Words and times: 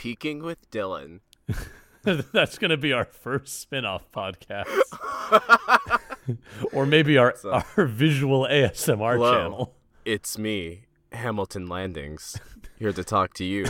Peeking 0.00 0.42
with 0.42 0.70
Dylan. 0.70 1.20
That's 2.04 2.56
going 2.56 2.70
to 2.70 2.78
be 2.78 2.90
our 2.90 3.04
first 3.04 3.60
spin-off 3.60 4.10
podcast. 4.10 4.64
or 6.72 6.86
maybe 6.86 7.18
our 7.18 7.34
our 7.44 7.84
visual 7.84 8.46
ASMR 8.50 9.16
Hello. 9.16 9.34
channel. 9.34 9.74
It's 10.06 10.38
me, 10.38 10.86
Hamilton 11.12 11.66
Landings, 11.66 12.40
here 12.78 12.94
to 12.94 13.04
talk 13.04 13.34
to 13.34 13.44
you 13.44 13.66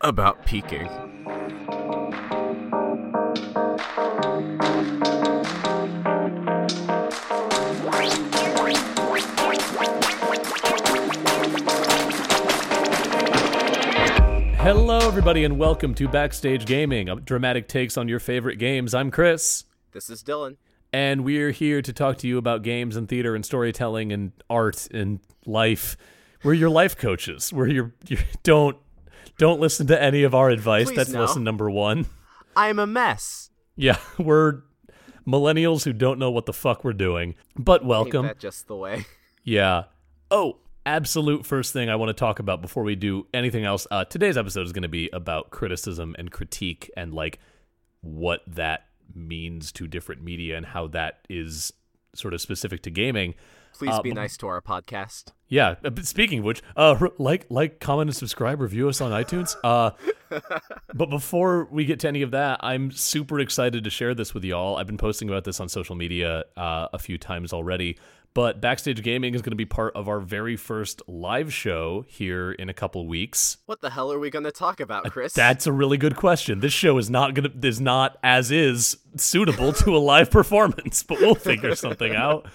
about 0.00 0.44
peeking. 0.46 0.88
Hello 14.64 14.96
everybody 14.96 15.44
and 15.44 15.58
welcome 15.58 15.92
to 15.92 16.08
Backstage 16.08 16.64
Gaming, 16.64 17.10
a 17.10 17.16
dramatic 17.16 17.68
takes 17.68 17.98
on 17.98 18.08
your 18.08 18.18
favorite 18.18 18.56
games. 18.56 18.94
I'm 18.94 19.10
Chris. 19.10 19.64
This 19.92 20.08
is 20.08 20.22
Dylan. 20.22 20.56
and 20.90 21.22
we're 21.22 21.50
here 21.50 21.82
to 21.82 21.92
talk 21.92 22.16
to 22.18 22.26
you 22.26 22.38
about 22.38 22.62
games 22.62 22.96
and 22.96 23.06
theater 23.06 23.34
and 23.34 23.44
storytelling 23.44 24.10
and 24.10 24.32
art 24.48 24.88
and 24.90 25.20
life. 25.44 25.98
We're 26.42 26.54
your 26.54 26.70
life 26.70 26.96
coaches. 26.96 27.52
We're 27.52 27.68
your, 27.68 27.92
your 28.08 28.20
don't 28.42 28.78
don't 29.36 29.60
listen 29.60 29.86
to 29.88 30.02
any 30.02 30.22
of 30.22 30.34
our 30.34 30.48
advice. 30.48 30.86
Please 30.86 30.96
That's 30.96 31.10
no. 31.10 31.20
lesson 31.20 31.44
number 31.44 31.70
one. 31.70 32.06
I'm 32.56 32.78
a 32.78 32.86
mess. 32.86 33.50
Yeah, 33.76 33.98
we're 34.18 34.62
millennials 35.26 35.84
who 35.84 35.92
don't 35.92 36.18
know 36.18 36.30
what 36.30 36.46
the 36.46 36.54
fuck 36.54 36.84
we're 36.84 36.94
doing. 36.94 37.34
But 37.54 37.82
Ain't 37.82 37.88
welcome. 37.88 38.24
that 38.24 38.38
just 38.38 38.66
the 38.66 38.76
way? 38.76 39.04
Yeah. 39.42 39.84
Oh, 40.30 40.56
absolute 40.86 41.46
first 41.46 41.72
thing 41.72 41.88
I 41.88 41.96
want 41.96 42.10
to 42.10 42.14
talk 42.14 42.38
about 42.38 42.60
before 42.62 42.82
we 42.82 42.94
do 42.94 43.26
anything 43.34 43.64
else. 43.64 43.86
Uh, 43.90 44.04
today's 44.04 44.36
episode 44.36 44.66
is 44.66 44.72
going 44.72 44.82
to 44.82 44.88
be 44.88 45.08
about 45.12 45.50
criticism 45.50 46.14
and 46.18 46.30
critique 46.30 46.90
and 46.96 47.12
like 47.14 47.38
what 48.00 48.40
that 48.46 48.86
means 49.14 49.72
to 49.72 49.86
different 49.86 50.22
media 50.22 50.56
and 50.56 50.66
how 50.66 50.86
that 50.88 51.26
is 51.28 51.72
sort 52.14 52.34
of 52.34 52.40
specific 52.40 52.82
to 52.82 52.90
gaming. 52.90 53.34
Please 53.76 53.90
Uh, 53.90 54.02
be 54.02 54.12
nice 54.12 54.36
to 54.36 54.46
our 54.46 54.60
podcast. 54.60 55.32
Yeah. 55.48 55.74
uh, 55.84 55.90
Speaking 56.02 56.38
of 56.40 56.44
which, 56.44 56.62
uh, 56.76 57.08
like, 57.18 57.46
like, 57.50 57.80
comment, 57.80 58.08
and 58.08 58.16
subscribe. 58.16 58.60
Review 58.60 58.88
us 58.88 59.00
on 59.00 59.10
iTunes. 59.10 59.56
Uh, 59.64 59.90
but 60.94 61.10
before 61.10 61.66
we 61.72 61.84
get 61.84 61.98
to 62.00 62.08
any 62.08 62.22
of 62.22 62.30
that, 62.30 62.60
I'm 62.62 62.92
super 62.92 63.40
excited 63.40 63.82
to 63.82 63.90
share 63.90 64.14
this 64.14 64.32
with 64.32 64.44
y'all. 64.44 64.76
I've 64.76 64.86
been 64.86 64.96
posting 64.96 65.28
about 65.28 65.42
this 65.44 65.58
on 65.58 65.68
social 65.68 65.96
media 65.96 66.44
uh, 66.56 66.86
a 66.92 66.98
few 67.00 67.18
times 67.18 67.52
already. 67.52 67.98
But 68.34 68.60
Backstage 68.60 69.00
Gaming 69.02 69.34
is 69.36 69.42
going 69.42 69.52
to 69.52 69.56
be 69.56 69.64
part 69.64 69.94
of 69.94 70.08
our 70.08 70.18
very 70.18 70.56
first 70.56 71.00
live 71.06 71.52
show 71.52 72.04
here 72.08 72.50
in 72.50 72.68
a 72.68 72.74
couple 72.74 73.06
weeks. 73.06 73.58
What 73.66 73.80
the 73.80 73.90
hell 73.90 74.12
are 74.12 74.18
we 74.18 74.28
going 74.28 74.44
to 74.44 74.50
talk 74.50 74.80
about, 74.80 75.08
Chris? 75.12 75.32
That's 75.32 75.68
a 75.68 75.72
really 75.72 75.96
good 75.96 76.16
question. 76.16 76.58
This 76.58 76.72
show 76.72 76.98
is 76.98 77.08
not 77.08 77.34
gonna 77.34 77.50
is 77.62 77.80
not 77.80 78.18
as 78.24 78.50
is 78.50 78.98
suitable 79.16 79.72
to 79.74 79.96
a 79.96 79.98
live 79.98 80.30
performance, 80.32 81.04
but 81.04 81.20
we'll 81.20 81.36
figure 81.36 81.74
something 81.76 82.14
out. 82.14 82.46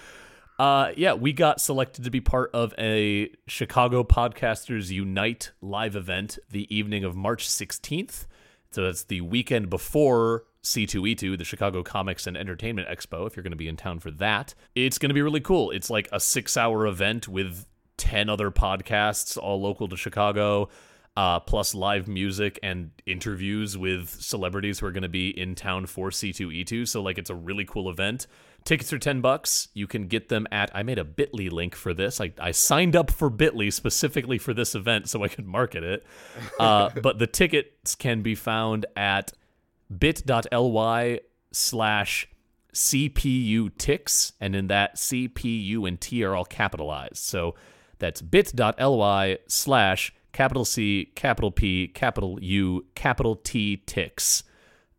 Uh, 0.58 0.92
yeah, 0.98 1.14
we 1.14 1.32
got 1.32 1.58
selected 1.58 2.04
to 2.04 2.10
be 2.10 2.20
part 2.20 2.50
of 2.52 2.74
a 2.76 3.30
Chicago 3.46 4.04
Podcasters 4.04 4.90
Unite 4.90 5.52
live 5.62 5.96
event 5.96 6.38
the 6.50 6.72
evening 6.74 7.04
of 7.04 7.16
March 7.16 7.48
16th. 7.48 8.26
So 8.70 8.84
that's 8.84 9.04
the 9.04 9.22
weekend 9.22 9.70
before 9.70 10.44
C2E2, 10.62 11.38
the 11.38 11.44
Chicago 11.44 11.82
Comics 11.82 12.26
and 12.26 12.36
Entertainment 12.36 12.88
Expo, 12.88 13.26
if 13.26 13.36
you're 13.36 13.42
going 13.42 13.52
to 13.52 13.56
be 13.56 13.68
in 13.68 13.76
town 13.76 13.98
for 13.98 14.10
that. 14.12 14.54
It's 14.74 14.98
going 14.98 15.10
to 15.10 15.14
be 15.14 15.22
really 15.22 15.40
cool. 15.40 15.70
It's 15.70 15.90
like 15.90 16.08
a 16.12 16.20
six 16.20 16.56
hour 16.56 16.86
event 16.86 17.28
with 17.28 17.66
10 17.96 18.28
other 18.28 18.50
podcasts, 18.50 19.36
all 19.36 19.60
local 19.60 19.88
to 19.88 19.96
Chicago, 19.96 20.68
uh, 21.16 21.40
plus 21.40 21.74
live 21.74 22.08
music 22.08 22.58
and 22.62 22.90
interviews 23.04 23.76
with 23.76 24.08
celebrities 24.08 24.78
who 24.78 24.86
are 24.86 24.92
going 24.92 25.02
to 25.02 25.08
be 25.08 25.28
in 25.38 25.54
town 25.54 25.86
for 25.86 26.10
C2E2. 26.10 26.88
So, 26.88 27.02
like, 27.02 27.18
it's 27.18 27.30
a 27.30 27.34
really 27.34 27.64
cool 27.64 27.90
event. 27.90 28.26
Tickets 28.64 28.92
are 28.92 28.98
10 28.98 29.20
bucks. 29.20 29.68
You 29.74 29.86
can 29.86 30.06
get 30.06 30.28
them 30.28 30.46
at, 30.52 30.70
I 30.74 30.82
made 30.82 30.98
a 30.98 31.04
bit.ly 31.04 31.48
link 31.48 31.74
for 31.74 31.94
this. 31.94 32.20
I, 32.20 32.32
I 32.38 32.52
signed 32.52 32.94
up 32.94 33.10
for 33.10 33.28
bit.ly 33.28 33.70
specifically 33.70 34.38
for 34.38 34.54
this 34.54 34.74
event 34.74 35.08
so 35.08 35.24
I 35.24 35.28
could 35.28 35.46
market 35.46 35.82
it. 35.82 36.06
Uh, 36.58 36.90
but 37.02 37.18
the 37.18 37.26
tickets 37.26 37.94
can 37.94 38.22
be 38.22 38.34
found 38.34 38.86
at 38.96 39.32
bit.ly 39.96 41.20
slash 41.52 42.28
CPU 42.72 43.76
ticks, 43.78 44.32
and 44.40 44.54
in 44.54 44.68
that 44.68 44.96
CPU 44.96 45.86
and 45.86 46.00
T 46.00 46.22
are 46.24 46.34
all 46.34 46.44
capitalized. 46.44 47.16
So 47.16 47.54
that's 47.98 48.22
bit.ly 48.22 49.38
slash 49.48 50.12
capital 50.32 50.64
C, 50.64 51.12
capital 51.14 51.50
P, 51.50 51.88
capital 51.88 52.38
U, 52.40 52.86
capital 52.94 53.36
T 53.36 53.76
ticks. 53.78 54.44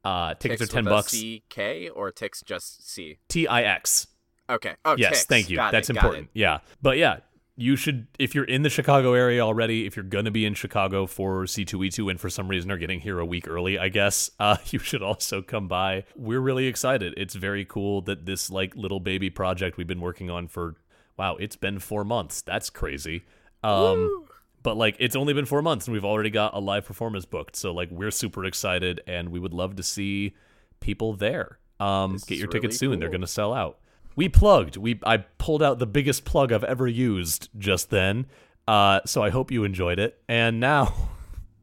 Uh, 0.03 0.33
tickets 0.33 0.61
Ticks 0.61 0.71
are 0.71 0.73
10 0.73 0.85
with 0.85 0.91
a 0.91 0.95
bucks. 0.95 1.13
CK 1.13 1.95
or 1.95 2.11
ticks 2.11 2.41
just 2.41 2.89
C? 2.89 3.19
T 3.27 3.47
I 3.47 3.61
X. 3.61 4.07
Okay. 4.49 4.75
Oh, 4.83 4.95
yes, 4.97 5.11
ticks. 5.11 5.25
thank 5.25 5.49
you. 5.49 5.57
Got 5.57 5.71
That's 5.71 5.89
it, 5.89 5.95
important. 5.95 6.29
Yeah. 6.33 6.59
But 6.81 6.97
yeah, 6.97 7.17
you 7.57 7.75
should 7.75 8.07
if 8.17 8.33
you're 8.33 8.45
in 8.45 8.63
the 8.63 8.69
Chicago 8.69 9.13
area 9.13 9.41
already, 9.41 9.85
if 9.85 9.95
you're 9.95 10.05
going 10.05 10.25
to 10.25 10.31
be 10.31 10.45
in 10.45 10.53
Chicago 10.53 11.05
for 11.05 11.43
C2E2 11.43 12.09
and 12.09 12.19
for 12.19 12.29
some 12.29 12.47
reason 12.47 12.71
are 12.71 12.77
getting 12.77 12.99
here 12.99 13.19
a 13.19 13.25
week 13.25 13.47
early, 13.47 13.77
I 13.77 13.89
guess, 13.89 14.31
uh 14.39 14.57
you 14.67 14.79
should 14.79 15.03
also 15.03 15.41
come 15.41 15.67
by. 15.67 16.05
We're 16.15 16.39
really 16.39 16.67
excited. 16.67 17.13
It's 17.17 17.35
very 17.35 17.65
cool 17.65 18.01
that 18.03 18.25
this 18.25 18.49
like 18.49 18.75
little 18.75 18.99
baby 18.99 19.29
project 19.29 19.77
we've 19.77 19.87
been 19.87 20.01
working 20.01 20.29
on 20.29 20.47
for 20.47 20.75
wow, 21.17 21.35
it's 21.35 21.55
been 21.55 21.79
4 21.79 22.03
months. 22.03 22.41
That's 22.41 22.69
crazy. 22.69 23.25
Um 23.63 24.25
but 24.63 24.77
like 24.77 24.95
it's 24.99 25.15
only 25.15 25.33
been 25.33 25.45
4 25.45 25.61
months 25.61 25.87
and 25.87 25.93
we've 25.93 26.05
already 26.05 26.29
got 26.29 26.53
a 26.53 26.59
live 26.59 26.85
performance 26.85 27.25
booked. 27.25 27.55
So 27.55 27.73
like 27.73 27.91
we're 27.91 28.11
super 28.11 28.45
excited 28.45 29.01
and 29.05 29.29
we 29.29 29.39
would 29.39 29.53
love 29.53 29.75
to 29.75 29.83
see 29.83 30.35
people 30.79 31.13
there. 31.13 31.59
Um 31.79 32.17
get 32.27 32.37
your 32.37 32.47
tickets 32.47 32.81
really 32.81 32.93
soon. 32.93 32.99
They're 32.99 33.09
going 33.09 33.21
to 33.21 33.27
sell 33.27 33.53
out. 33.53 33.79
We 34.15 34.29
plugged. 34.29 34.77
We 34.77 34.99
I 35.05 35.17
pulled 35.17 35.63
out 35.63 35.79
the 35.79 35.87
biggest 35.87 36.25
plug 36.25 36.51
I've 36.51 36.63
ever 36.63 36.87
used 36.87 37.49
just 37.57 37.89
then. 37.89 38.25
Uh, 38.67 38.99
so 39.05 39.23
I 39.23 39.29
hope 39.29 39.51
you 39.51 39.63
enjoyed 39.63 39.99
it. 39.99 40.21
And 40.27 40.59
now 40.59 40.93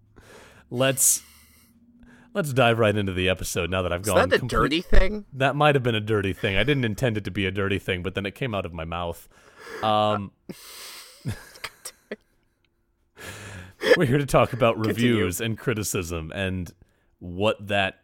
let's 0.71 1.23
let's 2.35 2.53
dive 2.53 2.79
right 2.79 2.97
into 2.97 3.13
the 3.13 3.29
episode. 3.29 3.71
Now 3.71 3.83
that 3.83 3.93
I've 3.93 4.03
Is 4.03 4.07
gone, 4.09 4.29
that 4.29 4.37
a 4.37 4.39
complete- 4.39 4.57
dirty 4.59 4.81
thing? 4.81 5.25
That 5.33 5.57
might 5.57 5.75
have 5.75 5.83
been 5.83 5.95
a 5.95 6.01
dirty 6.01 6.33
thing. 6.33 6.57
I 6.57 6.65
didn't 6.65 6.85
intend 6.85 7.17
it 7.17 7.25
to 7.25 7.31
be 7.31 7.47
a 7.47 7.51
dirty 7.51 7.79
thing, 7.79 8.03
but 8.03 8.15
then 8.15 8.27
it 8.27 8.35
came 8.35 8.55
out 8.55 8.65
of 8.67 8.73
my 8.73 8.85
mouth. 8.85 9.29
Um, 9.83 10.33
we're 13.97 14.07
here 14.07 14.19
to 14.19 14.27
talk 14.27 14.53
about 14.53 14.79
reviews 14.79 15.41
and 15.41 15.59
criticism 15.59 16.33
and 16.35 16.73
what 17.19 17.67
that 17.69 18.01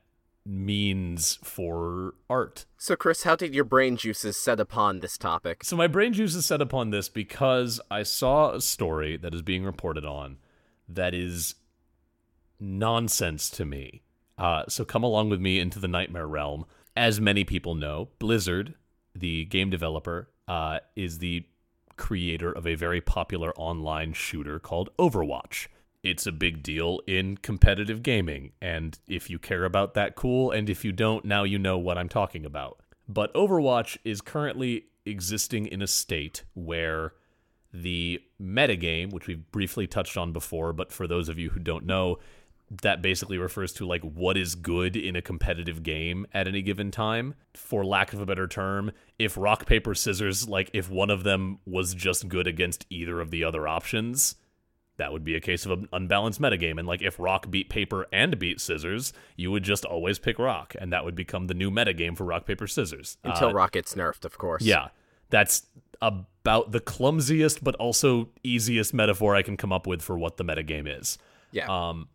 means 0.47 1.39
for 1.43 2.15
art. 2.29 2.67
So, 2.77 2.97
Chris, 2.97 3.23
how 3.23 3.37
did 3.37 3.55
your 3.55 3.65
brain 3.65 3.97
juices 3.97 4.37
set 4.37 4.61
upon 4.61 5.01
this 5.01 5.17
topic? 5.17 5.65
So 5.65 5.77
my 5.77 5.87
brain 5.87 6.13
juices 6.13 6.47
set 6.47 6.61
upon 6.61 6.91
this 6.91 7.09
because 7.09 7.81
I 7.91 8.03
saw 8.03 8.53
a 8.53 8.61
story 8.61 9.17
that 9.17 9.35
is 9.35 9.43
being 9.43 9.65
reported 9.65 10.05
on 10.05 10.37
that 10.89 11.15
is 11.15 11.55
nonsense 12.61 13.49
to 13.51 13.65
me. 13.65 14.03
Uh, 14.37 14.65
so 14.69 14.85
come 14.85 15.03
along 15.03 15.31
with 15.31 15.41
me 15.41 15.59
into 15.59 15.79
the 15.79 15.89
nightmare 15.89 16.27
realm. 16.27 16.67
As 16.97 17.21
many 17.21 17.45
people 17.45 17.75
know, 17.75 18.11
Blizzard, 18.19 18.75
the 19.15 19.47
game 19.47 19.71
developer, 19.71 20.29
uh, 20.47 20.81
is 20.95 21.19
the 21.19 21.47
creator 21.97 22.53
of 22.53 22.67
a 22.67 22.75
very 22.75 23.01
popular 23.01 23.53
online 23.57 24.13
shooter 24.13 24.59
called 24.59 24.91
Overwatch. 24.99 25.69
It's 26.05 26.27
a 26.27 26.33
big 26.33 26.63
deal 26.63 27.01
in 27.07 27.39
competitive 27.39 28.03
gaming, 28.03 28.53
and 28.61 28.99
if 29.09 29.31
you 29.31 29.39
care 29.39 29.65
about 29.65 29.95
that, 29.95 30.15
cool, 30.15 30.51
and 30.51 30.69
if 30.69 30.85
you 30.85 30.93
don't, 30.93 31.25
now 31.25 31.45
you 31.45 31.59
know 31.59 31.79
what 31.79 31.97
I'm 31.97 32.11
talking 32.11 32.45
about. 32.45 32.79
But 33.09 33.33
Overwatch 33.33 33.97
is 34.05 34.21
currently 34.21 34.85
existing 35.07 35.67
in 35.67 35.81
a 35.81 35.87
state 35.87 36.45
where 36.53 37.15
the 37.73 38.21
metagame, 38.39 39.15
which 39.15 39.27
we've 39.27 39.51
briefly 39.51 39.87
touched 39.87 40.19
on 40.19 40.35
before, 40.35 40.75
but 40.75 40.93
for 40.93 41.07
those 41.07 41.31
of 41.31 41.39
you 41.39 41.49
who 41.49 41.61
don't 41.61 41.87
know, 41.87 42.19
that 42.83 43.01
basically 43.01 43.39
refers 43.39 43.73
to 43.73 43.87
like 43.87 44.03
what 44.03 44.37
is 44.37 44.55
good 44.55 44.97
in 44.97 45.17
a 45.17 45.23
competitive 45.23 45.83
game 45.83 46.27
at 46.35 46.47
any 46.47 46.61
given 46.61 46.91
time. 46.91 47.35
For 47.55 47.83
lack 47.83 48.13
of 48.13 48.21
a 48.21 48.27
better 48.27 48.47
term, 48.47 48.93
if 49.19 49.39
rock, 49.39 49.65
paper, 49.65 49.95
scissors, 49.95 50.49
like 50.51 50.69
if 50.75 50.91
one 50.91 51.09
of 51.09 51.25
them 51.25 51.61
was 51.65 51.95
just 51.95 52.29
good 52.29 52.47
against 52.47 52.85
either 52.91 53.21
of 53.23 53.31
the 53.31 53.43
other 53.43 53.67
options, 53.67 54.37
that 54.97 55.13
would 55.13 55.25
be 55.25 55.35
a 55.35 55.41
case 55.41 55.67
of 55.67 55.73
an 55.73 55.89
unbalanced 55.93 56.41
metagame. 56.41 56.79
And 56.79 56.87
like 56.87 57.03
if 57.03 57.19
rock 57.19 57.51
beat 57.51 57.69
paper 57.69 58.07
and 58.13 58.39
beat 58.39 58.61
scissors, 58.61 59.13
you 59.37 59.51
would 59.51 59.63
just 59.65 59.85
always 59.85 60.19
pick 60.19 60.39
rock, 60.39 60.75
and 60.79 60.93
that 60.93 61.05
would 61.05 61.15
become 61.17 61.47
the 61.49 61.55
new 61.55 61.71
metagame 61.71 62.17
for 62.17 62.25
rock 62.25 62.47
paper 62.47 62.67
scissors 62.67 63.17
Until 63.25 63.49
Uh, 63.49 63.53
Rock 63.53 63.73
gets 63.73 63.95
nerfed, 63.95 64.25
of 64.25 64.39
course. 64.39 64.63
yeah, 64.63 64.89
that's 65.31 65.67
about 66.01 66.71
the 66.73 66.81
clumsiest 66.81 67.65
but 67.65 67.75
also 67.77 68.29
easiest 68.43 68.93
metaphor 68.93 69.35
I 69.35 69.43
can 69.43 69.57
come 69.57 69.73
up 69.73 69.87
with 69.87 70.03
for 70.03 70.19
what 70.19 70.37
the 70.37 70.45
metagame 70.45 70.87
is. 71.01 71.19
Yeah. 71.51 71.67
Um, 71.69 72.09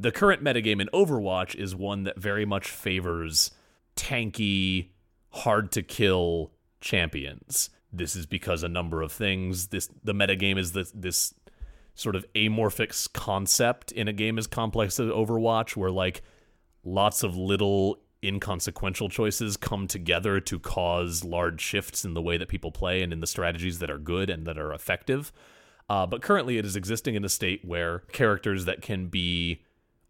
the 0.00 0.10
current 0.10 0.42
metagame 0.42 0.80
in 0.80 0.88
Overwatch 0.92 1.54
is 1.54 1.74
one 1.76 2.02
that 2.04 2.18
very 2.18 2.44
much 2.44 2.68
favors 2.68 3.50
tanky, 3.96 4.88
hard 5.30 5.70
to 5.72 5.82
kill 5.82 6.52
champions. 6.80 7.70
This 7.92 8.16
is 8.16 8.26
because 8.26 8.62
a 8.62 8.68
number 8.68 9.02
of 9.02 9.12
things. 9.12 9.68
This 9.68 9.88
the 10.02 10.12
metagame 10.14 10.58
is 10.58 10.72
this 10.72 10.90
this 10.92 11.32
sort 11.94 12.16
of 12.16 12.26
amorphic 12.34 13.12
concept 13.12 13.92
in 13.92 14.08
a 14.08 14.12
game 14.12 14.38
as 14.38 14.46
complex 14.46 14.98
as 14.98 15.08
Overwatch, 15.08 15.76
where 15.76 15.90
like 15.90 16.22
lots 16.84 17.22
of 17.22 17.36
little 17.36 17.98
inconsequential 18.22 19.08
choices 19.08 19.56
come 19.56 19.86
together 19.86 20.40
to 20.40 20.58
cause 20.58 21.24
large 21.24 21.60
shifts 21.60 22.04
in 22.04 22.14
the 22.14 22.22
way 22.22 22.36
that 22.36 22.48
people 22.48 22.72
play 22.72 23.02
and 23.02 23.12
in 23.12 23.20
the 23.20 23.26
strategies 23.26 23.78
that 23.78 23.90
are 23.90 23.98
good 23.98 24.30
and 24.30 24.46
that 24.46 24.58
are 24.58 24.72
effective. 24.72 25.32
Uh, 25.88 26.06
but 26.06 26.22
currently, 26.22 26.56
it 26.56 26.64
is 26.64 26.76
existing 26.76 27.14
in 27.14 27.24
a 27.24 27.28
state 27.28 27.64
where 27.64 28.00
characters 28.12 28.64
that 28.64 28.80
can 28.80 29.06
be 29.08 29.62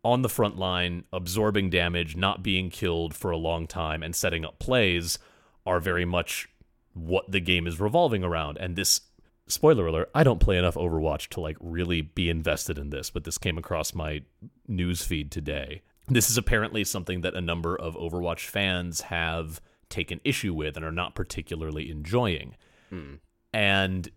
on 0.04 0.22
the 0.22 0.28
front 0.28 0.56
line, 0.56 1.04
absorbing 1.12 1.70
damage, 1.70 2.14
not 2.14 2.42
being 2.42 2.70
killed 2.70 3.14
for 3.14 3.31
a 3.31 3.36
long 3.36 3.66
time, 3.66 4.02
and 4.02 4.14
setting 4.14 4.44
up 4.44 4.58
plays 4.58 5.19
are 5.66 5.81
very 5.81 6.04
much 6.04 6.48
what 6.92 7.31
the 7.31 7.40
game 7.40 7.66
is 7.66 7.81
revolving 7.81 8.22
around. 8.22 8.56
And 8.58 8.76
this, 8.76 9.00
spoiler 9.46 9.87
alert, 9.87 10.11
I 10.14 10.25
don't 10.25 10.41
play 10.41 10.56
enough 10.58 10.75
Overwatch 10.75 11.29
to 11.31 11.41
like 11.41 11.56
really 11.61 12.00
be 12.02 12.29
invested 12.31 12.79
in 12.79 12.91
this, 12.91 13.11
but 13.11 13.25
this 13.25 13.38
came 13.38 13.58
across 13.58 13.94
my 13.94 14.23
news 14.67 15.02
feed 15.05 15.31
today. 15.31 15.82
This 16.08 16.31
is 16.31 16.37
apparently 16.37 16.85
something 16.85 17.23
that 17.23 17.35
a 17.35 17.41
number 17.41 17.76
of 17.76 17.94
Overwatch 17.94 18.46
fans 18.49 19.02
have 19.02 19.61
taken 19.88 20.20
issue 20.25 20.52
with 20.55 20.76
and 20.76 20.85
are 20.85 20.93
not 20.93 21.14
particularly 21.14 21.91
enjoying. 21.91 22.56
And 23.52 24.08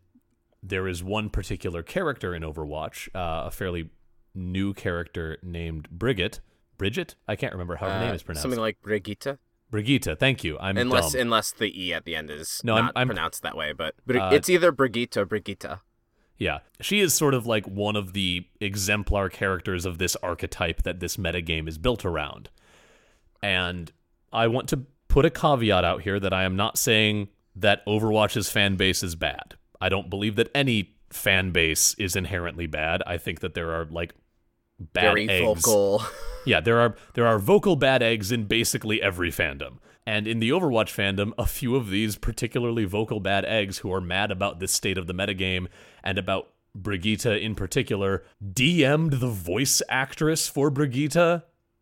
there 0.62 0.88
is 0.88 1.04
one 1.04 1.30
particular 1.30 1.82
character 1.82 2.36
in 2.36 2.44
Overwatch, 2.44 3.08
uh, 3.16 3.48
a 3.48 3.52
fairly 3.52 3.90
new 4.36 4.74
character 4.74 5.38
named 5.42 5.90
Brigitte. 5.90 6.42
Bridget? 6.78 7.16
I 7.28 7.36
can't 7.36 7.54
remember 7.54 7.76
how 7.78 7.88
her 7.90 7.96
Uh, 7.96 8.06
name 8.06 8.14
is 8.14 8.22
pronounced. 8.22 8.44
Something 8.44 8.60
like 8.60 8.80
Brigitte. 8.84 9.40
Brigitte, 9.70 10.18
thank 10.20 10.44
you. 10.44 10.58
I'm 10.60 10.78
Unless 10.78 11.14
dumb. 11.14 11.22
unless 11.22 11.52
the 11.52 11.72
E 11.80 11.94
at 11.94 12.06
the 12.06 12.16
end 12.16 12.30
is 12.30 12.62
No, 12.64 12.76
I'm- 12.76 12.86
not 12.86 12.94
I'm- 12.98 13.08
pronounced 13.08 13.42
that 13.44 13.58
way, 13.58 13.74
but, 13.74 13.96
but 14.06 14.16
Uh, 14.16 14.30
it's 14.34 14.50
either 14.50 14.72
Brigitte 14.72 15.18
or 15.18 15.26
Brigitte. 15.26 15.80
Yeah. 16.38 16.60
She 16.80 17.00
is 17.00 17.14
sort 17.14 17.34
of 17.34 17.46
like 17.46 17.66
one 17.68 17.96
of 17.96 18.14
the 18.14 18.46
exemplar 18.62 19.28
characters 19.30 19.86
of 19.86 19.98
this 19.98 20.16
archetype 20.18 20.84
that 20.84 21.00
this 21.00 21.18
metagame 21.18 21.68
is 21.68 21.78
built 21.78 22.06
around. 22.06 22.50
And 23.42 23.92
I 24.32 24.48
want 24.48 24.70
to 24.70 24.86
put 25.08 25.26
a 25.26 25.30
caveat 25.30 25.84
out 25.84 26.04
here 26.04 26.20
that 26.20 26.34
I 26.34 26.44
am 26.44 26.56
not 26.56 26.78
saying 26.78 27.30
that 27.56 27.86
Overwatch's 27.88 28.52
fan 28.52 28.76
base 28.76 29.02
is 29.04 29.16
bad. 29.16 29.56
I 29.82 29.90
don't 29.90 30.10
believe 30.10 30.36
that 30.36 30.50
any 30.54 30.96
fan 31.10 31.52
base 31.52 31.94
is 31.96 32.16
inherently 32.16 32.68
bad. 32.68 33.02
I 33.08 33.18
think 33.18 33.40
that 33.40 33.54
there 33.54 33.72
are 33.72 33.86
like 33.86 34.14
bad 34.80 35.02
Very 35.04 35.30
eggs. 35.30 35.62
vocal. 35.62 36.04
Yeah, 36.46 36.62
there 36.62 36.80
are 36.80 36.96
there 37.14 37.28
are 37.28 37.40
vocal 37.40 37.76
bad 37.76 38.02
eggs 38.02 38.32
in 38.32 38.46
basically 38.46 39.02
every 39.02 39.32
fandom. 39.32 39.80
And 40.06 40.26
in 40.26 40.40
the 40.40 40.50
Overwatch 40.52 40.94
fandom, 40.96 41.34
a 41.38 41.46
few 41.46 41.76
of 41.76 41.90
these 41.90 42.16
particularly 42.16 42.86
vocal 42.86 43.20
bad 43.20 43.44
eggs 43.44 43.80
who 43.80 43.92
are 43.92 44.00
mad 44.00 44.32
about 44.32 44.62
this 44.62 44.72
state 44.72 44.98
of 44.98 45.08
the 45.08 45.14
metagame 45.14 45.68
and 46.06 46.18
about 46.18 46.48
Brigitte 46.74 47.26
in 47.42 47.54
particular 47.54 48.24
DM'd 48.42 49.20
the 49.20 49.28
voice 49.28 49.82
actress 49.90 50.48
for 50.48 50.70
Brigitte 50.70 51.42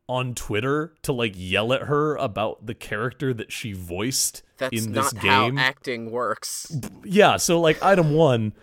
on 0.10 0.34
Twitter 0.34 0.96
to 1.04 1.14
like 1.14 1.34
yell 1.36 1.72
at 1.72 1.84
her 1.84 2.16
about 2.16 2.66
the 2.66 2.74
character 2.74 3.36
that 3.36 3.52
she 3.52 3.72
voiced 3.72 4.42
That's 4.58 4.76
in 4.76 4.94
this 4.94 5.14
not 5.14 5.22
game. 5.22 5.58
how 5.58 5.64
acting 5.64 6.10
works. 6.10 6.76
Yeah, 7.04 7.38
so 7.38 7.62
like 7.62 7.84
item 7.84 8.14
one, 8.16 8.54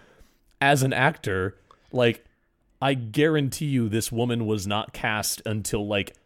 as 0.60 0.82
an 0.82 0.92
actor, 0.92 1.56
like 1.92 2.24
I 2.82 2.94
guarantee 2.94 3.66
you 3.66 3.88
this 3.88 4.10
woman 4.10 4.44
was 4.44 4.66
not 4.66 4.92
cast 4.92 5.40
until 5.46 5.86
like 5.86 6.16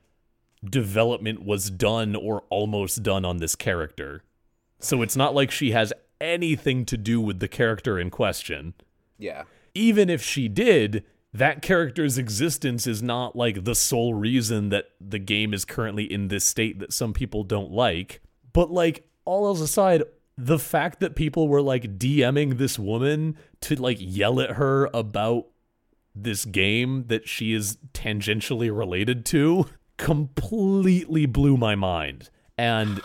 development 0.64 1.44
was 1.44 1.68
done 1.68 2.16
or 2.16 2.44
almost 2.48 3.02
done 3.02 3.26
on 3.26 3.36
this 3.36 3.54
character. 3.54 4.22
So 4.80 5.02
it's 5.02 5.16
not 5.16 5.34
like 5.34 5.50
she 5.50 5.72
has 5.72 5.92
anything 6.18 6.86
to 6.86 6.96
do 6.96 7.20
with 7.20 7.40
the 7.40 7.46
character 7.46 7.98
in 7.98 8.08
question. 8.08 8.72
Yeah. 9.18 9.42
Even 9.74 10.08
if 10.08 10.22
she 10.22 10.48
did, 10.48 11.04
that 11.30 11.60
character's 11.60 12.16
existence 12.16 12.86
is 12.86 13.02
not 13.02 13.36
like 13.36 13.64
the 13.64 13.74
sole 13.74 14.14
reason 14.14 14.70
that 14.70 14.86
the 14.98 15.18
game 15.18 15.52
is 15.52 15.66
currently 15.66 16.10
in 16.10 16.28
this 16.28 16.46
state 16.46 16.78
that 16.78 16.94
some 16.94 17.12
people 17.12 17.44
don't 17.44 17.70
like. 17.70 18.22
But 18.54 18.70
like 18.70 19.06
all 19.26 19.46
else 19.46 19.60
aside, 19.60 20.04
the 20.38 20.58
fact 20.58 21.00
that 21.00 21.16
people 21.16 21.48
were 21.48 21.60
like 21.60 21.98
DMing 21.98 22.56
this 22.56 22.78
woman 22.78 23.36
to 23.60 23.76
like 23.76 23.98
yell 24.00 24.40
at 24.40 24.52
her 24.52 24.88
about 24.94 25.48
this 26.16 26.44
game 26.44 27.04
that 27.08 27.28
she 27.28 27.52
is 27.52 27.78
tangentially 27.92 28.76
related 28.76 29.24
to 29.26 29.66
completely 29.96 31.26
blew 31.26 31.56
my 31.56 31.74
mind 31.74 32.30
and 32.58 33.00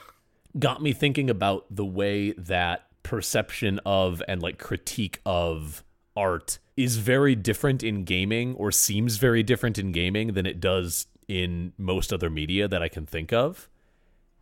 got 0.58 0.81
me 0.81 0.94
thinking 0.94 1.30
about 1.30 1.66
the 1.69 1.86
way 1.86 2.31
that 2.34 2.88
perception 3.04 3.80
of 3.86 4.22
and 4.28 4.42
like 4.42 4.58
critique 4.58 5.19
of 5.25 5.84
art 6.16 6.60
is 6.75 6.98
very 6.98 7.36
different 7.36 7.84
in 7.84 8.04
gaming 8.04 8.54
or 8.56 8.72
seems 8.72 9.18
very 9.18 9.44
different 9.44 9.78
in 9.78 9.92
gaming 9.92 10.34
than 10.34 10.46
it 10.46 10.60
does 10.60 11.08
in 11.28 11.74
most 11.78 12.12
other 12.12 12.30
media 12.30 12.68
that 12.68 12.81
I 12.81 12.90
can 12.90 13.06
think 13.06 13.31
of. 13.31 13.69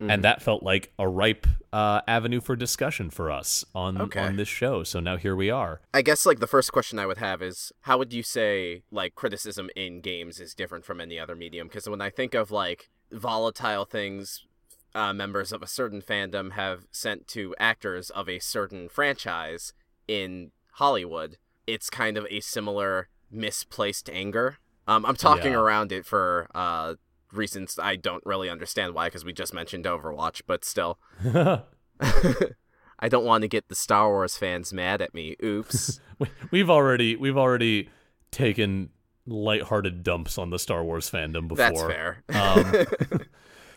And 0.08 0.24
that 0.24 0.40
felt 0.42 0.62
like 0.62 0.92
a 0.98 1.06
ripe 1.06 1.46
uh, 1.72 2.00
avenue 2.08 2.40
for 2.40 2.56
discussion 2.56 3.10
for 3.10 3.30
us 3.30 3.64
on 3.74 4.00
Okay. 4.00 4.20
on 4.20 4.36
this 4.36 4.48
show. 4.48 4.82
So 4.82 4.98
now 4.98 5.16
here 5.18 5.36
we 5.36 5.50
are. 5.50 5.82
I 5.92 6.00
guess 6.02 6.24
like 6.24 6.38
the 6.40 6.46
first 6.46 6.72
question 6.72 6.98
I 6.98 7.04
would 7.06 7.18
have 7.18 7.42
is 7.42 7.70
how 7.82 7.98
would 7.98 8.12
you 8.12 8.22
say 8.22 8.82
like 8.90 9.14
criticism 9.14 9.68
in 9.76 10.00
games 10.00 10.40
is 10.40 10.54
different 10.54 10.84
from 10.86 11.00
any 11.00 11.18
other 11.18 11.36
medium? 11.36 11.68
Because 11.68 11.86
when 11.88 12.00
I 12.00 12.08
think 12.08 12.32
of 12.34 12.50
like 12.50 12.88
volatile 13.12 13.84
things 13.84 14.46
uh, 14.94 15.12
members 15.12 15.52
of 15.52 15.62
a 15.62 15.66
certain 15.66 16.00
fandom 16.00 16.52
have 16.52 16.86
sent 16.90 17.28
to 17.28 17.54
actors 17.60 18.08
of 18.10 18.28
a 18.28 18.38
certain 18.38 18.88
franchise 18.88 19.72
in 20.08 20.50
Hollywood, 20.72 21.36
it's 21.66 21.90
kind 21.90 22.16
of 22.16 22.26
a 22.30 22.40
similar 22.40 23.08
misplaced 23.30 24.08
anger. 24.10 24.56
Um, 24.88 25.04
I'm 25.06 25.14
talking 25.14 25.52
Yeah. 25.52 25.60
around 25.60 25.92
it 25.92 26.04
for 26.06 26.48
uh, 26.54 26.94
reasons 27.32 27.78
I 27.80 27.96
don't 27.96 28.24
really 28.26 28.48
understand 28.50 28.94
why, 28.94 29.06
because 29.08 29.24
we 29.24 29.32
just 29.32 29.54
mentioned 29.54 29.84
Overwatch, 29.84 30.42
but 30.46 30.64
still. 30.64 30.98
I 33.02 33.08
don't 33.08 33.24
want 33.24 33.42
to 33.42 33.48
get 33.48 33.68
the 33.68 33.74
Star 33.74 34.08
Wars 34.08 34.36
fans 34.36 34.72
mad 34.72 35.00
at 35.00 35.14
me. 35.14 35.36
Oops. 35.42 36.00
We- 36.20 36.28
we've 36.50 36.68
already 36.68 37.16
we've 37.16 37.38
already 37.38 37.88
taken 38.30 38.90
lighthearted 39.26 40.02
dumps 40.02 40.36
on 40.36 40.50
the 40.50 40.58
Star 40.58 40.84
Wars 40.84 41.10
fandom 41.10 41.48
before. 41.48 41.56
That's 41.56 41.80
fair. 41.82 42.22
Um, 42.28 43.26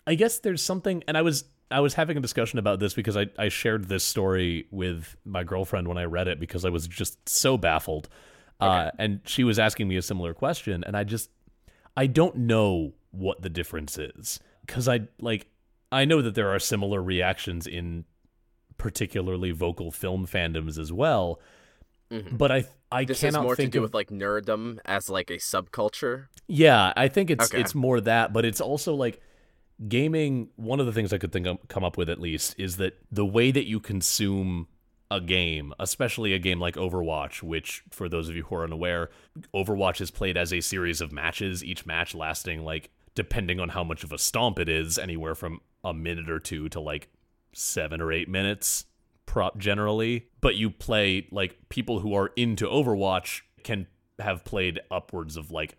I 0.05 0.15
guess 0.15 0.39
there's 0.39 0.61
something, 0.61 1.05
and 1.07 1.17
I 1.17 1.21
was 1.21 1.45
I 1.71 1.79
was 1.79 1.93
having 1.93 2.17
a 2.17 2.19
discussion 2.19 2.59
about 2.59 2.81
this 2.81 2.93
because 2.93 3.15
I 3.15 3.27
I 3.39 3.47
shared 3.47 3.87
this 3.87 4.03
story 4.03 4.67
with 4.71 5.15
my 5.23 5.45
girlfriend 5.45 5.87
when 5.87 5.97
I 5.97 6.03
read 6.03 6.27
it 6.27 6.37
because 6.37 6.65
I 6.65 6.69
was 6.69 6.85
just 6.85 7.29
so 7.29 7.57
baffled, 7.57 8.09
uh, 8.59 8.91
and 8.99 9.21
she 9.25 9.45
was 9.45 9.57
asking 9.57 9.87
me 9.87 9.95
a 9.95 10.01
similar 10.01 10.33
question, 10.33 10.83
and 10.85 10.97
I 10.97 11.05
just 11.05 11.29
I 11.95 12.07
don't 12.07 12.35
know 12.39 12.91
what 13.13 13.41
the 13.41 13.49
difference 13.49 13.97
is 13.97 14.39
because 14.65 14.87
I 14.89 15.01
like 15.21 15.47
I 15.91 16.03
know 16.05 16.21
that 16.21 16.35
there 16.35 16.49
are 16.49 16.59
similar 16.59 17.01
reactions 17.01 17.65
in 17.67 18.05
particularly 18.77 19.51
vocal 19.51 19.91
film 19.91 20.25
fandoms 20.25 20.77
as 20.79 20.91
well, 20.91 21.39
but 22.09 22.51
I 22.51 22.65
I 22.91 23.03
Mm-hmm. 23.03 23.07
this 23.07 23.17
is 23.17 23.21
cannot 23.31 23.43
more 23.43 23.55
to 23.55 23.61
think 23.61 23.73
do 23.73 23.79
of 23.79 23.83
with 23.83 23.93
like 23.93 24.09
nerddom 24.09 24.79
as 24.85 25.09
like 25.09 25.29
a 25.29 25.37
subculture. 25.37 26.27
yeah, 26.47 26.91
I 26.97 27.07
think 27.07 27.29
it's 27.31 27.45
Okay. 27.45 27.61
it's 27.61 27.73
more 27.75 28.01
that, 28.01 28.33
but 28.33 28.45
it's 28.45 28.59
also 28.61 28.93
like 28.95 29.21
gaming. 29.87 30.49
One 30.55 30.79
of 30.79 30.85
the 30.85 30.91
things 30.91 31.13
I 31.13 31.17
could 31.17 31.31
think 31.31 31.47
of, 31.47 31.57
come 31.67 31.83
up 31.83 31.97
with 31.97 32.09
at 32.09 32.19
least 32.19 32.55
is 32.57 32.77
that 32.77 32.97
the 33.11 33.25
way 33.25 33.51
that 33.51 33.65
you 33.67 33.79
consume 33.79 34.67
a 35.11 35.21
game, 35.21 35.73
especially 35.79 36.33
a 36.33 36.39
game 36.39 36.59
like 36.59 36.75
Overwatch, 36.75 37.43
which 37.43 37.83
for 37.91 38.09
those 38.09 38.29
of 38.29 38.35
you 38.35 38.43
who 38.43 38.55
are 38.55 38.63
unaware, 38.63 39.09
Overwatch 39.53 40.01
is 40.01 40.09
played 40.11 40.37
as 40.37 40.51
a 40.51 40.59
series 40.61 41.01
of 41.01 41.11
matches, 41.11 41.63
each 41.63 41.85
match 41.85 42.15
lasting 42.15 42.63
like 42.63 42.89
depending 43.15 43.59
on 43.59 43.69
how 43.69 43.83
much 43.83 44.03
of 44.03 44.11
a 44.11 44.17
stomp 44.17 44.59
it 44.59 44.69
is, 44.69 44.97
anywhere 44.97 45.35
from 45.35 45.61
a 45.83 45.93
minute 45.93 46.29
or 46.29 46.39
two 46.39 46.69
to 46.69 46.79
like 46.79 47.09
seven 47.53 48.01
or 48.01 48.11
eight 48.11 48.29
minutes 48.29 48.85
prop 49.25 49.57
generally. 49.57 50.27
But 50.41 50.55
you 50.55 50.69
play 50.69 51.27
like 51.31 51.69
people 51.69 51.99
who 51.99 52.13
are 52.13 52.31
into 52.35 52.67
overwatch 52.67 53.41
can 53.63 53.87
have 54.19 54.43
played 54.45 54.79
upwards 54.91 55.37
of 55.37 55.51
like 55.51 55.77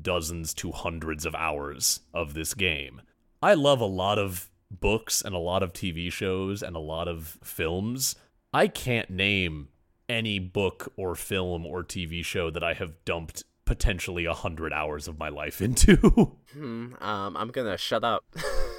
dozens 0.00 0.54
to 0.54 0.72
hundreds 0.72 1.26
of 1.26 1.34
hours 1.34 2.00
of 2.14 2.34
this 2.34 2.54
game. 2.54 3.02
I 3.42 3.54
love 3.54 3.80
a 3.80 3.86
lot 3.86 4.18
of 4.18 4.50
books 4.70 5.20
and 5.22 5.34
a 5.34 5.38
lot 5.38 5.62
of 5.62 5.72
tv 5.72 6.10
shows 6.10 6.62
and 6.62 6.74
a 6.74 6.80
lot 6.80 7.08
of 7.08 7.38
films. 7.42 8.14
I 8.54 8.68
can't 8.68 9.10
name 9.10 9.68
any 10.08 10.38
book 10.38 10.92
or 10.96 11.14
film 11.14 11.64
or 11.64 11.82
tv 11.82 12.24
show 12.24 12.50
that 12.50 12.62
i 12.62 12.74
have 12.74 13.02
dumped 13.04 13.44
potentially 13.64 14.24
a 14.24 14.34
hundred 14.34 14.72
hours 14.72 15.08
of 15.08 15.18
my 15.18 15.28
life 15.28 15.60
into. 15.62 16.36
Hmm, 16.52 16.92
um, 17.00 17.34
I'm 17.34 17.48
gonna 17.48 17.78
shut 17.78 18.04
up. 18.04 18.26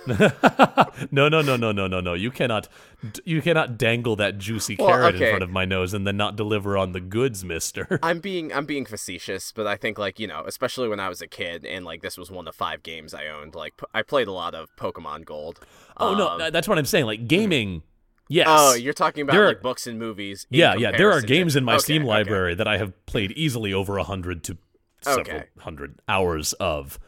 no, 1.11 1.27
no, 1.27 1.41
no, 1.41 1.55
no, 1.55 1.71
no, 1.71 1.87
no, 1.87 1.99
no. 2.01 2.13
You 2.13 2.29
cannot, 2.29 2.67
you 3.25 3.41
cannot 3.41 3.77
dangle 3.79 4.15
that 4.17 4.37
juicy 4.37 4.75
Well, 4.77 4.89
carrot 4.89 5.15
okay. 5.15 5.25
in 5.25 5.31
front 5.31 5.43
of 5.43 5.49
my 5.49 5.65
nose 5.65 5.93
and 5.93 6.05
then 6.05 6.15
not 6.17 6.35
deliver 6.35 6.77
on 6.77 6.91
the 6.91 6.99
goods, 6.99 7.43
Mister. 7.43 7.99
I'm 8.03 8.19
being 8.19 8.53
I'm 8.53 8.65
being 8.65 8.85
facetious, 8.85 9.51
but 9.51 9.65
I 9.65 9.75
think 9.75 9.97
like 9.97 10.19
you 10.19 10.27
know, 10.27 10.43
especially 10.45 10.87
when 10.87 10.99
I 10.99 11.09
was 11.09 11.21
a 11.21 11.27
kid 11.27 11.65
and 11.65 11.83
like 11.85 12.01
this 12.03 12.17
was 12.17 12.29
one 12.29 12.47
of 12.47 12.55
five 12.55 12.83
games 12.83 13.13
I 13.13 13.27
owned. 13.27 13.55
Like 13.55 13.73
I 13.93 14.01
played 14.03 14.27
a 14.27 14.31
lot 14.33 14.53
of 14.53 14.69
Pokemon 14.75 15.25
Gold. 15.25 15.59
Oh 15.97 16.15
no, 16.15 16.27
Um, 16.29 16.39
tha- 16.39 16.51
that's 16.51 16.67
what 16.67 16.77
I'm 16.77 16.85
saying. 16.85 17.05
Like 17.05 17.27
gaming, 17.27 17.81
yes. 18.29 18.45
Oh, 18.47 18.75
you're 18.75 18.93
talking 18.93 19.23
about 19.23 19.35
are- 19.35 19.47
like 19.47 19.61
books 19.63 19.87
and 19.87 19.97
movies. 19.97 20.45
yeah, 20.49 20.75
yeah. 20.75 20.95
There 20.95 21.11
are 21.11 21.21
games 21.21 21.55
in 21.55 21.63
my 21.63 21.73
Okay, 21.75 21.81
Steam 21.83 22.01
okay. 22.03 22.09
library 22.09 22.53
that 22.55 22.67
I 22.67 22.77
have 22.77 22.93
played 23.07 23.31
easily 23.31 23.73
over 23.73 23.97
a 23.97 24.03
hundred 24.03 24.43
to 24.43 24.57
several 25.05 25.43
Okay. 25.43 25.49
hundred 25.59 26.01
hours 26.07 26.53
of. 26.53 26.99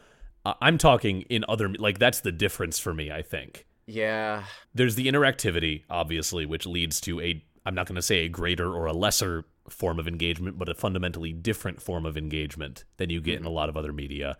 Uh, 0.44 0.54
I'm 0.60 0.78
talking 0.78 1.22
in 1.22 1.44
other 1.48 1.68
like 1.70 1.98
that's 1.98 2.20
the 2.20 2.32
difference 2.32 2.78
for 2.78 2.94
me. 2.94 3.10
I 3.10 3.22
think 3.22 3.66
Yeah, 3.86 4.44
there's 4.74 4.94
the 4.94 5.06
interactivity, 5.06 5.84
obviously, 5.88 6.44
which 6.46 6.66
leads 6.66 7.00
to 7.02 7.20
a 7.20 7.42
I'm 7.64 7.74
not 7.74 7.86
going 7.86 7.96
to 7.96 8.02
say 8.02 8.18
a 8.18 8.28
greater 8.28 8.72
or 8.72 8.86
a 8.86 8.92
lesser 8.92 9.44
form 9.68 9.98
of 9.98 10.06
engagement, 10.06 10.56
but 10.58 10.68
a 10.68 10.74
fundamentally 10.74 11.32
different 11.32 11.82
form 11.82 12.06
of 12.06 12.16
engagement 12.16 12.84
than 12.96 13.10
you 13.10 13.20
get 13.20 13.40
in 13.40 13.44
a 13.46 13.50
lot 13.50 13.68
of 13.68 13.76
other 13.76 13.92
media. 13.92 14.36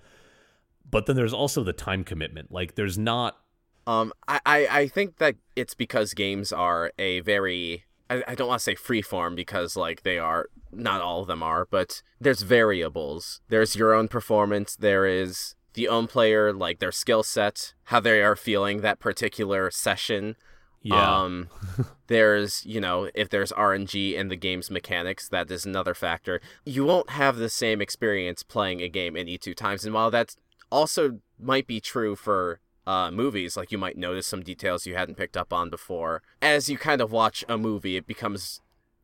But 0.88 1.06
then 1.06 1.16
there's 1.16 1.34
also 1.34 1.64
the 1.64 1.72
time 1.74 2.04
commitment. 2.04 2.52
Like 2.52 2.74
there's 2.76 2.98
not 2.98 3.38
Um, 3.86 4.12
I, 4.26 4.40
I, 4.44 4.66
I 4.80 4.88
think 4.88 5.18
that 5.18 5.36
it's 5.54 5.74
because 5.74 6.12
games 6.12 6.52
are 6.52 6.92
a 6.98 7.20
very 7.20 7.84
I, 8.08 8.22
I 8.28 8.34
don't 8.34 8.48
want 8.48 8.60
to 8.60 8.64
say 8.64 8.74
freeform 8.74 9.34
because 9.36 9.76
like 9.76 10.02
they 10.02 10.18
are 10.18 10.48
not 10.72 11.00
all 11.00 11.22
of 11.22 11.26
them 11.26 11.42
are, 11.42 11.66
but 11.70 12.02
there's 12.20 12.42
variables. 12.42 13.40
There's 13.48 13.76
your 13.76 13.94
own 13.94 14.08
performance. 14.08 14.76
There 14.76 15.06
is 15.06 15.54
the 15.74 15.88
own 15.88 16.06
player, 16.06 16.52
like 16.52 16.78
their 16.78 16.92
skill 16.92 17.22
set, 17.22 17.74
how 17.84 18.00
they 18.00 18.22
are 18.22 18.36
feeling 18.36 18.80
that 18.80 18.98
particular 18.98 19.70
session. 19.70 20.36
yeah. 20.82 21.22
Um, 21.22 21.48
there's, 22.06 22.64
you 22.64 22.80
know, 22.80 23.10
if 23.14 23.28
there's 23.28 23.52
RNG 23.52 24.14
in 24.14 24.28
the 24.28 24.36
game's 24.36 24.70
mechanics, 24.70 25.28
that 25.28 25.50
is 25.50 25.66
another 25.66 25.94
factor. 25.94 26.40
You 26.64 26.84
won't 26.84 27.10
have 27.10 27.36
the 27.36 27.50
same 27.50 27.80
experience 27.80 28.42
playing 28.42 28.80
a 28.82 28.88
game 28.88 29.16
any 29.16 29.38
two 29.38 29.54
times. 29.54 29.84
And 29.84 29.94
while 29.94 30.10
that's 30.10 30.36
also 30.70 31.20
might 31.38 31.66
be 31.66 31.80
true 31.80 32.16
for 32.16 32.60
uh, 32.86 33.10
movies, 33.10 33.56
like 33.56 33.72
you 33.72 33.78
might 33.78 33.96
notice 33.96 34.26
some 34.26 34.42
details 34.42 34.86
you 34.86 34.94
hadn't 34.94 35.16
picked 35.16 35.36
up 35.36 35.52
on 35.52 35.70
before. 35.70 36.22
As 36.40 36.68
you 36.68 36.78
kind 36.78 37.00
of 37.00 37.10
watch 37.12 37.44
a 37.48 37.58
movie, 37.58 37.96
it 37.96 38.06
becomes. 38.06 38.60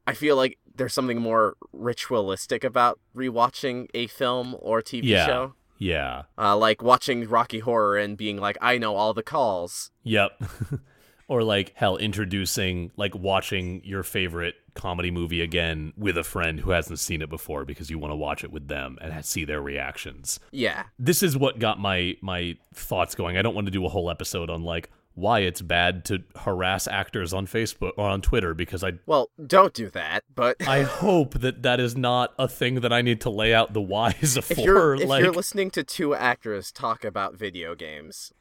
I 0.06 0.14
feel 0.14 0.36
like 0.36 0.58
there's 0.74 0.92
something 0.94 1.20
more 1.20 1.54
ritualistic 1.72 2.64
about 2.64 2.98
rewatching 3.14 3.86
a 3.94 4.06
film 4.08 4.56
or 4.60 4.82
TV 4.82 5.04
Yeah. 5.04 5.26
show. 5.26 5.54
yeah. 5.78 6.22
Uh, 6.38 6.56
like 6.56 6.82
watching 6.82 7.28
Rocky 7.28 7.60
Horror 7.60 7.96
and 7.98 8.16
being 8.16 8.38
like, 8.38 8.56
I 8.60 8.78
know 8.78 8.96
all 8.96 9.14
the 9.14 9.22
calls. 9.22 9.90
Yep. 10.02 10.42
or 11.28 11.42
like 11.44 11.72
hell 11.76 11.96
introducing 11.98 12.90
like 12.96 13.14
watching 13.14 13.80
your 13.84 14.02
favorite 14.02 14.56
comedy 14.75 15.11
movie 15.11 15.41
again 15.41 15.93
with 15.97 16.17
a 16.17 16.25
friend 16.25 16.61
who 16.61 16.71
hasn't 16.71 16.99
seen 16.99 17.23
it 17.23 17.29
before 17.29 17.64
because 17.64 17.91
you 17.91 17.99
want 17.99 18.12
to 18.12 18.17
watch 18.17 18.43
it 18.45 18.50
with 18.50 18.69
them 18.69 18.99
and 19.00 19.25
see 19.25 19.45
their 19.45 19.61
reactions. 19.61 20.41
Yeah. 20.50 20.85
This 20.99 21.23
is 21.23 21.37
what 21.37 21.59
got 21.59 21.79
my 21.79 22.17
my 22.21 22.57
thoughts 22.75 23.14
going. 23.14 23.37
I 23.37 23.43
don't 23.43 23.55
want 23.55 23.67
to 23.67 23.71
do 23.71 23.85
a 23.85 23.88
whole 23.88 24.11
episode 24.11 24.50
on 24.50 24.62
like 24.62 24.91
why 25.14 25.41
it's 25.41 25.61
bad 25.61 26.07
to 26.07 26.23
harass 26.37 26.88
actors 26.88 27.35
on 27.35 27.47
Facebook 27.47 27.93
or 27.99 28.09
on 28.09 28.23
Twitter 28.23 28.55
because 28.55 28.83
I 28.83 28.93
Well, 29.05 29.29
don't 29.47 29.75
do 29.75 29.91
that, 29.91 30.25
but 30.35 30.57
I 30.67 30.83
hope 31.05 31.41
that 31.41 31.62
that 31.62 31.81
is 31.81 31.97
not 31.97 32.33
a 32.38 32.49
thing 32.49 32.76
that 32.76 32.93
I 32.95 33.02
need 33.02 33.21
to 33.23 33.31
lay 33.31 33.52
out 33.52 33.75
the 33.75 33.83
whys 33.83 34.37
if 34.38 34.47
for 34.47 34.61
you're 34.61 34.95
if 34.95 35.07
like 35.07 35.23
you're 35.23 35.33
listening 35.33 35.71
to 35.73 35.85
two 35.85 36.14
actors 36.14 36.73
talk 36.73 37.05
about 37.05 37.35
video 37.35 37.75
games, 37.75 38.33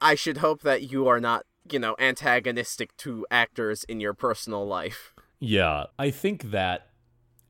I 0.00 0.14
should 0.14 0.36
hope 0.38 0.62
that 0.62 0.92
you 0.92 1.08
are 1.08 1.18
not, 1.18 1.46
you 1.68 1.80
know, 1.80 1.96
antagonistic 1.98 2.96
to 2.98 3.26
actors 3.30 3.82
in 3.84 3.98
your 3.98 4.14
personal 4.14 4.64
life. 4.64 5.12
Yeah, 5.40 5.86
I 5.98 6.10
think 6.10 6.50
that, 6.50 6.88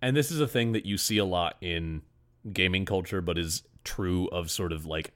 and 0.01 0.17
this 0.17 0.31
is 0.31 0.41
a 0.41 0.47
thing 0.49 0.73
that 0.73 0.87
you 0.87 0.97
see 0.97 1.19
a 1.19 1.25
lot 1.25 1.57
in 1.61 2.03
gaming 2.53 2.85
culture, 2.85 3.21
but 3.21 3.37
is 3.37 3.65
true 3.85 4.29
of 4.29 4.51
sort 4.51 4.73
of 4.73 4.87
like 4.87 5.13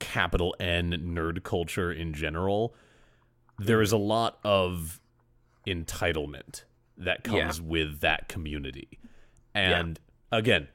capital 0.00 0.54
N 0.58 0.90
nerd 1.14 1.42
culture 1.44 1.92
in 1.92 2.12
general. 2.12 2.74
There 3.58 3.80
is 3.82 3.92
a 3.92 3.96
lot 3.98 4.38
of 4.44 5.00
entitlement 5.66 6.64
that 6.96 7.20
Yeah. 7.26 7.30
comes 7.42 7.60
with 7.60 8.00
that 8.00 8.28
community. 8.28 8.98
And 9.54 10.00
again, 10.32 10.68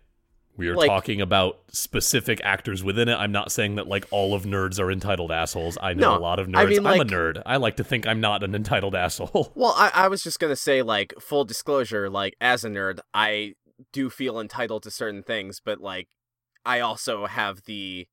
we 0.58 0.68
are 0.70 0.76
Like- 0.76 0.88
talking 0.88 1.20
about 1.22 1.60
specific 1.72 2.40
actors 2.44 2.84
within 2.84 3.10
it. 3.10 3.16
I'm 3.16 3.32
not 3.32 3.52
saying 3.52 3.76
that 3.76 3.88
like 3.88 4.06
all 4.12 4.34
of 4.34 4.44
nerds 4.44 4.80
are 4.80 4.90
entitled 4.92 5.32
assholes. 5.32 5.78
I 5.82 5.94
know 5.94 6.12
No, 6.14 6.18
a 6.18 6.22
lot 6.22 6.40
of 6.40 6.48
nerds. 6.48 6.58
I 6.58 6.66
mean, 6.66 6.86
I'm 6.88 7.02
a 7.02 7.06
nerd. 7.06 7.42
I 7.46 7.58
like 7.58 7.76
to 7.78 7.84
think 7.84 8.08
I'm 8.08 8.22
not 8.22 8.44
an 8.44 8.56
entitled 8.56 8.96
asshole. 9.06 9.52
Well, 9.56 9.74
I, 9.78 9.92
I 9.94 10.08
was 10.08 10.24
just 10.24 10.40
gonna 10.40 10.56
say, 10.56 10.82
like, 10.82 11.14
full 11.20 11.44
disclosure, 11.46 12.10
like, 12.10 12.36
as 12.40 12.64
a 12.64 12.70
nerd, 12.70 13.00
I 13.14 13.56
do 13.92 14.10
feel 14.10 14.40
entitled 14.40 14.84
to 14.84 14.92
certain 14.92 15.24
things, 15.24 15.60
but 15.64 15.82
like, 15.82 16.08
I 16.66 16.80
also 16.80 17.26
have 17.26 17.64
the 17.66 18.08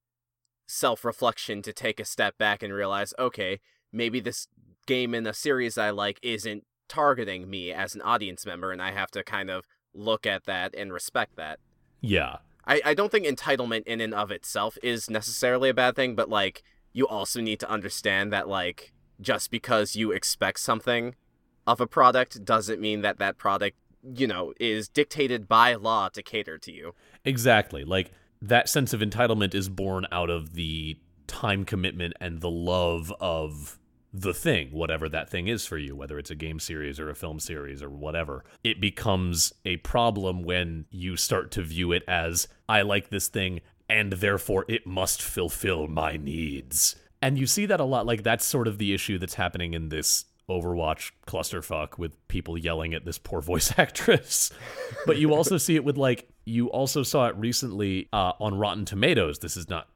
self 0.66 1.04
reflection 1.04 1.62
to 1.62 1.72
take 1.72 2.00
a 2.00 2.04
step 2.04 2.36
back 2.38 2.62
and 2.62 2.72
realize, 2.72 3.14
okay, 3.18 3.60
maybe 3.92 4.18
this 4.20 4.48
game 4.86 5.14
in 5.14 5.26
a 5.26 5.34
series 5.34 5.78
I 5.78 5.90
like 5.90 6.18
isn't 6.22 6.64
targeting 6.88 7.48
me 7.48 7.72
as 7.72 7.94
an 7.94 8.02
audience 8.02 8.44
member, 8.44 8.72
and 8.72 8.82
I 8.82 8.90
have 8.90 9.10
to 9.12 9.22
kind 9.22 9.48
of 9.50 9.64
look 9.94 10.26
at 10.26 10.44
that 10.46 10.74
and 10.74 10.92
respect 10.92 11.36
that. 11.36 11.58
Yeah. 12.02 12.38
I, 12.66 12.80
I 12.84 12.94
don't 12.94 13.10
think 13.10 13.26
entitlement 13.26 13.84
in 13.86 14.00
and 14.00 14.14
of 14.14 14.30
itself 14.30 14.78
is 14.82 15.10
necessarily 15.10 15.70
a 15.70 15.74
bad 15.74 15.96
thing, 15.96 16.14
but 16.14 16.28
like 16.28 16.62
you 16.92 17.08
also 17.08 17.40
need 17.40 17.58
to 17.60 17.70
understand 17.70 18.32
that 18.32 18.48
like 18.48 18.92
just 19.20 19.50
because 19.50 19.96
you 19.96 20.12
expect 20.12 20.60
something 20.60 21.14
of 21.66 21.80
a 21.80 21.86
product 21.86 22.44
doesn't 22.44 22.80
mean 22.80 23.00
that 23.02 23.18
that 23.18 23.38
product, 23.38 23.76
you 24.14 24.26
know, 24.26 24.52
is 24.60 24.88
dictated 24.88 25.48
by 25.48 25.74
law 25.74 26.08
to 26.10 26.22
cater 26.22 26.58
to 26.58 26.72
you. 26.72 26.94
Exactly. 27.24 27.84
Like 27.84 28.10
that 28.40 28.68
sense 28.68 28.92
of 28.92 29.00
entitlement 29.00 29.54
is 29.54 29.68
born 29.68 30.06
out 30.12 30.30
of 30.30 30.54
the 30.54 30.98
time 31.26 31.64
commitment 31.64 32.14
and 32.20 32.40
the 32.40 32.50
love 32.50 33.12
of 33.20 33.78
the 34.12 34.34
thing, 34.34 34.70
whatever 34.72 35.08
that 35.08 35.30
thing 35.30 35.48
is 35.48 35.66
for 35.66 35.78
you, 35.78 35.96
whether 35.96 36.18
it's 36.18 36.30
a 36.30 36.34
game 36.34 36.60
series 36.60 37.00
or 37.00 37.08
a 37.08 37.14
film 37.14 37.40
series 37.40 37.82
or 37.82 37.88
whatever. 37.88 38.44
It 38.62 38.80
becomes 38.80 39.52
a 39.64 39.78
problem 39.78 40.42
when 40.42 40.84
you 40.90 41.16
start 41.16 41.50
to 41.52 41.62
view 41.62 41.92
it 41.92 42.02
as 42.06 42.46
I 42.68 42.82
like 42.82 43.08
this 43.08 43.28
thing 43.28 43.60
and 43.88 44.12
therefore 44.12 44.64
it 44.68 44.86
must 44.86 45.22
fulfill 45.22 45.86
my 45.86 46.16
needs. 46.16 46.96
And 47.20 47.38
you 47.38 47.46
see 47.46 47.66
that 47.66 47.80
a 47.80 47.84
lot 47.84 48.06
like 48.06 48.22
that's 48.22 48.44
sort 48.44 48.66
of 48.66 48.78
the 48.78 48.92
issue 48.92 49.18
that's 49.18 49.34
happening 49.34 49.74
in 49.74 49.88
this 49.88 50.24
Overwatch 50.48 51.12
clusterfuck 51.26 51.98
with 51.98 52.26
people 52.28 52.58
yelling 52.58 52.94
at 52.94 53.04
this 53.04 53.16
poor 53.16 53.40
voice 53.40 53.72
actress. 53.78 54.50
but 55.06 55.18
you 55.18 55.34
also 55.34 55.56
see 55.56 55.76
it 55.76 55.84
with 55.84 55.96
like 55.96 56.28
you 56.44 56.68
also 56.70 57.02
saw 57.02 57.28
it 57.28 57.36
recently 57.36 58.08
uh, 58.12 58.32
on 58.40 58.58
Rotten 58.58 58.84
Tomatoes. 58.84 59.38
This 59.38 59.56
is 59.56 59.68
not 59.68 59.88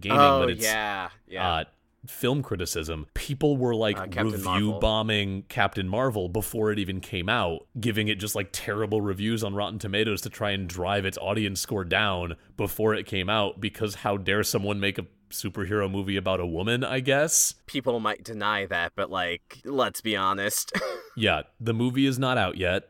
gaming, 0.00 0.18
oh 0.18 0.40
but 0.40 0.50
it's 0.50 0.62
yeah, 0.62 1.08
yeah. 1.26 1.54
uh, 1.54 1.64
film 2.06 2.42
criticism. 2.42 3.06
People 3.14 3.56
were 3.56 3.74
like 3.74 3.98
Uh, 3.98 4.06
review 4.24 4.44
Marvel. 4.44 4.78
bombing 4.80 5.42
Captain 5.48 5.88
Marvel 5.88 6.28
before 6.28 6.70
it 6.72 6.78
even 6.78 7.00
came 7.00 7.28
out, 7.28 7.66
giving 7.80 8.08
it 8.08 8.16
just 8.16 8.34
like 8.34 8.48
terrible 8.52 9.00
reviews 9.00 9.42
on 9.44 9.54
Rotten 9.54 9.78
Tomatoes 9.78 10.20
to 10.22 10.30
try 10.30 10.50
and 10.50 10.68
drive 10.68 11.04
its 11.04 11.16
audience 11.18 11.60
score 11.60 11.84
down 11.84 12.36
before 12.56 12.94
it 12.94 13.06
came 13.06 13.28
out. 13.30 13.60
Because 13.60 13.96
how 13.96 14.16
dare 14.16 14.42
someone 14.42 14.78
make 14.80 14.98
a 14.98 15.06
superhero 15.30 15.90
movie 15.90 16.16
about 16.16 16.40
a 16.40 16.46
woman? 16.46 16.84
I 16.84 17.00
guess. 17.00 17.54
People 17.66 17.98
might 18.00 18.22
deny 18.22 18.66
that, 18.66 18.92
but 18.94 19.10
like, 19.10 19.60
let's 19.64 20.00
be 20.00 20.16
honest. 20.16 20.72
Yeah, 21.16 21.42
the 21.60 21.72
movie 21.72 22.06
is 22.06 22.18
not 22.18 22.38
out 22.38 22.56
yet. 22.56 22.88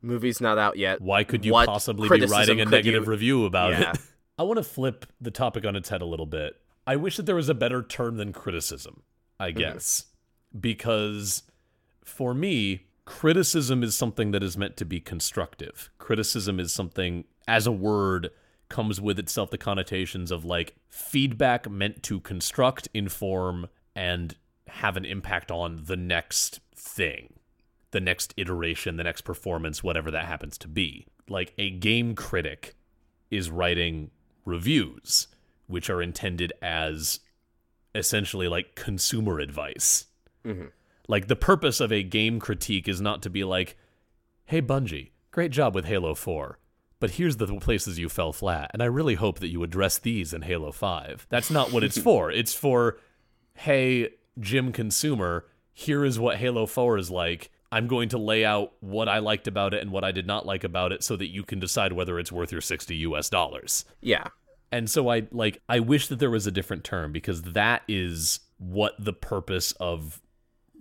Movie's 0.00 0.40
not 0.40 0.56
out 0.56 0.78
yet. 0.78 1.02
Why 1.02 1.22
could 1.22 1.44
you 1.44 1.52
What 1.52 1.66
possibly 1.66 2.08
be 2.08 2.24
writing 2.24 2.62
a 2.62 2.64
negative 2.64 3.04
you- 3.04 3.10
review 3.10 3.44
about 3.44 3.72
Yeah. 3.72 3.90
it? 3.90 3.98
I 4.38 4.44
want 4.44 4.56
to 4.56 4.62
flip 4.62 5.04
the 5.20 5.30
topic 5.30 5.66
on 5.66 5.76
its 5.76 5.90
head 5.90 6.00
a 6.00 6.06
little 6.06 6.24
bit. 6.24 6.54
I 6.88 6.96
wish 6.96 7.16
that 7.18 7.26
there 7.26 7.36
was 7.36 7.48
a 7.48 7.54
better 7.54 7.82
term 7.82 8.16
than 8.16 8.32
criticism, 8.32 9.02
I 9.38 9.50
Mm-hmm. 9.50 9.58
guess. 9.58 10.06
Because 10.58 11.42
for 12.04 12.32
me, 12.32 12.86
criticism 13.04 13.82
is 13.82 13.94
something 13.94 14.30
that 14.30 14.42
is 14.42 14.56
meant 14.56 14.76
to 14.78 14.84
be 14.86 14.98
constructive. 15.00 15.90
Criticism 15.98 16.58
is 16.58 16.72
something, 16.72 17.24
as 17.46 17.66
a 17.66 17.72
word, 17.72 18.30
comes 18.70 19.00
with 19.00 19.18
itself 19.18 19.50
the 19.50 19.58
connotations 19.58 20.30
of 20.30 20.44
like 20.44 20.76
feedback 20.88 21.68
meant 21.70 22.02
to 22.04 22.20
construct, 22.20 22.88
inform, 22.94 23.66
and 23.94 24.36
have 24.68 24.96
an 24.96 25.04
impact 25.04 25.50
on 25.50 25.82
the 25.84 25.96
next 25.96 26.60
thing 26.74 27.34
the 27.90 28.00
next 28.00 28.34
iteration, 28.36 28.96
the 28.98 29.04
next 29.04 29.22
performance, 29.22 29.82
whatever 29.82 30.10
that 30.10 30.26
happens 30.26 30.58
to 30.58 30.68
be. 30.68 31.06
Like 31.26 31.54
a 31.56 31.70
game 31.70 32.14
critic 32.14 32.74
is 33.30 33.48
writing 33.50 34.10
reviews, 34.44 35.28
which 35.68 35.88
are 35.88 36.02
intended 36.02 36.52
as 36.60 37.20
essentially 37.94 38.48
like 38.48 38.74
consumer 38.74 39.38
advice. 39.38 40.06
Mhm. 40.44 40.70
Like 41.08 41.28
the 41.28 41.36
purpose 41.36 41.80
of 41.80 41.90
a 41.92 42.02
game 42.02 42.38
critique 42.40 42.86
is 42.88 43.00
not 43.00 43.22
to 43.22 43.30
be 43.30 43.44
like, 43.44 43.76
hey, 44.46 44.60
Bungie, 44.60 45.10
great 45.30 45.50
job 45.52 45.74
with 45.74 45.84
Halo 45.86 46.14
4. 46.14 46.58
but 47.00 47.12
here's 47.12 47.36
the 47.36 47.46
places 47.60 47.96
you 48.00 48.08
fell 48.08 48.32
flat, 48.32 48.72
and 48.72 48.82
I 48.82 48.86
really 48.86 49.14
hope 49.14 49.38
that 49.38 49.50
you 49.50 49.62
address 49.62 49.98
these 49.98 50.34
in 50.34 50.42
Halo 50.42 50.72
5. 50.72 51.28
That's 51.30 51.48
not 51.48 51.70
what 51.70 51.84
it's 51.84 51.96
for. 52.08 52.28
It's 52.32 52.52
for, 52.54 52.98
hey, 53.54 54.08
Jim 54.40 54.72
consumer, 54.72 55.46
here 55.72 56.04
is 56.04 56.18
what 56.18 56.38
Halo 56.38 56.66
4 56.66 56.98
is 56.98 57.08
like. 57.08 57.52
I'm 57.70 57.86
going 57.86 58.08
to 58.08 58.18
lay 58.18 58.44
out 58.44 58.72
what 58.80 59.08
I 59.08 59.20
liked 59.20 59.46
about 59.46 59.74
it 59.74 59.80
and 59.82 59.92
what 59.92 60.02
I 60.02 60.10
did 60.10 60.26
not 60.26 60.44
like 60.44 60.64
about 60.64 60.90
it 60.90 61.04
so 61.04 61.14
that 61.16 61.28
you 61.28 61.44
can 61.44 61.60
decide 61.60 61.92
whether 61.92 62.18
it's 62.18 62.32
worth 62.32 62.50
your 62.50 62.60
60 62.62 62.96
US 62.96 63.30
dollars. 63.30 63.84
Yeah. 64.00 64.24
And 64.70 64.90
so 64.90 65.08
I 65.08 65.26
like 65.30 65.62
I 65.68 65.80
wish 65.80 66.08
that 66.08 66.18
there 66.18 66.30
was 66.30 66.46
a 66.46 66.50
different 66.50 66.84
term 66.84 67.12
because 67.12 67.42
that 67.42 67.82
is 67.88 68.40
what 68.58 68.94
the 68.98 69.12
purpose 69.12 69.72
of 69.72 70.20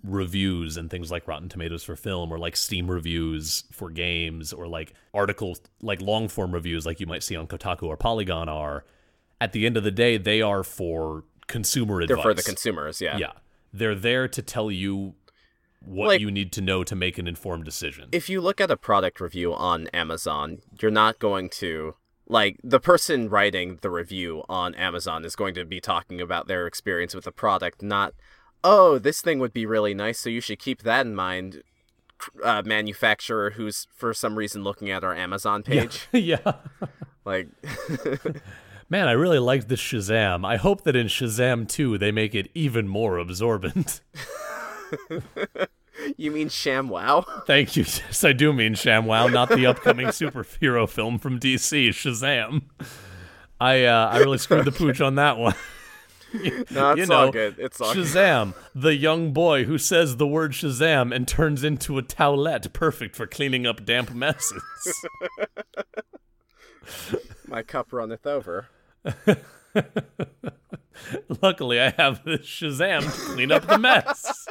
reviews 0.04 0.78
and 0.78 0.90
things 0.90 1.12
like 1.12 1.28
Rotten 1.28 1.50
Tomatoes 1.50 1.84
for 1.84 1.96
film 1.96 2.32
or 2.32 2.38
like 2.38 2.56
Steam 2.56 2.90
reviews 2.90 3.64
for 3.72 3.90
games 3.90 4.54
or 4.54 4.68
like 4.68 4.94
articles 5.14 5.62
like 5.82 6.02
long 6.02 6.28
form 6.28 6.54
reviews 6.54 6.86
like 6.86 7.00
you 7.00 7.08
might 7.08 7.24
see 7.24 7.36
on 7.36 7.48
Kotaku 7.48 7.84
or 7.84 7.98
Polygon 7.98 8.48
are 8.48 8.86
at 9.42 9.54
the 9.54 9.66
end 9.66 9.78
of 9.78 9.84
the 9.84 9.92
day 9.92 10.18
they 10.18 10.42
are 10.42 10.64
for 10.64 11.24
consumer 11.48 12.02
advice. 12.02 12.16
They're 12.16 12.24
for 12.24 12.34
the 12.34 12.44
consumers, 12.44 13.02
yeah. 13.02 13.18
Yeah. 13.18 13.32
They're 13.74 13.96
there 13.96 14.28
to 14.28 14.42
tell 14.42 14.72
you 14.72 15.16
what 15.82 16.08
Like- 16.08 16.22
you 16.22 16.32
need 16.32 16.52
to 16.54 16.62
know 16.62 16.84
to 16.84 16.96
make 16.96 17.18
an 17.18 17.28
informed 17.28 17.66
decision. 17.66 18.10
If 18.12 18.30
you 18.30 18.42
look 18.42 18.60
at 18.60 18.72
a 18.72 18.78
product 18.78 19.20
review 19.22 19.54
on 19.54 19.88
Amazon, 19.88 20.60
you're 20.82 20.92
not 20.92 21.20
going 21.20 21.50
to 21.52 21.96
like 22.28 22.58
the 22.64 22.80
person 22.80 23.30
writing 23.30 23.80
the 23.82 23.90
review 23.90 24.44
on 24.50 24.76
Amazon 24.76 25.26
is 25.26 25.36
going 25.36 25.54
to 25.56 25.66
be 25.66 25.80
talking 25.80 26.20
about 26.20 26.48
their 26.48 26.68
experience 26.68 27.16
with 27.16 27.26
the 27.26 27.32
product, 27.32 27.82
not 27.82 28.14
oh, 28.64 28.98
this 28.98 29.22
thing 29.22 29.40
would 29.40 29.54
be 29.54 29.66
really 29.66 29.94
nice, 29.94 30.20
so 30.20 30.30
you 30.30 30.42
should 30.42 30.60
keep 30.60 30.84
that 30.84 31.06
in 31.06 31.16
mind. 31.16 31.64
Uh, 32.44 32.64
manufacturer 32.66 33.52
who's 33.52 33.86
for 33.96 34.12
some 34.12 34.40
reason 34.40 34.64
looking 34.64 34.90
at 34.90 35.04
our 35.04 35.14
Amazon 35.14 35.62
page, 35.62 36.08
yeah. 36.12 36.54
like 37.26 37.48
Man, 38.90 39.08
I 39.10 39.12
really 39.12 39.40
liked 39.40 39.68
this 39.68 39.82
Shazam. 39.82 40.46
I 40.46 40.56
hope 40.56 40.84
that 40.84 40.96
in 40.96 41.08
Shazam 41.08 41.68
2 41.68 41.98
they 41.98 42.12
make 42.12 42.34
it 42.34 42.50
even 42.54 42.88
more 42.88 43.18
absorbent. 43.18 44.02
you 46.18 46.32
mean 46.32 46.50
ShamWow? 46.50 47.26
Thank 47.48 47.76
you. 47.76 47.84
Yes, 47.84 48.24
I 48.24 48.34
do 48.34 48.54
mean 48.54 48.74
ShamWow, 48.74 49.32
not 49.32 49.50
the 49.50 49.66
upcoming 49.66 50.08
superhero 50.08 50.88
film 50.88 51.20
from 51.20 51.40
DC, 51.40 51.90
Shazam. 51.90 52.64
I 53.60 53.86
uh, 53.86 54.10
I 54.10 54.20
really 54.20 54.38
screwed 54.38 54.66
the 54.66 54.72
pooch 54.74 55.02
on 55.02 55.16
that 55.16 55.38
one. 55.38 55.56
No, 56.72 56.92
it's 56.92 57.00
you 57.00 57.06
know, 57.08 57.16
all 57.16 57.32
good. 57.32 57.56
It's 57.58 57.80
all 57.82 57.94
good. 57.94 58.06
Shazam, 58.06 58.54
the 58.76 58.96
young 58.96 59.34
boy 59.34 59.64
who 59.64 59.78
says 59.78 60.18
the 60.18 60.28
word 60.28 60.52
Shazam 60.52 61.16
and 61.16 61.28
turns 61.28 61.64
into 61.64 61.98
a 61.98 62.04
towelette, 62.04 62.72
perfect 62.74 63.16
for 63.16 63.26
cleaning 63.26 63.66
up 63.66 63.86
damp 63.86 64.14
messes. 64.14 64.62
My 67.48 67.64
cup 67.64 67.92
runneth 67.94 68.28
over. 68.28 68.68
Luckily, 71.42 71.80
I 71.80 71.92
have 71.92 72.24
this 72.24 72.42
Shazam 72.42 73.04
to 73.04 73.34
clean 73.34 73.52
up 73.52 73.68
the 73.68 73.78
mess. 73.78 74.47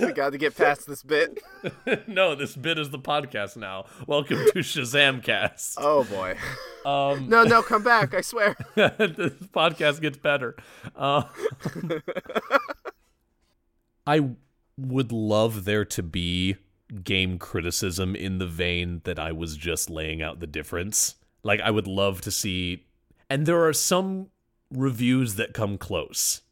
we 0.06 0.12
got 0.12 0.30
to 0.30 0.38
get 0.38 0.56
past 0.56 0.86
this 0.86 1.02
bit. 1.02 1.38
no, 2.06 2.34
this 2.34 2.56
bit 2.56 2.78
is 2.78 2.90
the 2.90 2.98
podcast 2.98 3.56
now. 3.56 3.84
Welcome 4.06 4.38
to 4.52 4.60
Shazam 4.60 5.22
Cast. 5.22 5.76
Oh 5.80 6.04
boy. 6.04 6.36
Um, 6.84 7.28
No, 7.28 7.44
no, 7.44 7.62
come 7.62 7.82
back! 7.82 8.14
I 8.14 8.20
swear. 8.22 8.56
this 8.74 9.32
podcast 9.52 10.00
gets 10.00 10.16
better. 10.16 10.56
Uh, 10.96 11.24
I 14.06 14.30
would 14.78 15.12
love 15.12 15.64
there 15.64 15.84
to 15.84 16.02
be 16.02 16.56
game 17.04 17.38
criticism 17.38 18.16
in 18.16 18.38
the 18.38 18.46
vein 18.46 19.02
that 19.04 19.18
I 19.18 19.32
was 19.32 19.56
just 19.56 19.90
laying 19.90 20.22
out 20.22 20.40
the 20.40 20.46
difference. 20.46 21.16
Like, 21.42 21.60
I 21.60 21.70
would 21.70 21.86
love 21.86 22.20
to 22.22 22.30
see, 22.30 22.86
and 23.28 23.46
there 23.46 23.64
are 23.66 23.72
some 23.72 24.28
reviews 24.70 25.34
that 25.36 25.52
come 25.54 25.78
close. 25.78 26.42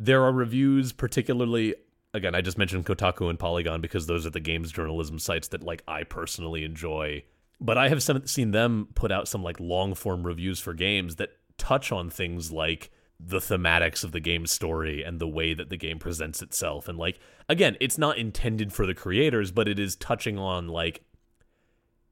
There 0.00 0.24
are 0.24 0.32
reviews, 0.32 0.92
particularly. 0.92 1.74
Again, 2.14 2.34
I 2.34 2.40
just 2.40 2.58
mentioned 2.58 2.86
Kotaku 2.86 3.28
and 3.28 3.38
Polygon 3.38 3.80
because 3.80 4.06
those 4.06 4.26
are 4.26 4.30
the 4.30 4.40
games 4.40 4.72
journalism 4.72 5.18
sites 5.18 5.48
that 5.48 5.62
like 5.62 5.82
I 5.86 6.04
personally 6.04 6.64
enjoy 6.64 7.24
but 7.60 7.78
I 7.78 7.88
have 7.88 8.02
some, 8.02 8.26
seen 8.26 8.52
them 8.52 8.88
put 8.94 9.12
out 9.12 9.28
some 9.28 9.42
like 9.42 9.58
long 9.58 9.94
form 9.94 10.24
reviews 10.24 10.60
for 10.60 10.74
games 10.74 11.16
that 11.16 11.30
touch 11.56 11.90
on 11.90 12.10
things 12.10 12.52
like 12.52 12.90
the 13.20 13.38
thematics 13.38 14.04
of 14.04 14.12
the 14.12 14.20
game's 14.20 14.52
story 14.52 15.02
and 15.02 15.18
the 15.18 15.26
way 15.26 15.54
that 15.54 15.70
the 15.70 15.76
game 15.76 15.98
presents 15.98 16.40
itself. 16.40 16.88
And 16.88 16.98
like, 16.98 17.18
again, 17.48 17.76
it's 17.80 17.98
not 17.98 18.16
intended 18.16 18.72
for 18.72 18.86
the 18.86 18.94
creators, 18.94 19.50
but 19.50 19.68
it 19.68 19.78
is 19.78 19.96
touching 19.96 20.38
on 20.38 20.68
like, 20.68 21.02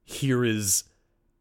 here 0.03 0.45
is 0.45 0.85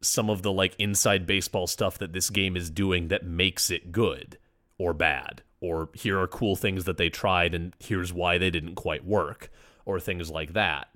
some 0.01 0.29
of 0.29 0.43
the 0.43 0.51
like 0.51 0.75
inside 0.77 1.25
baseball 1.25 1.65
stuff 1.65 1.97
that 1.97 2.13
this 2.13 2.29
game 2.29 2.55
is 2.55 2.69
doing 2.69 3.07
that 3.07 3.25
makes 3.25 3.71
it 3.71 3.91
good 3.91 4.37
or 4.77 4.93
bad. 4.93 5.41
Or 5.61 5.89
here 5.93 6.19
are 6.19 6.27
cool 6.27 6.55
things 6.55 6.83
that 6.85 6.97
they 6.97 7.09
tried 7.09 7.55
and 7.55 7.73
here's 7.79 8.13
why 8.13 8.37
they 8.37 8.49
didn't 8.49 8.75
quite 8.75 9.05
work, 9.05 9.49
or 9.85 9.99
things 9.99 10.29
like 10.29 10.53
that. 10.53 10.89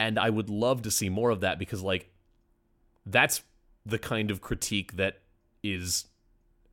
And 0.00 0.18
I 0.18 0.30
would 0.30 0.50
love 0.50 0.82
to 0.82 0.90
see 0.90 1.08
more 1.08 1.30
of 1.30 1.40
that 1.40 1.58
because, 1.58 1.82
like, 1.82 2.10
that's 3.06 3.42
the 3.86 3.98
kind 3.98 4.30
of 4.30 4.40
critique 4.40 4.96
that 4.96 5.20
is 5.62 6.06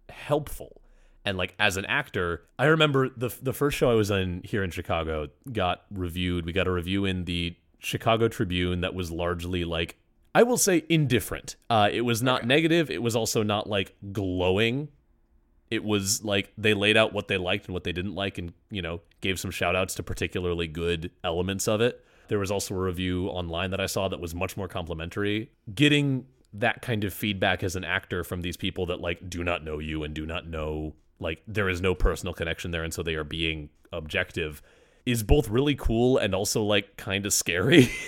helpful. 0.10 0.82
And 1.24 1.38
like 1.38 1.54
as 1.60 1.78
an 1.78 1.86
actor, 1.86 2.43
I 2.58 2.65
remember 2.65 3.10
the 3.10 3.34
the 3.41 3.54
first 3.54 3.78
show 3.78 3.91
I 3.91 3.95
was 3.95 4.10
in 4.10 4.41
here 4.43 4.63
in 4.63 4.71
Chicago 4.71 5.28
got 5.52 5.84
reviewed. 5.91 6.45
We 6.45 6.52
got 6.52 6.67
a 6.67 6.71
review 6.71 7.06
in 7.06 7.26
the 7.26 7.56
Chicago 7.80 8.28
Tribune 8.28 8.82
that 8.82 8.95
was 8.95 9.12
largely 9.12 9.63
like 9.63 9.97
I 10.34 10.43
will 10.43 10.58
say 10.58 10.84
indifferent. 10.89 11.58
Uh, 11.69 11.89
it 11.91 12.02
was 12.02 12.24
not 12.24 12.47
negative. 12.47 12.89
It 12.89 13.04
was 13.04 13.15
also 13.15 13.43
not 13.43 13.67
like 13.69 13.95
glowing. 14.12 14.88
It 15.72 15.84
was 15.84 16.24
like 16.24 16.52
they 16.58 16.74
laid 16.74 16.98
out 16.98 17.14
what 17.14 17.28
they 17.28 17.38
liked 17.38 17.66
and 17.66 17.74
what 17.74 17.84
they 17.84 17.94
didn't 17.94 18.14
like, 18.14 18.38
and 18.38 18.54
you 18.70 18.82
know 18.82 19.02
gave 19.22 19.40
some 19.40 19.52
shout 19.52 19.76
outs 19.76 19.96
to 19.96 20.04
particularly 20.04 20.68
good 20.68 21.12
elements 21.24 21.68
of 21.68 21.82
it. 21.82 22.06
There 22.28 22.40
was 22.40 22.52
also 22.52 22.76
a 22.76 22.78
review 22.78 23.28
online 23.28 23.72
that 23.72 23.82
I 23.82 23.88
saw 23.88 24.08
that 24.08 24.20
was 24.20 24.36
much 24.36 24.56
more 24.56 24.68
complimentary. 24.68 25.50
Getting 25.74 26.28
that 26.54 26.82
kind 26.82 27.04
of 27.04 27.14
feedback 27.14 27.64
as 27.64 27.76
an 27.76 27.84
actor 27.84 28.24
from 28.24 28.42
these 28.42 28.58
people 28.58 28.86
that 28.86 29.00
like 29.00 29.30
do 29.30 29.44
not 29.44 29.64
know 29.64 29.80
you 29.80 30.04
and 30.04 30.14
do 30.14 30.26
not 30.26 30.46
know 30.48 30.94
like 31.20 31.42
there 31.48 31.70
is 31.70 31.82
no 31.82 31.96
personal 31.96 32.34
connection 32.34 32.72
there 32.72 32.84
and 32.84 32.94
so 32.94 33.02
they 33.02 33.16
are 33.16 33.24
being 33.24 33.70
objective 33.94 34.62
is 35.06 35.24
both 35.24 35.48
really 35.50 35.76
cool 35.76 36.18
and 36.18 36.36
also 36.36 36.64
like 36.64 36.98
kind 36.98 37.26
of 37.26 37.34
scary. 37.34 37.90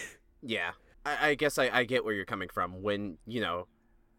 Yeah, 0.45 0.71
I, 1.05 1.29
I 1.29 1.35
guess 1.35 1.57
I, 1.57 1.69
I 1.71 1.85
get 1.85 2.03
where 2.03 2.13
you're 2.13 2.25
coming 2.25 2.49
from 2.49 2.81
when 2.81 3.17
you 3.25 3.39
know 3.39 3.67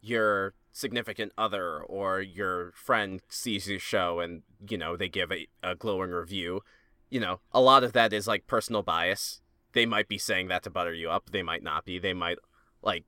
your 0.01 0.55
significant 0.75 1.33
other 1.39 1.81
or 1.81 2.21
your 2.21 2.73
friend 2.73 3.23
sees 3.29 3.69
your 3.69 3.79
show 3.79 4.19
and 4.19 4.43
you 4.69 4.77
know 4.77 4.97
they 4.97 5.09
give 5.09 5.33
a, 5.33 5.47
a 5.63 5.75
glowing 5.75 6.11
review. 6.11 6.61
You 7.09 7.21
know, 7.21 7.41
a 7.53 7.61
lot 7.61 7.85
of 7.85 7.93
that 7.93 8.13
is 8.13 8.27
like 8.27 8.47
personal 8.47 8.83
bias. 8.83 9.41
They 9.73 9.87
might 9.87 10.09
be 10.09 10.19
saying 10.19 10.49
that 10.49 10.65
to 10.65 10.71
butter 10.71 10.93
you 10.93 11.09
up. 11.09 11.31
They 11.31 11.43
might 11.43 11.63
not 11.63 11.85
be. 11.85 11.99
They 11.99 12.13
might 12.13 12.39
like 12.83 13.05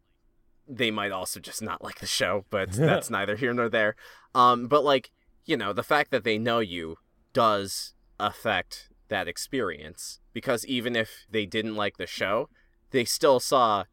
they 0.68 0.90
might 0.90 1.12
also 1.12 1.40
just 1.40 1.60
not 1.60 1.82
like 1.82 1.98
the 1.98 2.06
show, 2.06 2.44
but 2.50 2.72
that's 2.72 3.10
neither 3.10 3.36
here 3.36 3.52
nor 3.52 3.68
there. 3.68 3.96
Um, 4.34 4.68
but 4.68 4.84
like 4.84 5.10
you 5.44 5.56
know, 5.56 5.72
the 5.72 5.82
fact 5.82 6.12
that 6.12 6.24
they 6.24 6.38
know 6.38 6.60
you 6.60 6.96
does 7.32 7.94
affect 8.18 8.88
that 9.08 9.28
experience 9.28 10.20
because 10.32 10.64
even 10.66 10.96
if 10.96 11.26
they 11.30 11.46
didn't 11.46 11.76
like 11.76 11.96
the 11.96 12.06
show, 12.06 12.48
they 12.90 13.04
still 13.04 13.40
saw 13.40 13.84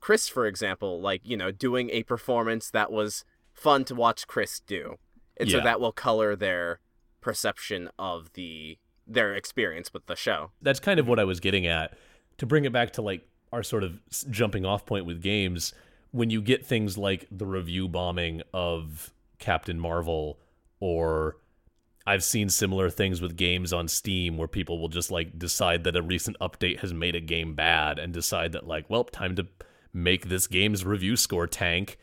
Chris, 0.00 0.28
for 0.28 0.46
example, 0.46 1.00
like 1.00 1.20
you 1.24 1.36
know, 1.36 1.50
doing 1.50 1.90
a 1.90 2.02
performance 2.02 2.70
that 2.70 2.90
was 2.90 3.24
fun 3.52 3.84
to 3.86 3.94
watch 3.94 4.26
Chris 4.26 4.60
do, 4.60 4.96
and 5.36 5.50
so 5.50 5.60
that 5.60 5.80
will 5.80 5.92
color 5.92 6.36
their 6.36 6.80
perception 7.20 7.90
of 7.98 8.32
the 8.34 8.78
their 9.06 9.34
experience 9.34 9.92
with 9.92 10.06
the 10.06 10.14
show. 10.16 10.50
that's 10.60 10.80
kind 10.80 11.00
of 11.00 11.08
what 11.08 11.18
I 11.18 11.24
was 11.24 11.40
getting 11.40 11.66
at. 11.66 11.96
To 12.38 12.46
bring 12.46 12.64
it 12.64 12.72
back 12.72 12.92
to 12.92 13.02
like 13.02 13.26
our 13.52 13.62
sort 13.62 13.82
of 13.82 13.98
jumping 14.30 14.64
off 14.64 14.84
point 14.86 15.06
with 15.06 15.22
games, 15.22 15.72
when 16.10 16.30
you 16.30 16.40
get 16.40 16.64
things 16.64 16.96
like 16.98 17.26
the 17.30 17.46
review 17.46 17.88
bombing 17.88 18.42
of 18.52 19.12
Captain 19.38 19.80
Marvel, 19.80 20.38
or 20.80 21.36
I've 22.06 22.24
seen 22.24 22.48
similar 22.48 22.90
things 22.90 23.20
with 23.20 23.36
games 23.36 23.72
on 23.72 23.88
Steam 23.88 24.36
where 24.38 24.48
people 24.48 24.78
will 24.78 24.88
just 24.88 25.10
like 25.10 25.38
decide 25.38 25.84
that 25.84 25.96
a 25.96 26.02
recent 26.02 26.38
update 26.40 26.80
has 26.80 26.94
made 26.94 27.14
a 27.14 27.20
game 27.20 27.54
bad 27.54 27.98
and 27.98 28.12
decide 28.12 28.52
that 28.52 28.66
like, 28.66 28.88
well, 28.88 29.04
time 29.04 29.36
to 29.36 29.46
make 29.92 30.28
this 30.28 30.46
game's 30.46 30.84
review 30.84 31.16
score 31.16 31.46
tank. 31.46 31.98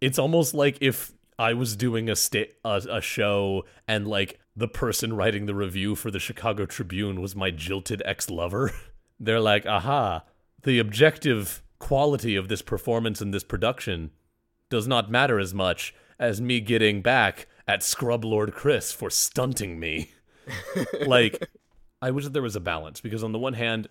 It's 0.00 0.18
almost 0.18 0.54
like 0.54 0.78
if 0.80 1.12
I 1.38 1.52
was 1.52 1.76
doing 1.76 2.08
a 2.08 2.16
sta- 2.16 2.52
a, 2.64 2.82
a 2.90 3.00
show 3.00 3.64
and 3.86 4.06
like 4.06 4.40
the 4.54 4.68
person 4.68 5.14
writing 5.14 5.46
the 5.46 5.54
review 5.54 5.94
for 5.94 6.10
the 6.10 6.18
Chicago 6.18 6.64
Tribune 6.66 7.20
was 7.20 7.36
my 7.36 7.50
jilted 7.50 8.02
ex-lover. 8.04 8.72
They're 9.20 9.40
like, 9.40 9.66
"Aha, 9.66 10.24
the 10.62 10.78
objective 10.78 11.62
quality 11.78 12.36
of 12.36 12.48
this 12.48 12.62
performance 12.62 13.20
and 13.20 13.32
this 13.32 13.44
production 13.44 14.10
does 14.70 14.88
not 14.88 15.10
matter 15.10 15.38
as 15.38 15.52
much 15.52 15.94
as 16.18 16.40
me 16.40 16.60
getting 16.60 17.02
back 17.02 17.46
at 17.68 17.82
Scrub 17.82 18.24
Lord 18.24 18.54
Chris 18.54 18.92
for 18.92 19.10
stunting 19.10 19.78
me." 19.78 20.10
like 21.06 21.48
I 22.00 22.10
wish 22.10 22.24
that 22.24 22.32
there 22.32 22.42
was 22.42 22.56
a 22.56 22.60
balance 22.60 23.00
because 23.00 23.24
on 23.24 23.32
the 23.32 23.38
one 23.38 23.54
hand, 23.54 23.88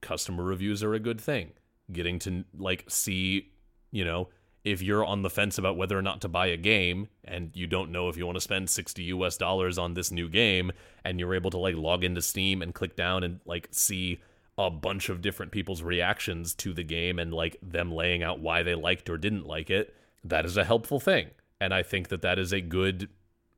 customer 0.00 0.44
reviews 0.44 0.82
are 0.82 0.94
a 0.94 1.00
good 1.00 1.20
thing. 1.20 1.52
Getting 1.92 2.18
to 2.20 2.44
like 2.56 2.84
see 2.88 3.52
You 3.90 4.04
know, 4.04 4.28
if 4.64 4.82
you're 4.82 5.04
on 5.04 5.22
the 5.22 5.30
fence 5.30 5.58
about 5.58 5.76
whether 5.76 5.98
or 5.98 6.02
not 6.02 6.20
to 6.20 6.28
buy 6.28 6.46
a 6.46 6.56
game 6.56 7.08
and 7.24 7.50
you 7.54 7.66
don't 7.66 7.90
know 7.90 8.08
if 8.08 8.16
you 8.16 8.26
want 8.26 8.36
to 8.36 8.42
spend 8.42 8.68
60 8.68 9.02
US 9.04 9.36
dollars 9.36 9.78
on 9.78 9.94
this 9.94 10.10
new 10.10 10.28
game 10.28 10.70
and 11.04 11.18
you're 11.18 11.34
able 11.34 11.50
to 11.50 11.58
like 11.58 11.74
log 11.76 12.04
into 12.04 12.22
Steam 12.22 12.60
and 12.62 12.74
click 12.74 12.94
down 12.96 13.24
and 13.24 13.40
like 13.46 13.68
see 13.70 14.20
a 14.58 14.70
bunch 14.70 15.08
of 15.08 15.22
different 15.22 15.52
people's 15.52 15.82
reactions 15.82 16.54
to 16.54 16.74
the 16.74 16.82
game 16.82 17.18
and 17.18 17.32
like 17.32 17.56
them 17.62 17.90
laying 17.90 18.22
out 18.22 18.40
why 18.40 18.62
they 18.62 18.74
liked 18.74 19.08
or 19.08 19.16
didn't 19.16 19.46
like 19.46 19.70
it, 19.70 19.94
that 20.22 20.44
is 20.44 20.58
a 20.58 20.64
helpful 20.64 21.00
thing. 21.00 21.30
And 21.58 21.72
I 21.72 21.82
think 21.82 22.08
that 22.08 22.22
that 22.22 22.38
is 22.38 22.52
a 22.52 22.60
good 22.60 23.08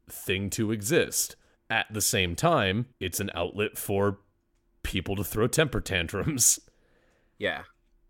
thing 0.08 0.50
to 0.50 0.70
exist. 0.70 1.34
At 1.68 1.86
the 1.90 2.00
same 2.00 2.36
time, 2.36 2.86
it's 3.00 3.18
an 3.18 3.30
outlet 3.34 3.76
for 3.76 4.18
people 4.84 5.16
to 5.16 5.24
throw 5.24 5.48
temper 5.48 5.80
tantrums. 5.80 6.60
Yeah. 7.38 7.62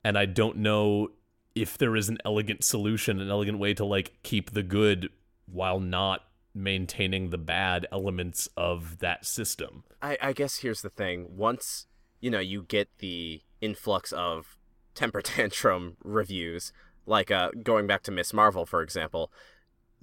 And 0.05 0.19
I 0.19 0.27
don't 0.27 0.59
know 0.59 1.09
if 1.55 1.79
there 1.79 1.97
is 1.97 2.09
an 2.09 2.19
elegant 2.25 2.65
solution, 2.65 3.21
an 3.21 3.31
elegant 3.31 3.59
way 3.59 3.75
to 3.75 3.85
like 3.85 4.13
keep 4.23 4.53
the 4.53 4.63
good 4.63 5.11
while 5.47 5.81
not 5.81 6.25
maintaining 6.55 7.31
the 7.31 7.39
bad 7.39 7.87
elements 7.93 8.49
of 8.57 8.99
that 8.99 9.25
system. 9.25 9.85
I, 10.01 10.19
I 10.21 10.33
guess 10.33 10.59
here's 10.59 10.83
the 10.83 10.91
thing. 10.91 11.27
Once, 11.37 11.87
you 12.21 12.31
know, 12.31 12.41
you 12.41 12.65
get 12.65 12.89
the 12.99 13.43
influx 13.61 14.13
of 14.13 14.57
temper 14.95 15.23
tantrum 15.23 15.97
reviews, 16.03 16.73
like 17.07 17.31
uh 17.31 17.51
going 17.63 17.87
back 17.87 18.03
to 18.05 18.11
Miss 18.11 18.33
Marvel, 18.33 18.67
for 18.67 18.83
example, 18.83 19.33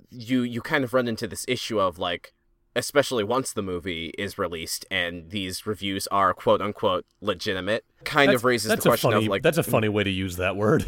you 0.10 0.42
you 0.42 0.62
kind 0.62 0.84
of 0.84 0.94
run 0.94 1.08
into 1.08 1.28
this 1.28 1.46
issue 1.48 1.80
of 1.80 2.00
like 2.00 2.34
especially 2.80 3.24
once 3.24 3.54
the 3.54 3.62
movie 3.62 4.14
is 4.18 4.38
released 4.38 4.86
and 4.90 5.30
these 5.30 5.68
reviews 5.68 6.08
are 6.08 6.34
quote 6.34 6.62
unquote 6.62 7.06
legitimate, 7.22 7.86
kind 8.04 8.30
That's- 8.30 8.42
of 8.42 8.46
raises 8.46 8.70
the 8.72 8.78
question 8.78 9.12
funny, 9.12 9.26
of 9.26 9.30
like 9.30 9.44
that's 9.44 9.58
a 9.58 9.64
funny 9.64 9.90
way 9.90 10.04
to 10.04 10.10
use 10.10 10.38
that 10.38 10.56
word. 10.56 10.86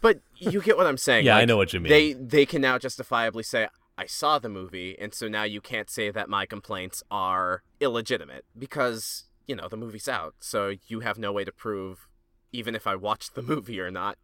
But 0.00 0.20
you 0.36 0.60
get 0.62 0.76
what 0.76 0.86
I'm 0.86 0.98
saying. 0.98 1.24
Yeah, 1.26 1.36
I 1.36 1.44
know 1.44 1.56
what 1.56 1.72
you 1.72 1.80
mean. 1.80 1.90
They 1.90 2.12
they 2.12 2.46
can 2.46 2.62
now 2.62 2.78
justifiably 2.78 3.42
say 3.42 3.68
I 3.98 4.06
saw 4.06 4.38
the 4.38 4.48
movie, 4.48 4.96
and 4.98 5.12
so 5.14 5.26
now 5.26 5.44
you 5.44 5.60
can't 5.60 5.90
say 5.90 6.10
that 6.10 6.28
my 6.28 6.46
complaints 6.46 7.02
are 7.10 7.62
illegitimate 7.80 8.44
because 8.58 9.24
you 9.48 9.56
know 9.56 9.68
the 9.68 9.76
movie's 9.76 10.08
out, 10.08 10.34
so 10.38 10.74
you 10.86 11.00
have 11.00 11.18
no 11.18 11.32
way 11.32 11.44
to 11.44 11.52
prove 11.52 12.06
even 12.52 12.74
if 12.74 12.86
I 12.86 12.94
watched 12.94 13.34
the 13.34 13.42
movie 13.52 13.80
or 13.80 13.90
not. 13.90 14.16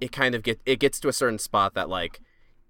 It 0.00 0.12
kind 0.12 0.34
of 0.34 0.42
get 0.42 0.60
it 0.66 0.78
gets 0.80 0.98
to 1.00 1.08
a 1.08 1.12
certain 1.12 1.38
spot 1.38 1.74
that 1.74 1.88
like 1.88 2.20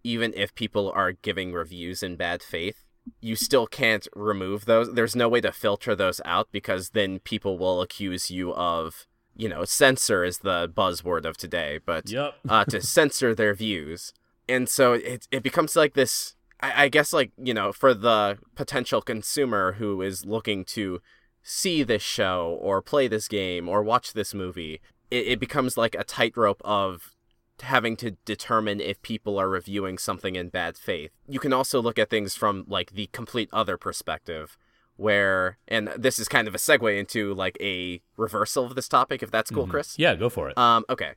even 0.04 0.32
if 0.34 0.54
people 0.54 0.90
are 0.94 1.12
giving 1.12 1.52
reviews 1.52 2.02
in 2.02 2.16
bad 2.16 2.42
faith, 2.42 2.84
you 3.20 3.36
still 3.36 3.66
can't 3.66 4.06
remove 4.14 4.64
those. 4.66 4.92
There's 4.92 5.16
no 5.16 5.28
way 5.28 5.40
to 5.40 5.52
filter 5.52 5.94
those 5.94 6.20
out 6.24 6.48
because 6.52 6.90
then 6.90 7.18
people 7.20 7.58
will 7.58 7.80
accuse 7.80 8.30
you 8.30 8.52
of 8.54 9.06
you 9.36 9.48
know 9.48 9.64
censor 9.64 10.24
is 10.24 10.38
the 10.38 10.68
buzzword 10.68 11.24
of 11.24 11.36
today, 11.36 11.78
but 11.84 12.10
Yep. 12.10 12.34
uh, 12.48 12.64
to 12.66 12.80
censor 12.96 13.34
their 13.34 13.54
views. 13.54 14.12
And 14.48 14.68
so 14.68 14.92
it 14.94 15.26
it 15.30 15.42
becomes 15.42 15.76
like 15.76 15.94
this. 15.94 16.34
I, 16.60 16.84
I 16.84 16.88
guess 16.88 17.12
like 17.12 17.32
you 17.36 17.54
know 17.54 17.72
for 17.72 17.94
the 17.94 18.38
potential 18.54 19.00
consumer 19.00 19.72
who 19.72 20.02
is 20.02 20.24
looking 20.26 20.64
to 20.66 21.00
see 21.42 21.82
this 21.82 22.02
show 22.02 22.58
or 22.60 22.82
play 22.82 23.08
this 23.08 23.28
game 23.28 23.68
or 23.68 23.82
watch 23.82 24.12
this 24.12 24.34
movie, 24.34 24.80
it, 25.10 25.26
it 25.26 25.40
becomes 25.40 25.76
like 25.78 25.94
a 25.94 26.04
tightrope 26.04 26.60
of 26.64 27.14
having 27.62 27.96
to 27.96 28.12
determine 28.24 28.80
if 28.80 29.00
people 29.02 29.38
are 29.38 29.48
reviewing 29.48 29.98
something 29.98 30.36
in 30.36 30.48
bad 30.48 30.76
faith. 30.76 31.10
You 31.28 31.38
can 31.38 31.52
also 31.52 31.80
look 31.80 31.98
at 31.98 32.10
things 32.10 32.34
from 32.34 32.64
like 32.68 32.92
the 32.92 33.08
complete 33.12 33.48
other 33.52 33.76
perspective 33.76 34.56
where 35.00 35.56
and 35.66 35.88
this 35.96 36.18
is 36.18 36.28
kind 36.28 36.46
of 36.46 36.54
a 36.54 36.58
segue 36.58 36.98
into 36.98 37.32
like 37.32 37.56
a 37.58 38.02
reversal 38.18 38.66
of 38.66 38.74
this 38.74 38.86
topic 38.86 39.22
if 39.22 39.30
that's 39.30 39.50
cool 39.50 39.66
Chris. 39.66 39.98
Yeah, 39.98 40.14
go 40.14 40.28
for 40.28 40.50
it. 40.50 40.58
Um, 40.58 40.84
okay. 40.90 41.12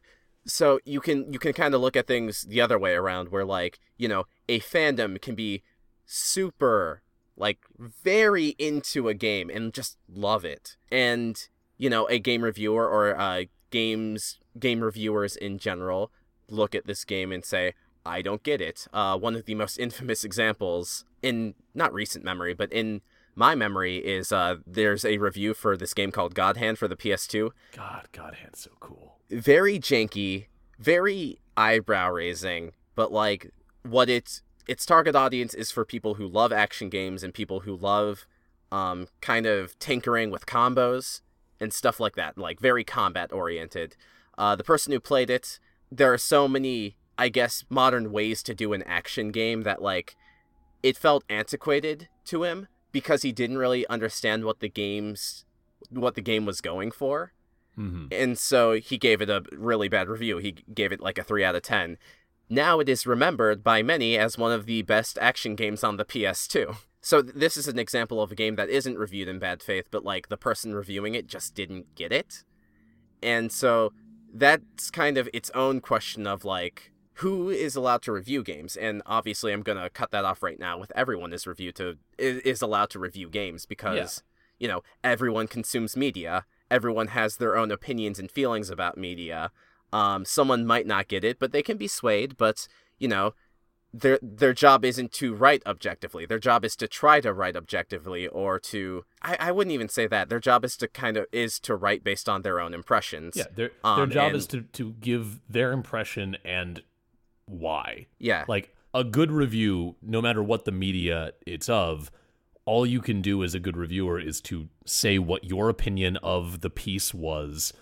So 0.45 0.79
you 0.85 1.01
can 1.01 1.31
you 1.33 1.37
can 1.37 1.51
kind 1.51 1.73
of 1.73 1.81
look 1.81 1.97
at 1.97 2.07
things 2.07 2.43
the 2.43 2.61
other 2.61 2.79
way 2.79 2.93
around 2.93 3.29
where 3.29 3.43
like, 3.43 3.79
you 3.97 4.07
know, 4.07 4.23
a 4.47 4.61
fandom 4.61 5.21
can 5.21 5.35
be 5.35 5.63
super 6.05 7.01
like 7.35 7.59
very 7.77 8.49
into 8.57 9.09
a 9.09 9.13
game 9.13 9.49
and 9.49 9.73
just 9.73 9.97
love 10.07 10.45
it. 10.45 10.77
And, 10.89 11.37
you 11.77 11.89
know, 11.89 12.07
a 12.07 12.19
game 12.19 12.43
reviewer 12.43 12.87
or 12.87 13.19
uh 13.19 13.43
games 13.69 14.39
game 14.57 14.81
reviewers 14.81 15.35
in 15.35 15.57
general 15.57 16.11
look 16.53 16.75
at 16.75 16.85
this 16.87 17.03
game 17.03 17.31
and 17.31 17.43
say, 17.43 17.73
I 18.05 18.21
don't 18.21 18.43
get 18.43 18.61
it. 18.61 18.87
Uh, 18.93 19.17
one 19.17 19.35
of 19.35 19.45
the 19.45 19.55
most 19.55 19.77
infamous 19.85 20.23
examples 20.23 21.05
in 21.21 21.55
not 21.73 21.93
recent 21.93 22.23
memory, 22.23 22.53
but 22.53 22.71
in 22.71 23.01
my 23.35 23.55
memory 23.55 23.97
is 23.97 24.31
uh, 24.31 24.57
there's 24.67 25.03
a 25.05 25.17
review 25.17 25.53
for 25.53 25.75
this 25.75 25.93
game 25.93 26.11
called 26.11 26.35
God 26.35 26.57
Hand 26.57 26.77
for 26.77 26.87
the 26.87 26.95
PS2 26.95 27.49
God, 27.75 28.07
God 28.11 28.35
hand's 28.35 28.59
so 28.59 28.71
cool. 28.79 29.17
very 29.29 29.79
janky, 29.79 30.45
very 30.79 31.39
eyebrow 31.57 32.11
raising, 32.11 32.73
but 32.95 33.11
like 33.11 33.51
what 33.83 34.09
its 34.09 34.41
its 34.67 34.85
target 34.85 35.15
audience 35.15 35.53
is 35.53 35.71
for 35.71 35.83
people 35.83 36.13
who 36.15 36.27
love 36.27 36.53
action 36.53 36.89
games 36.89 37.23
and 37.23 37.33
people 37.33 37.61
who 37.61 37.75
love 37.75 38.25
um 38.71 39.07
kind 39.21 39.45
of 39.45 39.77
tinkering 39.79 40.29
with 40.29 40.45
combos 40.45 41.21
and 41.59 41.73
stuff 41.73 41.99
like 41.99 42.15
that, 42.15 42.37
like 42.37 42.59
very 42.59 42.83
combat 42.83 43.31
oriented. 43.33 43.95
Uh 44.37 44.55
the 44.55 44.63
person 44.63 44.93
who 44.93 44.99
played 44.99 45.29
it, 45.31 45.59
there 45.97 46.13
are 46.13 46.17
so 46.17 46.47
many 46.47 46.97
I 47.17 47.29
guess 47.29 47.63
modern 47.69 48.11
ways 48.11 48.41
to 48.43 48.55
do 48.55 48.73
an 48.73 48.83
action 48.83 49.31
game 49.31 49.63
that 49.63 49.81
like 49.81 50.15
it 50.81 50.97
felt 50.97 51.23
antiquated 51.29 52.09
to 52.25 52.43
him 52.43 52.67
because 52.91 53.21
he 53.21 53.31
didn't 53.31 53.57
really 53.57 53.87
understand 53.87 54.45
what 54.45 54.59
the 54.59 54.69
game's 54.69 55.45
what 55.89 56.15
the 56.15 56.21
game 56.21 56.45
was 56.45 56.61
going 56.61 56.91
for 56.91 57.33
hmm 57.75 58.05
and 58.11 58.37
so 58.37 58.73
he 58.73 58.97
gave 58.97 59.21
it 59.21 59.29
a 59.29 59.43
really 59.51 59.89
bad 59.89 60.07
review. 60.07 60.37
He 60.37 60.51
gave 60.73 60.91
it 60.91 61.01
like 61.01 61.17
a 61.17 61.23
3 61.23 61.43
out 61.43 61.55
of 61.55 61.63
10. 61.63 61.97
Now 62.49 62.79
it 62.79 62.87
is 62.87 63.07
remembered 63.07 63.63
by 63.63 63.81
many 63.81 64.17
as 64.17 64.37
one 64.37 64.51
of 64.51 64.65
the 64.65 64.83
best 64.83 65.17
action 65.19 65.55
games 65.55 65.83
on 65.83 65.97
the 65.97 66.05
PS2. 66.05 66.75
So 67.01 67.21
th- 67.21 67.33
this 67.35 67.57
is 67.57 67.67
an 67.67 67.79
example 67.79 68.21
of 68.21 68.31
a 68.31 68.35
game 68.35 68.55
that 68.55 68.69
isn't 68.69 68.97
reviewed 68.97 69.27
in 69.27 69.39
bad 69.39 69.63
faith, 69.63 69.87
but 69.89 70.05
like 70.05 70.29
the 70.29 70.37
person 70.37 70.75
reviewing 70.75 71.15
it 71.15 71.27
just 71.27 71.55
didn't 71.55 71.95
get 71.95 72.11
it. 72.11 72.43
And 73.23 73.51
so 73.51 73.91
that's 74.33 74.89
kind 74.89 75.17
of 75.17 75.29
its 75.31 75.51
own 75.51 75.79
question 75.79 76.25
of 76.25 76.43
like 76.43 76.91
who 77.17 77.49
is 77.49 77.75
allowed 77.75 78.01
to 78.01 78.11
review 78.11 78.43
games 78.43 78.75
and 78.75 79.01
obviously 79.05 79.53
i'm 79.53 79.61
going 79.61 79.77
to 79.77 79.89
cut 79.89 80.09
that 80.11 80.25
off 80.25 80.41
right 80.41 80.59
now 80.59 80.77
with 80.77 80.91
everyone 80.95 81.31
is 81.31 81.45
reviewed 81.45 81.75
to 81.75 81.97
is, 82.17 82.39
is 82.39 82.61
allowed 82.61 82.89
to 82.89 82.97
review 82.97 83.29
games 83.29 83.65
because 83.67 84.23
you 84.59 84.67
know 84.67 84.81
everyone 85.03 85.47
consumes 85.47 85.95
media 85.95 86.45
everyone 86.71 87.07
has 87.07 87.37
their 87.37 87.55
own 87.55 87.71
opinions 87.71 88.17
and 88.17 88.31
feelings 88.31 88.69
about 88.71 88.97
media 88.97 89.51
um, 89.91 90.25
someone 90.25 90.65
might 90.65 90.87
not 90.87 91.07
get 91.07 91.23
it 91.23 91.37
but 91.37 91.51
they 91.51 91.61
can 91.61 91.77
be 91.77 91.87
swayed 91.87 92.35
but 92.35 92.67
you 92.97 93.07
know 93.07 93.35
their 93.93 94.17
their 94.21 94.53
job 94.53 94.83
isn't 94.83 95.11
to 95.13 95.35
write 95.35 95.61
objectively. 95.65 96.25
Their 96.25 96.39
job 96.39 96.65
is 96.65 96.75
to 96.77 96.87
try 96.87 97.21
to 97.21 97.31
write 97.31 97.55
objectively 97.55 98.27
or 98.27 98.59
to 98.59 99.05
I, 99.21 99.37
I 99.39 99.51
wouldn't 99.51 99.73
even 99.73 99.87
say 99.89 100.07
that. 100.07 100.29
Their 100.29 100.39
job 100.39 100.65
is 100.65 100.75
to 100.77 100.87
kind 100.87 101.15
of 101.17 101.27
is 101.31 101.59
to 101.61 101.75
write 101.75 102.03
based 102.03 102.27
on 102.27 102.41
their 102.41 102.59
own 102.59 102.73
impressions 102.73 103.35
Yeah, 103.35 103.45
their 103.55 103.71
their 103.83 103.93
Um, 104.03 104.09
job 104.09 104.33
is 104.33 104.47
to 104.47 104.61
to 104.63 104.93
give 104.93 105.39
their 105.47 105.71
impression 105.71 106.37
and 106.43 106.81
why. 107.45 108.07
yeah. 108.19 108.45
Like 108.47 108.73
a 108.93 109.03
good 109.03 109.31
review, 109.31 109.95
no 110.01 110.21
matter 110.21 110.41
what 110.41 110.65
the 110.65 110.71
media 110.71 111.33
it's 111.45 111.69
of, 111.69 112.09
all 112.65 112.85
you 112.85 113.01
can 113.01 113.21
do 113.21 113.43
as 113.43 113.53
a 113.53 113.59
good 113.59 113.75
reviewer 113.77 114.19
is 114.19 114.39
to 114.41 114.69
say 114.85 115.19
what 115.19 115.43
your 115.43 115.69
opinion 115.69 116.17
of 116.17 116.61
the 116.61 116.69
piece 116.69 117.13
was 117.13 117.73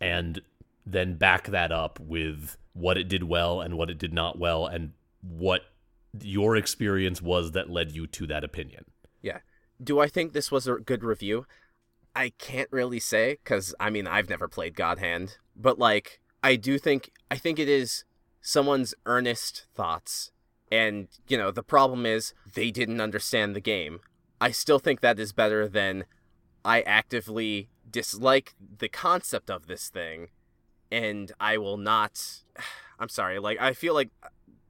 and 0.00 0.40
then 0.86 1.14
back 1.16 1.48
that 1.48 1.72
up 1.72 1.98
with 2.00 2.56
what 2.72 2.96
it 2.96 3.08
did 3.08 3.24
well 3.24 3.60
and 3.60 3.76
what 3.76 3.90
it 3.90 3.98
did 3.98 4.12
not 4.12 4.38
well 4.38 4.64
and 4.66 4.92
what 5.22 5.62
your 6.22 6.56
experience 6.56 7.20
was 7.20 7.52
that 7.52 7.70
led 7.70 7.92
you 7.92 8.06
to 8.06 8.26
that 8.26 8.44
opinion. 8.44 8.84
Yeah. 9.22 9.38
Do 9.82 10.00
I 10.00 10.08
think 10.08 10.32
this 10.32 10.50
was 10.50 10.66
a 10.66 10.74
good 10.74 11.04
review? 11.04 11.46
I 12.14 12.30
can't 12.38 12.68
really 12.72 13.00
say 13.00 13.38
cuz 13.44 13.74
I 13.78 13.90
mean 13.90 14.06
I've 14.06 14.28
never 14.28 14.48
played 14.48 14.74
God 14.74 14.98
Hand, 14.98 15.38
but 15.54 15.78
like 15.78 16.20
I 16.42 16.56
do 16.56 16.78
think 16.78 17.10
I 17.30 17.36
think 17.36 17.58
it 17.58 17.68
is 17.68 18.04
someone's 18.40 18.94
earnest 19.06 19.66
thoughts. 19.74 20.30
And, 20.70 21.08
you 21.26 21.38
know, 21.38 21.50
the 21.50 21.62
problem 21.62 22.04
is 22.04 22.34
they 22.54 22.70
didn't 22.70 23.00
understand 23.00 23.56
the 23.56 23.60
game. 23.60 24.00
I 24.40 24.50
still 24.50 24.78
think 24.78 25.00
that 25.00 25.18
is 25.18 25.32
better 25.32 25.66
than 25.66 26.04
I 26.64 26.82
actively 26.82 27.70
dislike 27.90 28.54
the 28.78 28.88
concept 28.88 29.50
of 29.50 29.66
this 29.66 29.88
thing 29.88 30.28
and 30.90 31.32
I 31.40 31.58
will 31.58 31.76
not 31.76 32.42
I'm 33.00 33.08
sorry, 33.08 33.38
like 33.38 33.60
I 33.60 33.74
feel 33.74 33.94
like 33.94 34.10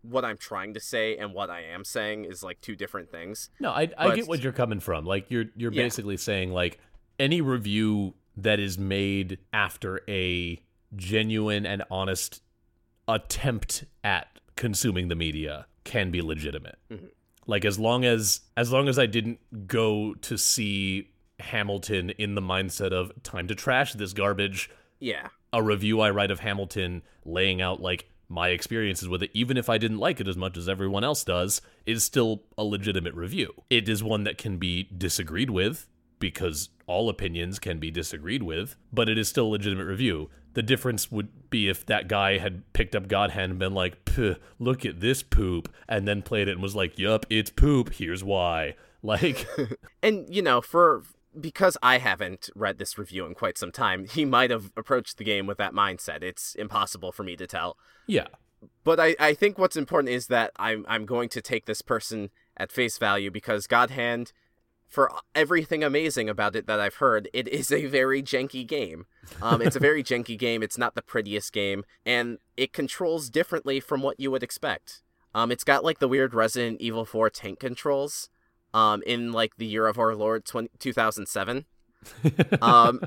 what 0.02 0.24
I'm 0.24 0.36
trying 0.36 0.74
to 0.74 0.80
say 0.80 1.16
and 1.16 1.32
what 1.34 1.50
I 1.50 1.62
am 1.62 1.84
saying 1.84 2.24
is 2.24 2.42
like 2.42 2.60
two 2.60 2.76
different 2.76 3.10
things. 3.10 3.50
No, 3.60 3.70
I 3.70 3.82
I 3.98 4.08
But- 4.08 4.16
get 4.16 4.28
what 4.28 4.40
you're 4.42 4.52
coming 4.52 4.80
from. 4.80 5.04
Like 5.04 5.30
you're 5.30 5.46
you're 5.56 5.72
Yeah. 5.72 5.82
basically 5.82 6.16
saying 6.16 6.52
like 6.52 6.78
any 7.18 7.40
review 7.40 8.14
that 8.36 8.60
is 8.60 8.78
made 8.78 9.38
after 9.52 10.00
a 10.08 10.60
genuine 10.96 11.66
and 11.66 11.82
honest 11.90 12.42
attempt 13.06 13.84
at 14.04 14.38
consuming 14.56 15.08
the 15.08 15.14
media 15.14 15.66
can 15.84 16.10
be 16.10 16.20
legitimate. 16.20 16.78
Mhm. 16.90 17.10
Like 17.46 17.64
as 17.64 17.78
long 17.78 18.04
as 18.04 18.42
as 18.56 18.70
long 18.72 18.88
as 18.88 18.98
I 18.98 19.06
didn't 19.06 19.66
go 19.66 20.14
to 20.14 20.36
see 20.36 21.10
Hamilton 21.40 22.10
in 22.10 22.34
the 22.34 22.42
mindset 22.42 22.92
of 22.92 23.12
time 23.22 23.46
to 23.48 23.54
trash 23.54 23.94
this 23.94 24.12
garbage, 24.12 24.68
Yeah. 25.00 25.28
a 25.52 25.62
review 25.62 26.00
I 26.00 26.10
write 26.10 26.30
of 26.30 26.40
Hamilton 26.40 27.02
laying 27.24 27.62
out 27.62 27.80
like 27.80 28.08
my 28.28 28.48
experiences 28.48 29.08
with 29.08 29.22
it, 29.22 29.30
even 29.32 29.56
if 29.56 29.68
I 29.68 29.78
didn't 29.78 29.98
like 29.98 30.20
it 30.20 30.28
as 30.28 30.36
much 30.36 30.56
as 30.56 30.68
everyone 30.68 31.04
else 31.04 31.24
does, 31.24 31.60
is 31.86 32.04
still 32.04 32.42
a 32.56 32.64
legitimate 32.64 33.14
review. 33.14 33.52
It 33.70 33.88
is 33.88 34.02
one 34.02 34.24
that 34.24 34.38
can 34.38 34.58
be 34.58 34.88
disagreed 34.96 35.50
with 35.50 35.86
because 36.18 36.70
all 36.86 37.08
opinions 37.08 37.58
can 37.58 37.78
be 37.78 37.90
disagreed 37.90 38.42
with, 38.42 38.76
but 38.92 39.08
it 39.08 39.18
is 39.18 39.28
still 39.28 39.46
a 39.46 39.50
legitimate 39.50 39.84
review. 39.84 40.30
The 40.54 40.62
difference 40.62 41.10
would 41.10 41.50
be 41.50 41.68
if 41.68 41.86
that 41.86 42.08
guy 42.08 42.38
had 42.38 42.70
picked 42.72 42.96
up 42.96 43.08
God 43.08 43.30
Hand 43.30 43.50
and 43.50 43.58
been 43.58 43.74
like, 43.74 43.96
look 44.58 44.84
at 44.84 45.00
this 45.00 45.22
poop, 45.22 45.72
and 45.88 46.08
then 46.08 46.22
played 46.22 46.48
it 46.48 46.52
and 46.52 46.62
was 46.62 46.74
like, 46.74 46.98
yup, 46.98 47.26
it's 47.30 47.50
poop, 47.50 47.94
here's 47.94 48.24
why. 48.24 48.74
Like, 49.02 49.46
and 50.02 50.26
you 50.34 50.42
know, 50.42 50.60
for 50.60 51.02
because 51.40 51.76
I 51.82 51.98
haven't 51.98 52.50
read 52.54 52.78
this 52.78 52.98
review 52.98 53.26
in 53.26 53.34
quite 53.34 53.58
some 53.58 53.72
time, 53.72 54.06
he 54.06 54.24
might 54.24 54.50
have 54.50 54.72
approached 54.76 55.18
the 55.18 55.24
game 55.24 55.46
with 55.46 55.58
that 55.58 55.72
mindset. 55.72 56.22
It's 56.22 56.54
impossible 56.54 57.12
for 57.12 57.22
me 57.22 57.36
to 57.36 57.46
tell. 57.46 57.76
Yeah. 58.06 58.28
But 58.84 58.98
I, 58.98 59.14
I 59.20 59.34
think 59.34 59.58
what's 59.58 59.76
important 59.76 60.12
is 60.12 60.26
that 60.26 60.52
I'm 60.56 60.84
I'm 60.88 61.06
going 61.06 61.28
to 61.30 61.40
take 61.40 61.66
this 61.66 61.82
person 61.82 62.30
at 62.56 62.72
face 62.72 62.98
value 62.98 63.30
because 63.30 63.66
God 63.66 63.90
Hand 63.90 64.32
for 64.88 65.12
everything 65.34 65.84
amazing 65.84 66.28
about 66.28 66.56
it 66.56 66.66
that 66.66 66.80
I've 66.80 66.96
heard, 66.96 67.28
it 67.34 67.46
is 67.46 67.70
a 67.70 67.86
very 67.86 68.22
janky 68.22 68.66
game. 68.66 69.06
Um, 69.42 69.60
it's 69.60 69.76
a 69.76 69.80
very 69.80 70.02
janky 70.04 70.36
game. 70.38 70.62
It's 70.62 70.78
not 70.78 70.94
the 70.94 71.02
prettiest 71.02 71.52
game, 71.52 71.84
and 72.06 72.38
it 72.56 72.72
controls 72.72 73.28
differently 73.28 73.80
from 73.80 74.02
what 74.02 74.18
you 74.18 74.30
would 74.30 74.42
expect. 74.42 75.02
Um, 75.34 75.52
it's 75.52 75.64
got 75.64 75.84
like 75.84 75.98
the 75.98 76.08
weird 76.08 76.32
Resident 76.34 76.80
Evil 76.80 77.04
4 77.04 77.28
tank 77.28 77.60
controls, 77.60 78.30
um, 78.74 79.02
in 79.06 79.32
like 79.32 79.56
the 79.56 79.66
year 79.66 79.86
of 79.86 79.98
our 79.98 80.14
Lord 80.14 80.44
20- 80.44 80.68
2007. 80.78 81.64
um, 82.62 83.00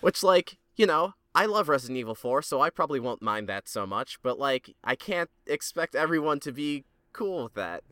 which 0.00 0.22
like 0.22 0.58
you 0.76 0.86
know 0.86 1.14
I 1.34 1.46
love 1.46 1.68
Resident 1.68 1.98
Evil 1.98 2.14
4, 2.14 2.42
so 2.42 2.60
I 2.60 2.68
probably 2.70 3.00
won't 3.00 3.22
mind 3.22 3.48
that 3.48 3.68
so 3.68 3.86
much. 3.86 4.20
But 4.22 4.38
like 4.38 4.74
I 4.84 4.94
can't 4.94 5.30
expect 5.46 5.94
everyone 5.94 6.40
to 6.40 6.52
be 6.52 6.84
cool 7.12 7.44
with 7.44 7.54
that. 7.54 7.84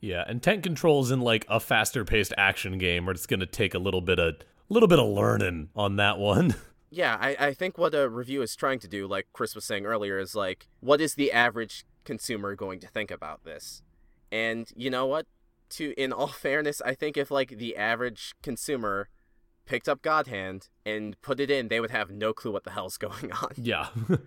Yeah, 0.00 0.24
and 0.26 0.42
tank 0.42 0.62
controls 0.62 1.10
in 1.10 1.20
like 1.20 1.44
a 1.48 1.60
faster 1.60 2.04
paced 2.04 2.32
action 2.38 2.78
game 2.78 3.04
where 3.04 3.14
it's 3.14 3.26
gonna 3.26 3.46
take 3.46 3.74
a 3.74 3.78
little 3.78 4.00
bit 4.00 4.18
of 4.18 4.34
a 4.34 4.72
little 4.72 4.88
bit 4.88 4.98
of 4.98 5.08
learning 5.08 5.70
on 5.74 5.96
that 5.96 6.18
one. 6.18 6.54
Yeah, 6.90 7.18
I, 7.20 7.48
I 7.48 7.52
think 7.52 7.76
what 7.76 7.94
a 7.94 8.08
review 8.08 8.40
is 8.40 8.56
trying 8.56 8.78
to 8.78 8.88
do, 8.88 9.06
like 9.06 9.26
Chris 9.34 9.54
was 9.54 9.66
saying 9.66 9.84
earlier, 9.84 10.18
is 10.18 10.34
like, 10.34 10.68
what 10.80 11.02
is 11.02 11.16
the 11.16 11.30
average 11.32 11.84
consumer 12.04 12.54
going 12.54 12.80
to 12.80 12.86
think 12.86 13.10
about 13.10 13.44
this? 13.44 13.82
And 14.32 14.66
you 14.74 14.88
know 14.88 15.04
what? 15.04 15.26
To 15.70 15.92
in 16.00 16.12
all 16.12 16.26
fairness, 16.28 16.80
I 16.84 16.94
think 16.94 17.16
if 17.16 17.30
like 17.30 17.58
the 17.58 17.76
average 17.76 18.34
consumer 18.42 19.08
picked 19.66 19.88
up 19.88 20.02
God 20.02 20.26
Hand 20.26 20.68
and 20.86 21.20
put 21.20 21.40
it 21.40 21.50
in, 21.50 21.68
they 21.68 21.80
would 21.80 21.90
have 21.90 22.10
no 22.10 22.32
clue 22.32 22.52
what 22.52 22.64
the 22.64 22.70
hell's 22.70 22.96
going 22.98 23.32
on. 23.32 23.52
Yeah. 23.56 23.88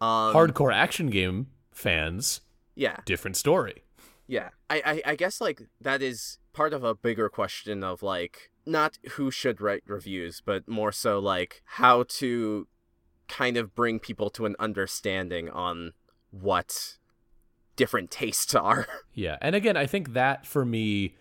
Um, 0.00 0.34
Hardcore 0.34 0.74
action 0.74 1.06
game 1.06 1.46
fans, 1.70 2.40
yeah, 2.74 2.96
different 3.06 3.36
story. 3.36 3.84
Yeah, 4.26 4.50
I, 4.68 4.82
I, 4.84 5.10
I 5.12 5.14
guess 5.14 5.40
like 5.40 5.62
that 5.80 6.02
is 6.02 6.38
part 6.52 6.72
of 6.74 6.82
a 6.82 6.96
bigger 6.96 7.28
question 7.28 7.84
of 7.84 8.02
like 8.02 8.50
not 8.66 8.98
who 9.12 9.30
should 9.30 9.60
write 9.60 9.82
reviews, 9.86 10.42
but 10.44 10.68
more 10.68 10.92
so 10.92 11.20
like 11.20 11.62
how 11.64 12.04
to 12.08 12.66
kind 13.28 13.56
of 13.56 13.74
bring 13.74 13.98
people 13.98 14.30
to 14.30 14.46
an 14.46 14.56
understanding 14.58 15.48
on 15.48 15.92
what 16.30 16.98
different 17.76 18.10
tastes 18.10 18.54
are. 18.54 18.86
Yeah, 19.16 19.36
and 19.40 19.54
again, 19.54 19.76
I 19.76 19.86
think 19.86 20.14
that 20.14 20.44
for 20.44 20.64
me 20.64 21.14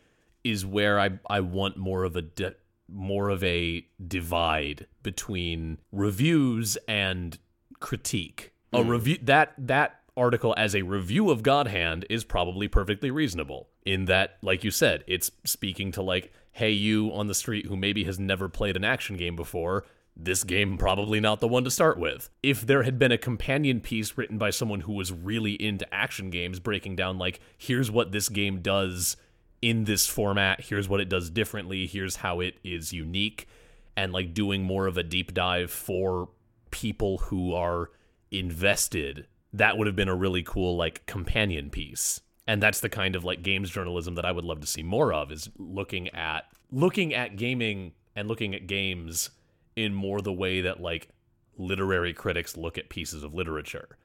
is 0.44 0.66
where 0.66 1.00
I 1.00 1.12
I 1.30 1.42
want 1.42 1.78
more 1.78 2.04
of 2.04 2.16
a 2.16 2.24
di- 2.24 2.56
more 2.90 3.30
of 3.30 3.44
a 3.44 3.86
divide 4.06 4.88
between 5.04 5.78
reviews 5.92 6.76
and 6.88 7.38
critique. 7.80 8.52
A 8.74 8.80
Mm. 8.80 8.90
review 8.90 9.18
that 9.22 9.54
that 9.60 10.00
article 10.18 10.54
as 10.58 10.76
a 10.76 10.82
review 10.82 11.30
of 11.30 11.44
God 11.44 11.68
Hand 11.68 12.06
is 12.10 12.24
probably 12.24 12.68
perfectly 12.68 13.10
reasonable 13.12 13.70
in 13.86 14.06
that 14.06 14.38
like 14.42 14.64
you 14.64 14.72
said, 14.72 15.04
it's 15.08 15.30
speaking 15.44 15.92
to 15.92 16.02
like 16.02 16.32
hey 16.52 16.72
you 16.72 17.12
on 17.14 17.28
the 17.28 17.34
street 17.36 17.66
who 17.68 17.76
maybe 17.78 18.04
has 18.06 18.20
never 18.20 18.50
played 18.50 18.76
an 18.76 18.84
action 18.84 19.18
game 19.18 19.36
before, 19.36 19.86
this 20.16 20.44
game 20.44 20.78
probably 20.78 21.20
not 21.20 21.40
the 21.40 21.48
one 21.48 21.64
to 21.64 21.72
start 21.72 21.98
with. 21.98 22.30
If 22.42 22.62
there 22.62 22.84
had 22.84 23.00
been 23.00 23.12
a 23.12 23.18
companion 23.18 23.80
piece 23.80 24.18
written 24.18 24.38
by 24.38 24.52
someone 24.52 24.82
who 24.82 24.94
was 24.94 25.12
really 25.12 25.54
into 25.54 25.92
action 25.94 26.30
games 26.30 26.60
breaking 26.60 26.96
down 26.96 27.18
like 27.18 27.40
here's 27.58 27.90
what 27.90 28.12
this 28.12 28.30
game 28.30 28.62
does 28.62 29.18
in 29.62 29.86
this 29.86 30.08
format, 30.08 30.62
here's 30.62 30.88
what 30.90 31.00
it 31.00 31.10
does 31.10 31.30
differently, 31.30 31.88
here's 31.88 32.18
how 32.18 32.42
it 32.42 32.56
is 32.64 32.94
unique 32.94 33.48
and 33.96 34.14
like 34.14 34.34
doing 34.34 34.64
more 34.64 34.88
of 34.88 34.98
a 34.98 35.04
deep 35.04 35.34
dive 35.34 35.72
for 35.72 36.30
people 36.72 37.20
who 37.20 37.54
are 37.54 37.92
invested 38.32 39.28
that 39.54 39.78
would 39.78 39.86
have 39.86 39.96
been 39.96 40.10
a 40.10 40.16
really 40.16 40.42
cool 40.42 40.76
like 40.76 41.06
companion 41.06 41.70
piece 41.70 42.22
and 42.48 42.62
that's 42.62 42.80
the 42.80 42.90
kind 42.90 43.16
of 43.16 43.24
like 43.24 43.44
games 43.44 43.70
journalism 43.70 44.16
that 44.16 44.26
i 44.26 44.32
would 44.32 44.44
love 44.44 44.60
to 44.60 44.68
see 44.68 44.82
more 44.82 45.14
of 45.14 45.32
is 45.32 45.50
looking 45.58 46.10
at 46.10 46.46
looking 46.72 47.14
at 47.14 47.36
gaming 47.36 47.92
and 48.16 48.28
looking 48.28 48.56
at 48.56 48.66
games 48.66 49.30
in 49.76 49.94
more 49.94 50.22
the 50.22 50.34
way 50.34 50.62
that 50.62 50.82
like 50.82 51.10
literary 51.58 52.14
critics 52.14 52.58
look 52.58 52.78
at 52.78 52.90
pieces 52.90 53.24
of 53.24 53.34
literature 53.34 53.98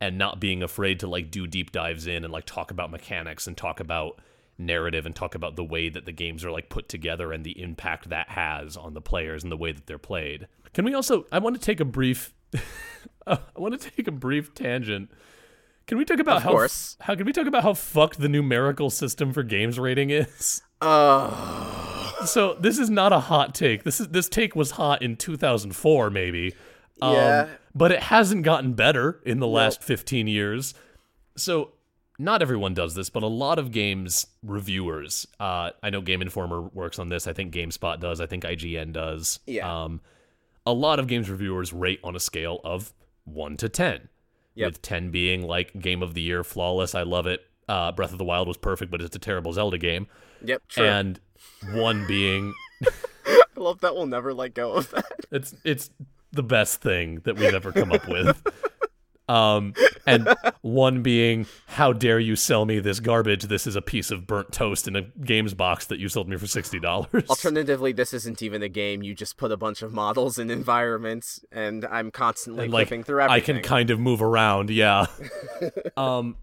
and 0.00 0.18
not 0.18 0.40
being 0.40 0.62
afraid 0.62 1.00
to 1.00 1.06
like 1.06 1.30
do 1.30 1.46
deep 1.46 1.72
dives 1.72 2.06
in 2.06 2.24
and 2.24 2.32
like 2.32 2.44
talk 2.46 2.70
about 2.70 2.90
mechanics 2.90 3.46
and 3.46 3.56
talk 3.56 3.80
about 3.80 4.20
narrative 4.58 5.04
and 5.04 5.14
talk 5.14 5.34
about 5.34 5.56
the 5.56 5.64
way 5.64 5.88
that 5.88 6.06
the 6.06 6.12
games 6.12 6.44
are 6.44 6.50
like 6.50 6.68
put 6.68 6.88
together 6.88 7.32
and 7.32 7.44
the 7.44 7.60
impact 7.60 8.08
that 8.08 8.30
has 8.30 8.76
on 8.76 8.94
the 8.94 9.00
players 9.00 9.42
and 9.42 9.52
the 9.52 9.56
way 9.56 9.72
that 9.72 9.86
they're 9.86 9.98
played. 9.98 10.48
Can 10.72 10.84
we 10.84 10.94
also 10.94 11.26
I 11.30 11.38
want 11.38 11.56
to 11.56 11.60
take 11.60 11.80
a 11.80 11.84
brief 11.84 12.34
I 13.26 13.38
want 13.56 13.78
to 13.80 13.90
take 13.90 14.06
a 14.08 14.12
brief 14.12 14.54
tangent. 14.54 15.10
Can 15.86 15.98
we 15.98 16.04
talk 16.04 16.18
about 16.18 16.38
Of 16.38 16.42
how 16.44 16.50
course. 16.50 16.96
how 17.00 17.14
can 17.14 17.26
we 17.26 17.32
talk 17.32 17.46
about 17.46 17.62
how 17.62 17.74
fucked 17.74 18.18
the 18.20 18.28
numerical 18.28 18.90
system 18.90 19.32
for 19.32 19.42
games 19.42 19.78
rating 19.78 20.10
is? 20.10 20.62
Uh, 20.80 21.30
So 22.26 22.54
this 22.54 22.78
is 22.78 22.90
not 22.90 23.12
a 23.12 23.20
hot 23.20 23.54
take. 23.54 23.82
This 23.84 24.00
is 24.00 24.08
this 24.08 24.28
take 24.28 24.54
was 24.54 24.72
hot 24.72 25.02
in 25.02 25.16
2004 25.16 26.10
maybe. 26.10 26.54
Um, 27.00 27.12
Yeah. 27.14 27.48
but 27.74 27.92
it 27.92 28.00
hasn't 28.04 28.42
gotten 28.42 28.72
better 28.74 29.20
in 29.24 29.38
the 29.40 29.46
last 29.46 29.82
15 29.82 30.26
years. 30.26 30.74
So 31.36 31.72
not 32.18 32.40
everyone 32.40 32.72
does 32.72 32.94
this, 32.94 33.10
but 33.10 33.22
a 33.22 33.26
lot 33.26 33.58
of 33.58 33.70
games 33.72 34.26
reviewers. 34.42 35.26
Uh, 35.38 35.70
I 35.82 35.90
know 35.90 36.00
Game 36.00 36.22
Informer 36.22 36.62
works 36.62 36.98
on 36.98 37.08
this. 37.10 37.26
I 37.26 37.34
think 37.34 37.52
GameSpot 37.52 38.00
does. 38.00 38.20
I 38.22 38.26
think 38.26 38.44
IGN 38.44 38.92
does. 38.92 39.38
Yeah. 39.46 39.84
Um, 39.84 40.00
a 40.64 40.72
lot 40.72 40.98
of 40.98 41.06
games 41.06 41.28
reviewers 41.28 41.72
rate 41.74 42.00
on 42.02 42.16
a 42.16 42.20
scale 42.20 42.60
of 42.64 42.94
one 43.24 43.56
to 43.58 43.68
ten, 43.68 44.08
Yep. 44.54 44.66
with 44.66 44.82
ten 44.82 45.10
being 45.10 45.46
like 45.46 45.78
game 45.78 46.02
of 46.02 46.14
the 46.14 46.22
year, 46.22 46.42
flawless. 46.42 46.94
I 46.94 47.02
love 47.02 47.26
it. 47.26 47.42
Uh, 47.68 47.92
Breath 47.92 48.12
of 48.12 48.18
the 48.18 48.24
Wild 48.24 48.48
was 48.48 48.56
perfect, 48.56 48.90
but 48.90 49.02
it's 49.02 49.16
a 49.16 49.18
terrible 49.18 49.52
Zelda 49.52 49.78
game. 49.78 50.06
yep, 50.42 50.62
true. 50.68 50.84
And 50.84 51.20
one 51.72 52.06
being 52.06 52.54
I 53.26 53.42
love 53.56 53.80
that 53.80 53.94
we'll 53.94 54.06
never 54.06 54.32
let 54.34 54.54
go 54.54 54.74
of 54.74 54.90
that. 54.90 55.10
it's 55.30 55.54
it's 55.64 55.90
the 56.32 56.42
best 56.42 56.80
thing 56.80 57.20
that 57.24 57.36
we've 57.36 57.54
ever 57.54 57.72
come 57.72 57.92
up 57.92 58.06
with. 58.08 58.42
Um, 59.28 59.74
and 60.06 60.28
one 60.60 61.02
being, 61.02 61.46
how 61.66 61.92
dare 61.92 62.20
you 62.20 62.36
sell 62.36 62.64
me 62.64 62.78
this 62.78 63.00
garbage? 63.00 63.44
This 63.44 63.66
is 63.66 63.74
a 63.74 63.82
piece 63.82 64.10
of 64.12 64.26
burnt 64.26 64.52
toast 64.52 64.86
in 64.86 64.94
a 64.94 65.02
games 65.02 65.52
box 65.52 65.86
that 65.86 65.98
you 65.98 66.08
sold 66.08 66.28
me 66.28 66.36
for 66.36 66.46
sixty 66.46 66.78
dollars. 66.78 67.28
Alternatively, 67.28 67.92
this 67.92 68.14
isn't 68.14 68.40
even 68.40 68.62
a 68.62 68.68
game. 68.68 69.02
You 69.02 69.14
just 69.14 69.36
put 69.36 69.50
a 69.50 69.56
bunch 69.56 69.82
of 69.82 69.92
models 69.92 70.38
in 70.38 70.48
environments, 70.50 71.44
and 71.50 71.84
I'm 71.86 72.10
constantly 72.12 72.64
and 72.66 72.72
like 72.72 72.86
flipping 72.86 73.02
through 73.02 73.22
everything. 73.22 73.56
I 73.56 73.60
can 73.60 73.68
kind 73.68 73.90
of 73.90 73.98
move 73.98 74.22
around, 74.22 74.70
yeah. 74.70 75.06
um, 75.96 76.36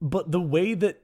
but 0.00 0.30
the 0.32 0.40
way 0.40 0.74
that 0.74 1.02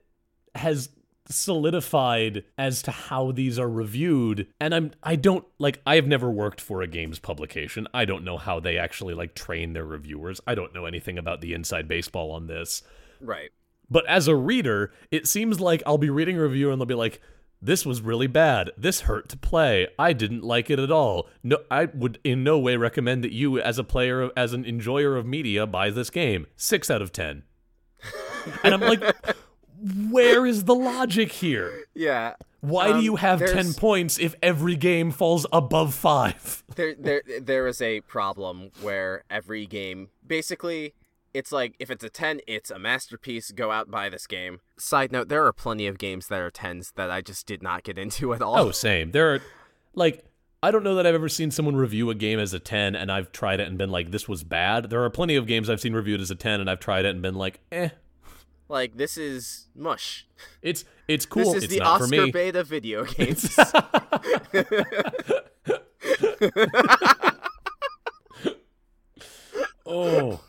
has 0.55 0.91
solidified 1.27 2.45
as 2.59 2.83
to 2.83 2.91
how 2.91 3.31
these 3.31 3.59
are 3.59 3.71
reviewed 3.71 4.49
and 4.61 4.75
i'm 4.75 4.91
i 5.05 5.15
don't 5.15 5.45
like 5.59 5.81
i've 5.87 6.07
never 6.07 6.31
worked 6.31 6.61
for 6.61 6.83
a 6.83 6.87
games 6.87 7.19
publication. 7.19 7.87
I 7.95 8.05
don't 8.05 8.25
know 8.25 8.37
how 8.37 8.59
they 8.59 8.77
actually 8.77 9.15
like 9.15 9.35
train 9.35 9.73
their 9.73 9.85
reviewers. 9.85 10.41
I 10.47 10.55
don't 10.57 10.75
know 10.75 10.85
anything 10.85 11.19
about 11.19 11.41
the 11.41 11.55
inside 11.55 11.87
baseball 11.87 12.33
on 12.33 12.49
this. 12.49 12.83
Right. 13.21 13.51
but 13.89 14.05
as 14.07 14.27
a 14.27 14.35
reader 14.35 14.93
it 15.13 15.29
seems 15.29 15.61
like 15.61 15.81
i'll 15.87 15.97
be 15.97 16.11
reading 16.11 16.37
a 16.37 16.43
review 16.43 16.73
and 16.73 16.81
they'll 16.81 16.87
be 16.87 16.95
like 16.95 17.21
this 17.65 17.87
was 17.87 18.03
really 18.03 18.27
bad. 18.27 18.73
This 18.77 19.03
hurt 19.03 19.29
to 19.29 19.37
play. 19.37 19.87
I 19.97 20.13
didn't 20.15 20.43
like 20.43 20.69
it 20.69 20.81
at 20.81 20.91
all. 20.91 21.29
No 21.45 21.59
i 21.71 21.85
would 21.85 22.19
in 22.25 22.43
no 22.43 22.59
way 22.59 22.77
recommend 22.77 23.23
that 23.23 23.33
you 23.33 23.61
as 23.61 23.79
a 23.79 23.85
player 23.85 24.31
as 24.37 24.53
an 24.53 24.65
enjoyer 24.65 25.17
of 25.17 25.25
media 25.25 25.69
buy 25.69 25.91
this 25.91 26.11
game. 26.11 26.47
6 26.57 26.91
out 26.91 27.01
of 27.01 27.13
10 27.13 27.45
and 28.65 28.75
i'm 28.75 28.81
like 28.81 29.03
where 30.11 30.47
is 30.47 30.65
the 30.65 30.75
logic 30.75 31.33
here 31.33 31.87
Yeah. 31.95 32.35
why 32.61 32.89
do 32.89 32.95
Um, 32.95 33.03
you 33.03 33.17
have 33.17 33.41
10 33.41 33.75
points 33.75 34.19
if 34.19 34.35
every 34.43 34.77
game 34.77 35.11
falls 35.11 35.47
above 35.53 35.95
5 35.95 36.65
there 36.77 36.95
there 36.99 37.23
there 37.41 37.67
is 37.67 37.83
a 37.83 38.01
problem 38.03 38.71
where 38.81 39.25
every 39.31 39.67
game 39.67 40.09
basically 40.27 40.95
it's 41.35 41.51
like 41.51 41.75
if 41.81 41.91
it's 41.91 42.05
a 42.05 42.09
10 42.11 42.41
it's 42.47 42.71
a 42.71 42.79
masterpiece 42.79 43.51
go 43.51 43.71
out 43.71 43.87
and 43.87 43.93
buy 43.93 44.09
this 44.09 44.27
game 44.27 44.61
side 44.79 45.11
note 45.11 45.29
there 45.29 45.45
are 45.45 45.53
plenty 45.53 45.87
of 45.87 45.99
games 45.99 46.29
that 46.29 46.41
are 46.41 46.51
10s 46.51 46.93
that 46.95 47.11
i 47.11 47.21
just 47.21 47.47
did 47.47 47.63
not 47.63 47.83
get 47.83 47.99
into 47.99 48.33
at 48.35 48.41
all 48.43 48.59
oh 48.59 48.71
same 48.71 49.11
there 49.11 49.35
are 49.35 49.41
like 49.95 50.25
I 50.65 50.71
don't 50.71 50.85
know 50.85 50.95
that 50.95 51.09
I've 51.09 51.15
ever 51.17 51.29
seen 51.29 51.51
someone 51.51 51.75
review 51.75 52.09
a 52.11 52.15
game 52.15 52.39
as 52.39 52.55
a 52.55 52.61
10 52.61 52.95
and 52.95 53.11
I've 53.11 53.33
tried 53.33 53.59
it 53.59 53.67
and 53.67 53.77
been 53.77 53.91
like, 53.91 54.13
this 54.13 54.29
was 54.29 54.45
bad. 54.45 54.91
There 54.91 55.03
are 55.03 55.11
plenty 55.11 55.35
of 55.35 55.49
games 55.49 55.69
I've 55.69 55.81
seen 55.81 55.93
reviewed 55.93 56.21
as 56.21 56.31
a 56.31 56.37
10 56.37 56.61
and 56.61 56.71
I've 56.71 56.79
tried 56.79 57.05
it 57.05 57.09
and 57.09 57.21
been 57.21 57.35
like, 57.35 57.59
eh. 57.73 57.89
Like 58.69 58.97
this 58.97 59.17
is 59.19 59.69
mush. 59.75 60.27
It's 60.63 60.85
it's 61.09 61.27
cool. 61.27 61.45
This 61.53 61.55
is 61.57 61.65
it's 61.65 61.73
the 61.75 61.81
not 61.81 62.01
Oscar 62.03 62.57
of 62.57 62.67
video 62.69 63.05
games. 63.17 63.57
oh. 69.87 70.41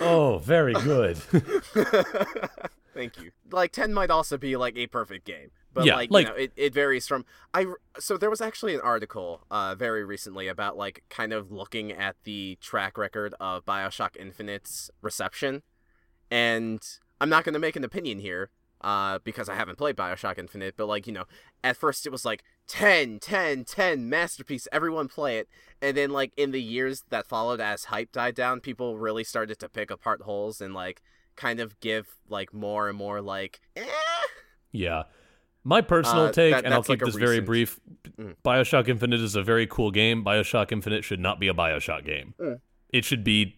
Oh, 0.00 0.38
very 0.38 0.72
good. 0.74 1.16
Thank 2.94 3.20
you. 3.20 3.30
Like 3.50 3.72
ten 3.72 3.92
might 3.94 4.10
also 4.10 4.36
be 4.36 4.56
like 4.56 4.76
a 4.76 4.86
perfect 4.86 5.24
game, 5.24 5.50
but 5.72 5.84
Yeah, 5.84 5.96
like, 5.96 6.10
like- 6.10 6.26
you 6.26 6.32
know, 6.32 6.38
it, 6.38 6.52
it 6.56 6.74
varies 6.74 7.06
from. 7.06 7.24
I 7.52 7.66
so 7.98 8.16
there 8.16 8.30
was 8.30 8.40
actually 8.40 8.74
an 8.74 8.80
article 8.80 9.44
uh 9.50 9.74
very 9.76 10.04
recently 10.04 10.48
about 10.48 10.76
like 10.76 11.02
kind 11.10 11.32
of 11.32 11.50
looking 11.52 11.92
at 11.92 12.16
the 12.24 12.58
track 12.60 12.98
record 12.98 13.34
of 13.40 13.64
Bioshock 13.64 14.16
Infinite's 14.16 14.90
reception, 15.00 15.62
and 16.30 16.80
I'm 17.24 17.30
not 17.30 17.42
going 17.44 17.54
to 17.54 17.58
make 17.58 17.74
an 17.74 17.84
opinion 17.84 18.18
here. 18.18 18.50
Uh, 18.80 19.18
because 19.24 19.48
I 19.48 19.54
haven't 19.54 19.78
played 19.78 19.96
Bioshock 19.96 20.36
Infinite, 20.36 20.74
but 20.76 20.84
like, 20.84 21.06
you 21.06 21.12
know, 21.14 21.24
at 21.62 21.74
first 21.78 22.04
it 22.04 22.10
was 22.12 22.26
like 22.26 22.44
10, 22.68 23.18
10, 23.18 23.64
10, 23.64 24.10
masterpiece, 24.10 24.68
everyone 24.70 25.08
play 25.08 25.38
it. 25.38 25.48
And 25.80 25.96
then, 25.96 26.10
like, 26.10 26.34
in 26.36 26.50
the 26.50 26.60
years 26.60 27.02
that 27.08 27.26
followed 27.26 27.62
as 27.62 27.84
hype 27.84 28.12
died 28.12 28.34
down, 28.34 28.60
people 28.60 28.98
really 28.98 29.24
started 29.24 29.58
to 29.60 29.70
pick 29.70 29.90
apart 29.90 30.20
holes 30.20 30.60
and, 30.60 30.74
like, 30.74 31.00
kind 31.34 31.60
of 31.60 31.80
give, 31.80 32.16
like, 32.28 32.52
more 32.52 32.90
and 32.90 32.98
more, 32.98 33.22
like, 33.22 33.60
eh. 33.74 33.86
yeah. 34.70 35.04
My 35.62 35.80
personal 35.80 36.24
Uh, 36.26 36.32
take, 36.32 36.52
that- 36.52 36.66
and 36.66 36.74
I'll 36.74 36.82
keep 36.82 37.00
like 37.00 37.06
this 37.06 37.14
very 37.14 37.40
brief 37.40 37.80
Mm. 38.20 38.36
Bioshock 38.44 38.86
Infinite 38.88 39.20
is 39.20 39.34
a 39.34 39.42
very 39.42 39.66
cool 39.66 39.90
game. 39.92 40.22
Bioshock 40.22 40.70
Infinite 40.72 41.04
should 41.04 41.20
not 41.20 41.40
be 41.40 41.48
a 41.48 41.54
Bioshock 41.54 42.04
game. 42.04 42.34
Mm. 42.38 42.60
It 42.90 43.06
should 43.06 43.24
be 43.24 43.56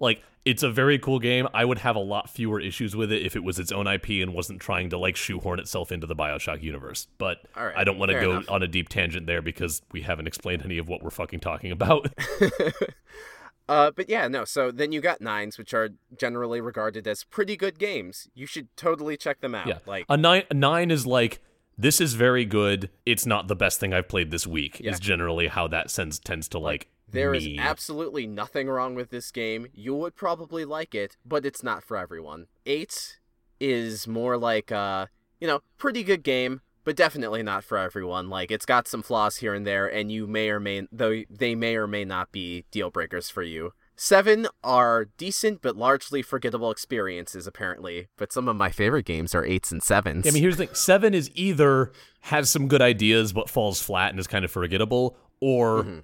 like 0.00 0.22
it's 0.44 0.62
a 0.62 0.70
very 0.70 0.98
cool 0.98 1.18
game. 1.18 1.46
I 1.52 1.64
would 1.64 1.78
have 1.78 1.94
a 1.94 2.00
lot 2.00 2.30
fewer 2.30 2.58
issues 2.58 2.96
with 2.96 3.12
it 3.12 3.22
if 3.22 3.36
it 3.36 3.44
was 3.44 3.58
its 3.58 3.70
own 3.70 3.86
IP 3.86 4.08
and 4.22 4.32
wasn't 4.32 4.60
trying 4.60 4.88
to 4.90 4.98
like 4.98 5.14
shoehorn 5.14 5.58
itself 5.58 5.92
into 5.92 6.06
the 6.06 6.16
Bioshock 6.16 6.62
universe. 6.62 7.06
But 7.18 7.42
right, 7.54 7.76
I 7.76 7.84
don't 7.84 7.98
want 7.98 8.12
to 8.12 8.20
go 8.20 8.30
enough. 8.30 8.50
on 8.50 8.62
a 8.62 8.66
deep 8.66 8.88
tangent 8.88 9.26
there 9.26 9.42
because 9.42 9.82
we 9.92 10.02
haven't 10.02 10.26
explained 10.26 10.62
any 10.64 10.78
of 10.78 10.88
what 10.88 11.02
we're 11.02 11.10
fucking 11.10 11.40
talking 11.40 11.70
about. 11.70 12.10
uh, 13.68 13.90
but 13.90 14.08
yeah, 14.08 14.26
no. 14.28 14.44
So 14.44 14.70
then 14.70 14.90
you 14.90 15.00
got 15.00 15.20
nines, 15.20 15.58
which 15.58 15.74
are 15.74 15.90
generally 16.16 16.62
regarded 16.62 17.06
as 17.06 17.24
pretty 17.24 17.56
good 17.56 17.78
games. 17.78 18.28
You 18.34 18.46
should 18.46 18.74
totally 18.74 19.18
check 19.18 19.40
them 19.40 19.54
out. 19.54 19.66
yeah, 19.66 19.78
Like, 19.86 20.06
a 20.08 20.16
nine. 20.16 20.44
A 20.50 20.54
nine 20.54 20.90
is 20.90 21.06
like 21.06 21.40
this 21.76 22.00
is 22.00 22.14
very 22.14 22.44
good. 22.44 22.90
It's 23.04 23.26
not 23.26 23.48
the 23.48 23.56
best 23.56 23.78
thing 23.80 23.92
I've 23.92 24.08
played 24.08 24.30
this 24.30 24.46
week. 24.46 24.80
Yeah. 24.80 24.92
Is 24.92 25.00
generally 25.00 25.46
how 25.46 25.68
that 25.68 25.90
sends 25.90 26.18
tends 26.18 26.48
to 26.48 26.58
like. 26.58 26.88
There 27.10 27.34
is 27.34 27.46
me. 27.46 27.58
absolutely 27.58 28.26
nothing 28.26 28.68
wrong 28.68 28.94
with 28.94 29.10
this 29.10 29.30
game. 29.30 29.66
You 29.72 29.94
would 29.94 30.14
probably 30.14 30.64
like 30.64 30.94
it, 30.94 31.16
but 31.24 31.46
it's 31.46 31.62
not 31.62 31.82
for 31.84 31.96
everyone. 31.96 32.46
8 32.66 33.18
is 33.60 34.06
more 34.06 34.36
like 34.36 34.70
uh, 34.70 35.06
you 35.40 35.46
know, 35.46 35.60
pretty 35.78 36.02
good 36.02 36.22
game, 36.22 36.60
but 36.84 36.96
definitely 36.96 37.42
not 37.42 37.64
for 37.64 37.78
everyone. 37.78 38.28
Like 38.28 38.50
it's 38.50 38.66
got 38.66 38.86
some 38.88 39.02
flaws 39.02 39.36
here 39.38 39.54
and 39.54 39.66
there 39.66 39.86
and 39.86 40.10
you 40.12 40.26
may 40.26 40.50
or 40.50 40.60
may 40.60 40.86
though 40.92 41.22
they 41.30 41.54
may 41.54 41.76
or 41.76 41.86
may 41.86 42.04
not 42.04 42.30
be 42.32 42.64
deal 42.70 42.90
breakers 42.90 43.30
for 43.30 43.42
you. 43.42 43.72
7 43.96 44.46
are 44.62 45.06
decent 45.16 45.60
but 45.60 45.74
largely 45.76 46.22
forgettable 46.22 46.70
experiences 46.70 47.48
apparently, 47.48 48.06
but 48.16 48.32
some 48.32 48.46
of 48.46 48.54
my 48.54 48.70
favorite 48.70 49.04
games 49.06 49.34
are 49.34 49.42
8s 49.42 49.72
and 49.72 49.80
7s. 49.82 50.24
I 50.26 50.30
mean, 50.30 50.40
here's 50.42 50.56
the 50.56 50.66
thing: 50.66 50.74
seven 50.76 51.14
is 51.14 51.30
either 51.34 51.90
has 52.20 52.48
some 52.48 52.68
good 52.68 52.80
ideas 52.82 53.32
but 53.32 53.50
falls 53.50 53.82
flat 53.82 54.10
and 54.10 54.20
is 54.20 54.28
kind 54.28 54.44
of 54.44 54.52
forgettable, 54.52 55.16
or 55.40 55.82
Mhm. 55.82 56.02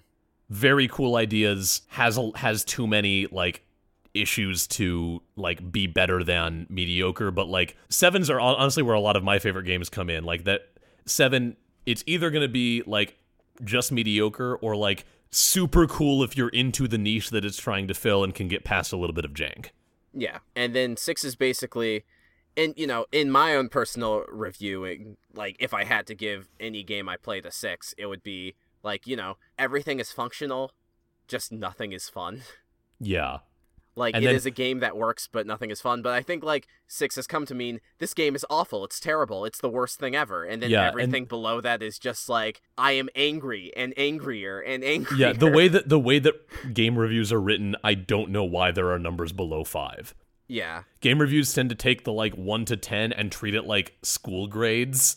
Very 0.50 0.88
cool 0.88 1.16
ideas 1.16 1.82
has 1.88 2.18
has 2.36 2.64
too 2.64 2.86
many 2.86 3.26
like 3.26 3.62
issues 4.14 4.66
to 4.68 5.20
like 5.36 5.72
be 5.72 5.86
better 5.86 6.22
than 6.22 6.66
mediocre. 6.70 7.30
But 7.30 7.48
like 7.48 7.76
sevens 7.88 8.30
are 8.30 8.40
honestly 8.40 8.82
where 8.82 8.94
a 8.94 9.00
lot 9.00 9.16
of 9.16 9.24
my 9.24 9.38
favorite 9.38 9.64
games 9.64 9.88
come 9.88 10.08
in. 10.08 10.24
Like 10.24 10.44
that 10.44 10.68
seven, 11.06 11.56
it's 11.86 12.04
either 12.06 12.30
gonna 12.30 12.48
be 12.48 12.82
like 12.86 13.18
just 13.62 13.92
mediocre 13.92 14.56
or 14.56 14.76
like 14.76 15.04
super 15.30 15.86
cool 15.86 16.22
if 16.22 16.36
you're 16.36 16.48
into 16.50 16.86
the 16.86 16.98
niche 16.98 17.30
that 17.30 17.44
it's 17.44 17.58
trying 17.58 17.88
to 17.88 17.94
fill 17.94 18.22
and 18.22 18.34
can 18.34 18.48
get 18.48 18.64
past 18.64 18.92
a 18.92 18.96
little 18.96 19.14
bit 19.14 19.24
of 19.24 19.32
jank. 19.32 19.70
Yeah, 20.12 20.38
and 20.54 20.74
then 20.74 20.96
six 20.96 21.24
is 21.24 21.34
basically, 21.34 22.04
and 22.56 22.72
you 22.76 22.86
know, 22.86 23.06
in 23.10 23.30
my 23.30 23.56
own 23.56 23.68
personal 23.68 24.24
reviewing, 24.28 25.16
like 25.34 25.56
if 25.58 25.74
I 25.74 25.84
had 25.84 26.06
to 26.06 26.14
give 26.14 26.48
any 26.60 26.84
game 26.84 27.08
I 27.08 27.16
played 27.16 27.46
a 27.46 27.50
six, 27.50 27.94
it 27.98 28.06
would 28.06 28.22
be 28.22 28.54
like 28.84 29.06
you 29.06 29.16
know 29.16 29.36
everything 29.58 29.98
is 29.98 30.12
functional, 30.12 30.70
just 31.26 31.50
nothing 31.50 31.92
is 31.92 32.08
fun. 32.08 32.42
Yeah. 33.00 33.38
Like 33.96 34.14
And 34.14 34.24
it 34.24 34.34
is 34.34 34.44
then- 34.44 34.52
a 34.52 34.54
game 34.54 34.78
that 34.80 34.96
works, 34.96 35.28
but 35.30 35.46
nothing 35.46 35.70
is 35.70 35.80
fun. 35.80 36.00
But 36.00 36.12
I 36.14 36.22
think 36.22 36.42
like 36.44 36.66
six 36.86 37.16
has 37.16 37.26
come 37.26 37.44
to 37.46 37.54
mean 37.54 37.80
this 37.98 38.14
game 38.14 38.34
is 38.34 38.46
awful. 38.48 38.84
It's 38.84 38.98
terrible. 39.00 39.44
It's 39.44 39.60
the 39.60 39.68
worst 39.68 39.98
thing 39.98 40.14
ever. 40.16 40.44
And 40.44 40.62
then 40.62 40.70
Yeah, 40.70 40.82
and- 40.82 40.88
everything 40.90 41.24
below 41.26 41.60
that 41.60 41.82
is 41.82 41.98
just 41.98 42.28
like 42.28 42.62
I 42.78 42.92
am 42.92 43.08
angry 43.14 43.72
and 43.76 43.92
angrier 43.96 44.60
and 44.60 44.82
angrier. 44.84 45.18
Yeah, 45.28 45.32
the 45.32 45.50
way 45.50 45.68
that 45.68 45.88
the 45.88 45.98
way 45.98 46.18
that 46.20 46.72
game 46.72 46.96
reviews 46.98 47.32
are 47.32 47.40
written, 47.40 47.76
I 47.84 47.94
don't 47.94 48.30
know 48.30 48.44
why 48.44 48.70
there 48.70 48.90
are 48.92 48.98
numbers 48.98 49.32
below 49.32 49.64
5. 49.64 50.14
yeah, 50.48 50.84
Game 51.00 51.20
reviews 51.20 51.52
tend 51.52 51.68
to 51.70 51.76
take 51.76 52.04
the 52.04 52.12
like 52.12 52.34
1 52.34 52.64
to 52.66 52.76
10 52.76 53.12
and 53.12 53.30
treat 53.30 53.54
it 53.54 53.64
like 53.66 53.96
school 54.02 54.46
grades, 54.46 55.16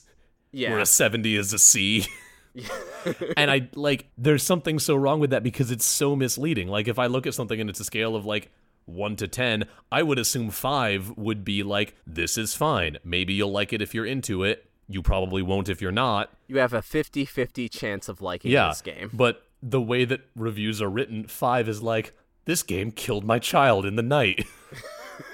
where 0.51 0.79
a 0.79 0.85
70 0.85 1.35
is 1.35 1.53
a 1.53 1.59
C. 1.59 2.05
and 3.37 3.51
I 3.51 3.69
like 3.75 4.07
there's 4.17 4.43
something 4.43 4.79
so 4.79 4.95
wrong 4.95 5.19
with 5.19 5.29
that 5.31 5.43
because 5.43 5.71
it's 5.71 5.85
so 5.85 6.15
misleading. 6.15 6.67
Like 6.67 6.87
if 6.87 6.99
I 6.99 7.07
look 7.07 7.27
at 7.27 7.33
something 7.33 7.59
and 7.59 7.69
it's 7.69 7.79
a 7.79 7.85
scale 7.85 8.15
of 8.15 8.25
like 8.25 8.51
1 8.85 9.15
to 9.17 9.27
10, 9.27 9.65
I 9.91 10.03
would 10.03 10.19
assume 10.19 10.49
5 10.49 11.17
would 11.17 11.43
be 11.43 11.63
like 11.63 11.95
this 12.05 12.37
is 12.37 12.55
fine. 12.55 12.97
Maybe 13.03 13.33
you'll 13.33 13.51
like 13.51 13.73
it 13.73 13.81
if 13.81 13.93
you're 13.93 14.05
into 14.05 14.43
it. 14.43 14.69
You 14.89 15.01
probably 15.01 15.41
won't 15.41 15.67
if 15.67 15.81
you're 15.81 15.91
not. 15.91 16.31
you 16.47 16.57
have 16.59 16.73
a 16.73 16.81
50-50 16.81 17.69
chance 17.69 18.07
of 18.07 18.21
liking 18.21 18.51
yeah, 18.51 18.69
this 18.69 18.81
game. 18.81 19.09
But 19.13 19.43
the 19.61 19.81
way 19.81 20.05
that 20.05 20.21
reviews 20.35 20.81
are 20.81 20.89
written, 20.89 21.27
five 21.27 21.67
is 21.67 21.81
like, 21.81 22.13
this 22.45 22.63
game 22.63 22.91
killed 22.91 23.25
my 23.25 23.39
child 23.39 23.85
in 23.85 23.97
the 23.97 24.01
night. 24.01 24.47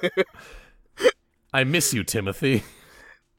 I 1.54 1.64
miss 1.64 1.94
you, 1.94 2.04
Timothy. 2.04 2.64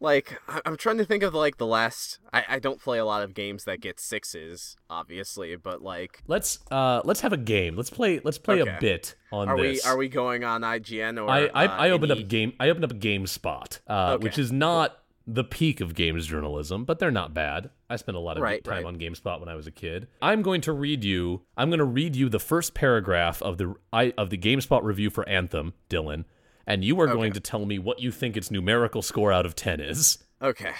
like 0.04 0.40
i'm 0.64 0.76
trying 0.76 0.98
to 0.98 1.04
think 1.04 1.22
of 1.22 1.34
like 1.34 1.56
the 1.56 1.66
last 1.66 2.18
I, 2.32 2.44
I 2.48 2.58
don't 2.58 2.80
play 2.80 2.98
a 2.98 3.04
lot 3.04 3.22
of 3.22 3.34
games 3.34 3.64
that 3.64 3.80
get 3.80 3.98
sixes 3.98 4.76
obviously 4.90 5.56
but 5.56 5.82
like 5.82 6.22
Let's 6.26 6.58
uh 6.70 7.00
let's 7.04 7.20
have 7.22 7.32
a 7.32 7.36
game. 7.36 7.76
Let's 7.76 7.90
play 7.90 8.20
let's 8.22 8.38
play 8.38 8.60
Okay. 8.62 8.70
a 8.76 8.80
bit 8.80 9.14
on 9.32 9.48
are 9.48 9.56
this. 9.60 9.84
we 9.84 9.90
are 9.90 9.96
we 9.96 10.08
going 10.08 10.44
on 10.44 10.60
ign 10.62 11.20
or 11.20 11.28
I 11.28 11.46
I, 11.46 11.66
uh, 11.66 11.76
I 11.76 11.90
opened 11.90 12.12
any- 12.12 12.22
up 12.22 12.28
game 12.28 12.52
I 12.60 12.68
opened 12.68 12.84
up 12.84 12.92
GameSpot, 12.92 13.78
uh, 13.88 14.12
Okay, 14.14 14.22
which 14.24 14.38
is 14.38 14.52
not 14.52 14.98
the 15.26 15.42
peak 15.44 15.80
of 15.80 15.94
games 15.94 16.26
journalism, 16.26 16.84
but 16.84 16.98
they're 16.98 17.10
not 17.10 17.32
bad. 17.32 17.70
I 17.88 17.96
spent 17.96 18.14
a 18.14 18.20
lot 18.20 18.36
of 18.36 18.42
Right, 18.42 18.62
time 18.62 18.74
right. 18.74 18.84
on 18.84 18.98
GameSpot 18.98 19.40
when 19.40 19.48
I 19.48 19.54
was 19.54 19.66
a 19.66 19.70
kid. 19.70 20.06
I'm 20.20 20.42
going 20.42 20.60
to 20.62 20.72
read 20.74 21.02
you. 21.02 21.40
I'm 21.56 21.70
going 21.70 21.78
to 21.78 21.84
read 21.86 22.14
you 22.14 22.28
the 22.28 22.38
first 22.38 22.74
paragraph 22.74 23.40
of 23.40 23.56
the 23.56 23.74
I, 23.90 24.12
of 24.18 24.28
the 24.28 24.36
GameSpot 24.36 24.82
review 24.82 25.08
for 25.08 25.26
Anthem, 25.26 25.72
Dylan, 25.88 26.24
and 26.66 26.85
you 26.85 27.00
are 27.00 27.07
going 27.07 27.33
to 27.33 27.40
tell 27.40 27.66
me 27.66 27.79
what 27.79 28.00
you 28.00 28.11
think 28.11 28.37
its 28.37 28.50
numerical 28.50 29.03
score 29.03 29.33
out 29.33 29.46
of 29.46 29.55
10 29.55 29.81
is. 29.81 30.18
okay 30.42 30.72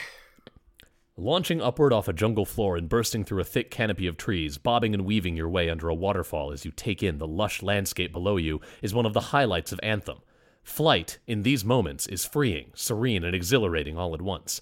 Launching 1.17 1.63
upward 1.63 1.93
off 1.93 2.09
a 2.09 2.13
jungle 2.13 2.45
floor 2.45 2.77
and 2.77 2.89
bursting 2.89 3.25
through 3.25 3.41
a 3.41 3.45
thick 3.45 3.71
canopy 3.71 4.09
of 4.09 4.17
trees, 4.17 4.59
bobbing 4.59 4.95
and 4.95 5.05
weaving 5.05 5.37
your 5.37 5.49
way 5.49 5.71
under 5.71 5.89
a 5.89 5.95
waterfall 5.95 6.51
as 6.51 6.65
you 6.65 6.73
take 6.73 7.05
in 7.05 7.19
the 7.19 7.27
lush 7.27 7.63
landscape 7.63 8.13
below 8.13 8.37
you 8.37 8.61
is 8.83 8.93
one 8.93 9.07
of 9.07 9.13
the 9.13 9.21
highlights 9.21 9.71
of 9.71 9.79
Anthem. 9.81 10.19
Flight, 10.65 11.19
in 11.29 11.45
these 11.45 11.65
moments, 11.65 12.09
is 12.09 12.25
freeing, 12.25 12.73
serene, 12.75 13.23
and 13.23 13.33
exhilarating 13.33 13.97
all 13.97 14.13
at 14.13 14.23
once. 14.23 14.61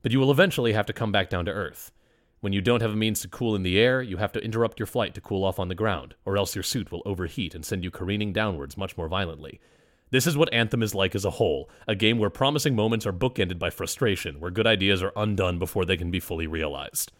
But 0.00 0.12
you 0.12 0.20
will 0.20 0.30
eventually 0.30 0.74
have 0.74 0.86
to 0.86 0.92
come 0.92 1.10
back 1.10 1.28
down 1.28 1.46
to 1.46 1.50
Earth. 1.50 1.90
When 2.40 2.52
you 2.52 2.60
don't 2.60 2.82
have 2.82 2.92
a 2.92 2.96
means 2.96 3.20
to 3.22 3.28
cool 3.28 3.56
in 3.56 3.64
the 3.64 3.78
air, 3.78 4.00
you 4.00 4.18
have 4.18 4.32
to 4.32 4.44
interrupt 4.44 4.78
your 4.78 4.86
flight 4.86 5.12
to 5.14 5.20
cool 5.20 5.44
off 5.44 5.58
on 5.58 5.66
the 5.66 5.74
ground, 5.74 6.14
or 6.24 6.36
else 6.36 6.54
your 6.54 6.62
suit 6.62 6.92
will 6.92 7.02
overheat 7.04 7.52
and 7.52 7.64
send 7.66 7.82
you 7.82 7.90
careening 7.90 8.32
downwards 8.32 8.76
much 8.76 8.96
more 8.96 9.08
violently. 9.08 9.60
This 10.10 10.26
is 10.26 10.36
what 10.36 10.52
Anthem 10.52 10.82
is 10.82 10.94
like 10.94 11.14
as 11.14 11.24
a 11.24 11.30
whole 11.30 11.70
a 11.86 11.94
game 11.94 12.18
where 12.18 12.30
promising 12.30 12.74
moments 12.74 13.06
are 13.06 13.12
bookended 13.12 13.58
by 13.58 13.70
frustration, 13.70 14.40
where 14.40 14.50
good 14.50 14.66
ideas 14.66 15.02
are 15.02 15.12
undone 15.16 15.58
before 15.58 15.84
they 15.84 15.96
can 15.96 16.10
be 16.10 16.20
fully 16.20 16.46
realized. 16.46 17.12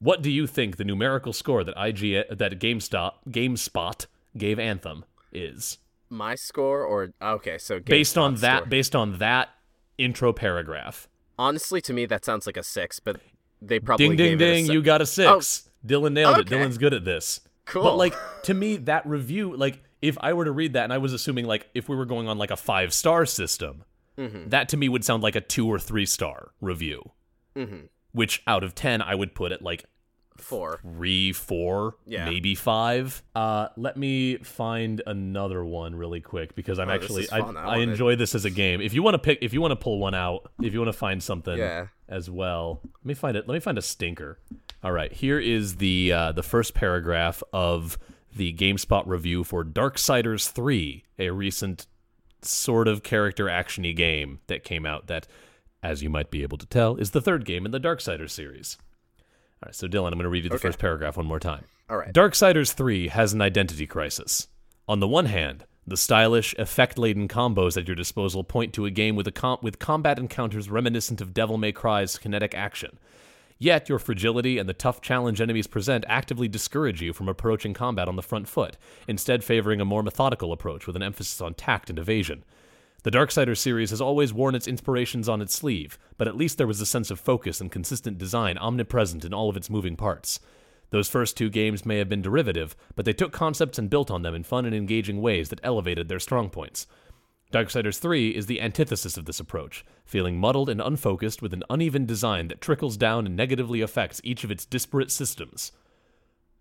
What 0.00 0.22
do 0.22 0.30
you 0.30 0.46
think 0.46 0.76
the 0.76 0.84
numerical 0.84 1.32
score 1.32 1.64
that 1.64 1.74
IG 1.76 2.36
that 2.36 2.58
GameStop 2.60 3.14
GameSpot 3.28 4.06
gave 4.36 4.58
Anthem 4.58 5.04
is? 5.32 5.78
my 6.10 6.34
score 6.34 6.82
or 6.84 7.10
okay 7.20 7.58
so 7.58 7.80
Based 7.80 8.16
on 8.16 8.36
that 8.36 8.60
score. 8.60 8.68
based 8.68 8.96
on 8.96 9.18
that 9.18 9.50
intro 9.98 10.32
paragraph. 10.32 11.08
honestly 11.38 11.80
to 11.82 11.92
me 11.92 12.06
that 12.06 12.24
sounds 12.24 12.46
like 12.46 12.56
a 12.56 12.62
six 12.62 12.98
but 13.00 13.20
they 13.60 13.78
probably 13.78 14.08
Ding 14.08 14.16
ding 14.16 14.38
gave 14.38 14.40
it 14.40 14.50
a 14.50 14.54
ding, 14.54 14.72
you 14.72 14.82
got 14.82 15.02
a 15.02 15.06
6. 15.06 15.68
Dylan 15.86 16.12
nailed 16.12 16.38
it. 16.38 16.46
Dylan's 16.46 16.78
good 16.78 16.94
at 16.94 17.04
this. 17.04 17.40
cool 17.66 17.82
But 17.82 17.96
like 17.96 18.14
to 18.44 18.54
me 18.54 18.76
that 18.78 19.06
review 19.06 19.56
like 19.56 19.82
if 20.02 20.16
I 20.20 20.32
were 20.32 20.44
to 20.44 20.52
read 20.52 20.72
that 20.74 20.84
and 20.84 20.92
I 20.92 20.98
was 20.98 21.12
assuming 21.12 21.44
like 21.46 21.68
if 21.74 21.88
we 21.88 21.96
were 21.96 22.06
going 22.06 22.28
on 22.28 22.38
like 22.38 22.50
a 22.50 22.56
5 22.56 22.92
star 22.92 23.26
system, 23.26 23.84
Mhm. 24.16 24.50
that 24.50 24.68
to 24.70 24.76
me 24.76 24.88
would 24.88 25.04
sound 25.04 25.22
like 25.22 25.36
a 25.36 25.40
2 25.40 25.66
or 25.68 25.78
3 25.78 26.06
star 26.06 26.50
review. 26.60 27.12
Mhm. 27.56 27.88
Which 28.12 28.42
out 28.46 28.64
of 28.64 28.74
10 28.74 29.00
I 29.02 29.14
would 29.14 29.34
put 29.34 29.52
at 29.52 29.62
like 29.62 29.84
Four. 30.36 30.78
three, 30.82 31.32
four, 31.32 31.96
Yeah. 32.06 32.24
maybe 32.24 32.54
five. 32.54 33.22
Uh, 33.34 33.68
let 33.76 33.96
me 33.96 34.36
find 34.38 35.02
another 35.06 35.64
one 35.64 35.96
really 35.96 36.20
quick 36.20 36.54
because 36.54 36.78
I'm 36.78 36.88
Oh, 36.88 36.92
actually 36.92 37.28
I. 37.30 37.38
I 37.40 37.74
I 37.74 37.76
enjoy 37.78 38.14
this 38.14 38.36
as 38.36 38.44
a 38.44 38.50
game. 38.50 38.80
If 38.80 38.94
you 38.94 39.02
want 39.02 39.14
to 39.14 39.18
pick, 39.18 39.38
if 39.42 39.52
you 39.52 39.60
want 39.60 39.72
to 39.72 39.76
pull 39.76 39.98
one 39.98 40.14
out, 40.14 40.50
if 40.62 40.72
you 40.72 40.78
want 40.78 40.92
to 40.92 40.98
find 40.98 41.20
something 41.22 41.58
Yeah. 41.58 41.88
as 42.08 42.30
well, 42.30 42.80
let 42.84 43.04
me 43.04 43.14
find 43.14 43.36
it. 43.36 43.48
Let 43.48 43.54
me 43.54 43.60
find 43.60 43.76
a 43.78 43.82
stinker. 43.82 44.38
All 44.84 44.92
right, 44.92 45.12
here 45.12 45.40
is 45.40 45.76
the 45.76 46.12
uh, 46.12 46.30
the 46.32 46.44
first 46.44 46.72
paragraph 46.72 47.42
of 47.52 47.98
the 48.34 48.52
GameSpot 48.52 49.04
review 49.06 49.44
for 49.44 49.64
Darksiders 49.64 50.50
3, 50.50 51.04
a 51.18 51.30
recent 51.30 51.86
sort 52.42 52.86
of 52.88 53.02
character 53.02 53.46
actiony 53.46 53.94
game 53.94 54.40
that 54.46 54.62
came 54.64 54.86
out 54.86 55.06
that, 55.08 55.26
as 55.82 56.02
you 56.02 56.10
might 56.10 56.30
be 56.30 56.42
able 56.42 56.58
to 56.58 56.66
tell, 56.66 56.96
is 56.96 57.10
the 57.10 57.20
third 57.20 57.44
game 57.44 57.64
in 57.66 57.72
the 57.72 57.80
Darksiders 57.80 58.30
series. 58.30 58.76
All 59.62 59.66
right, 59.66 59.74
so 59.74 59.88
Dylan, 59.88 60.08
I'm 60.08 60.14
going 60.14 60.22
to 60.24 60.28
read 60.28 60.44
you 60.44 60.50
the 60.50 60.56
Okay. 60.56 60.68
first 60.68 60.78
paragraph 60.78 61.16
one 61.16 61.26
more 61.26 61.40
time. 61.40 61.64
All 61.90 61.96
right. 61.96 62.12
Darksiders 62.12 62.72
3 62.72 63.08
has 63.08 63.32
an 63.32 63.40
identity 63.42 63.86
crisis. 63.86 64.46
On 64.86 65.00
the 65.00 65.08
one 65.08 65.26
hand, 65.26 65.64
the 65.86 65.96
stylish, 65.96 66.54
effect-laden 66.58 67.28
combos 67.28 67.76
at 67.76 67.88
your 67.88 67.96
disposal 67.96 68.44
point 68.44 68.72
to 68.74 68.84
a 68.84 68.90
game 68.90 69.16
with 69.16 69.26
a 69.26 69.32
com- 69.32 69.58
with 69.62 69.78
combat 69.78 70.18
encounters 70.18 70.68
reminiscent 70.70 71.20
of 71.20 71.32
Devil 71.34 71.56
May 71.58 71.72
Cry's 71.72 72.18
kinetic 72.18 72.54
action. 72.54 72.98
Yet, 73.60 73.88
your 73.88 73.98
fragility 73.98 74.56
and 74.58 74.68
the 74.68 74.74
tough 74.74 75.00
challenge 75.00 75.40
enemies 75.40 75.66
present 75.66 76.04
actively 76.08 76.46
discourage 76.46 77.02
you 77.02 77.12
from 77.12 77.28
approaching 77.28 77.74
combat 77.74 78.06
on 78.06 78.14
the 78.14 78.22
front 78.22 78.46
foot, 78.46 78.76
instead 79.08 79.42
favoring 79.42 79.80
a 79.80 79.84
more 79.84 80.02
methodical 80.02 80.52
approach 80.52 80.86
with 80.86 80.94
an 80.94 81.02
emphasis 81.02 81.40
on 81.40 81.54
tact 81.54 81.90
and 81.90 81.98
evasion. 81.98 82.44
The 83.02 83.10
Darksiders 83.10 83.58
series 83.58 83.90
has 83.90 84.00
always 84.00 84.32
worn 84.32 84.54
its 84.54 84.68
inspirations 84.68 85.28
on 85.28 85.40
its 85.40 85.54
sleeve, 85.54 85.98
but 86.16 86.28
at 86.28 86.36
least 86.36 86.58
there 86.58 86.66
was 86.66 86.80
a 86.80 86.86
sense 86.86 87.10
of 87.10 87.18
focus 87.18 87.60
and 87.60 87.70
consistent 87.70 88.18
design 88.18 88.58
omnipresent 88.58 89.24
in 89.24 89.34
all 89.34 89.48
of 89.48 89.56
its 89.56 89.70
moving 89.70 89.96
parts. 89.96 90.40
Those 90.90 91.08
first 91.08 91.36
two 91.36 91.50
games 91.50 91.84
may 91.84 91.98
have 91.98 92.08
been 92.08 92.22
derivative, 92.22 92.76
but 92.96 93.04
they 93.04 93.12
took 93.12 93.32
concepts 93.32 93.78
and 93.78 93.90
built 93.90 94.10
on 94.10 94.22
them 94.22 94.34
in 94.34 94.42
fun 94.42 94.66
and 94.66 94.74
engaging 94.74 95.20
ways 95.20 95.48
that 95.48 95.60
elevated 95.62 96.08
their 96.08 96.20
strong 96.20 96.48
points. 96.48 96.86
Darksiders 97.52 97.98
3 97.98 98.30
is 98.30 98.46
the 98.46 98.60
antithesis 98.60 99.16
of 99.16 99.24
this 99.24 99.40
approach, 99.40 99.84
feeling 100.04 100.38
muddled 100.38 100.68
and 100.68 100.80
unfocused 100.82 101.40
with 101.40 101.54
an 101.54 101.64
uneven 101.70 102.04
design 102.04 102.48
that 102.48 102.60
trickles 102.60 102.96
down 102.98 103.24
and 103.24 103.36
negatively 103.36 103.80
affects 103.80 104.20
each 104.22 104.44
of 104.44 104.50
its 104.50 104.66
disparate 104.66 105.10
systems. 105.10 105.72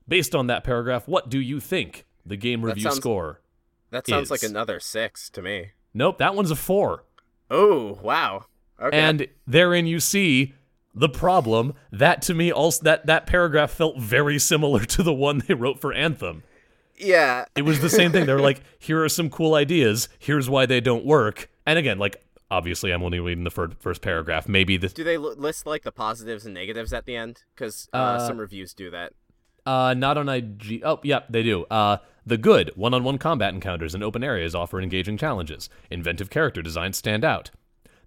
Based 0.08 0.34
on 0.34 0.48
that 0.48 0.64
paragraph, 0.64 1.08
what 1.08 1.30
do 1.30 1.40
you 1.42 1.60
think 1.60 2.06
the 2.26 2.38
game 2.38 2.64
review 2.64 2.84
sounds- 2.84 2.96
score? 2.98 3.42
That 3.90 4.08
sounds 4.08 4.32
like 4.32 4.44
another 4.44 4.80
six 4.80 5.30
to 5.32 5.42
me. 5.42 5.72
Nope, 5.94 6.18
that 6.20 6.36
one's 6.36 6.52
a 6.52 6.56
4. 6.56 7.04
Oh 7.50 7.98
wow. 8.02 8.46
Okay. 8.82 8.98
And 8.98 9.28
therein 9.46 9.88
you 9.88 10.00
see 10.00 10.54
the 10.94 11.08
problem. 11.10 11.74
That 11.92 12.22
to 12.24 12.34
me 12.34 12.52
also 12.52 12.84
that 12.84 13.06
that 13.06 13.26
paragraph 13.26 13.72
felt 13.72 13.98
very 13.98 14.40
similar 14.40 14.84
to 14.86 15.04
the 15.04 15.14
one 15.14 15.42
they 15.48 15.54
wrote 15.54 15.80
for 15.80 15.94
Anthem. 15.94 16.44
Yeah. 16.98 17.46
It 17.56 17.64
was 17.64 17.80
the 17.80 17.90
same 17.90 18.12
thing. 18.12 18.26
They 18.26 18.34
were 18.34 18.40
like, 18.42 18.62
here 18.80 19.04
are 19.04 19.10
some 19.10 19.30
cool 19.30 19.56
ideas. 19.56 20.10
Here's 20.20 20.50
why 20.50 20.66
they 20.66 20.80
don't 20.82 21.06
work. 21.06 21.50
And 21.66 21.78
again, 21.80 22.00
like 22.00 22.24
obviously 22.50 22.92
I'm 22.92 23.04
only 23.04 23.20
reading 23.20 23.44
the 23.44 23.52
fir- 23.52 23.72
first 23.80 24.02
paragraph. 24.02 24.48
Maybe 24.48 24.78
the 24.78 24.88
Do 24.90 25.04
they 25.04 25.16
l- 25.16 25.36
list 25.36 25.66
like 25.66 25.84
the 25.84 25.92
positives 25.92 26.46
and 26.46 26.54
negatives 26.54 26.94
at 26.94 27.06
the 27.06 27.16
end? 27.16 27.44
Because 27.56 27.90
uh, 27.94 27.98
Uh, 27.98 28.28
some 28.28 28.38
reviews 28.40 28.74
do 28.74 28.90
that. 28.92 29.14
Uh, 29.66 29.94
not 29.94 30.18
on 30.18 30.30
IG. 30.30 30.82
Oh, 30.86 31.00
yep, 31.04 31.26
they 31.30 31.44
do. 31.44 31.66
Uh, 31.66 31.98
the 32.26 32.38
good 32.38 32.72
one-on-one 32.76 33.18
combat 33.18 33.54
encounters 33.54 33.94
in 33.94 34.02
open 34.02 34.24
areas 34.24 34.56
offer 34.56 34.80
engaging 34.80 35.18
challenges. 35.18 35.70
Inventive 35.92 36.30
character 36.30 36.62
designs 36.62 36.96
stand 36.98 37.26
out. 37.26 37.52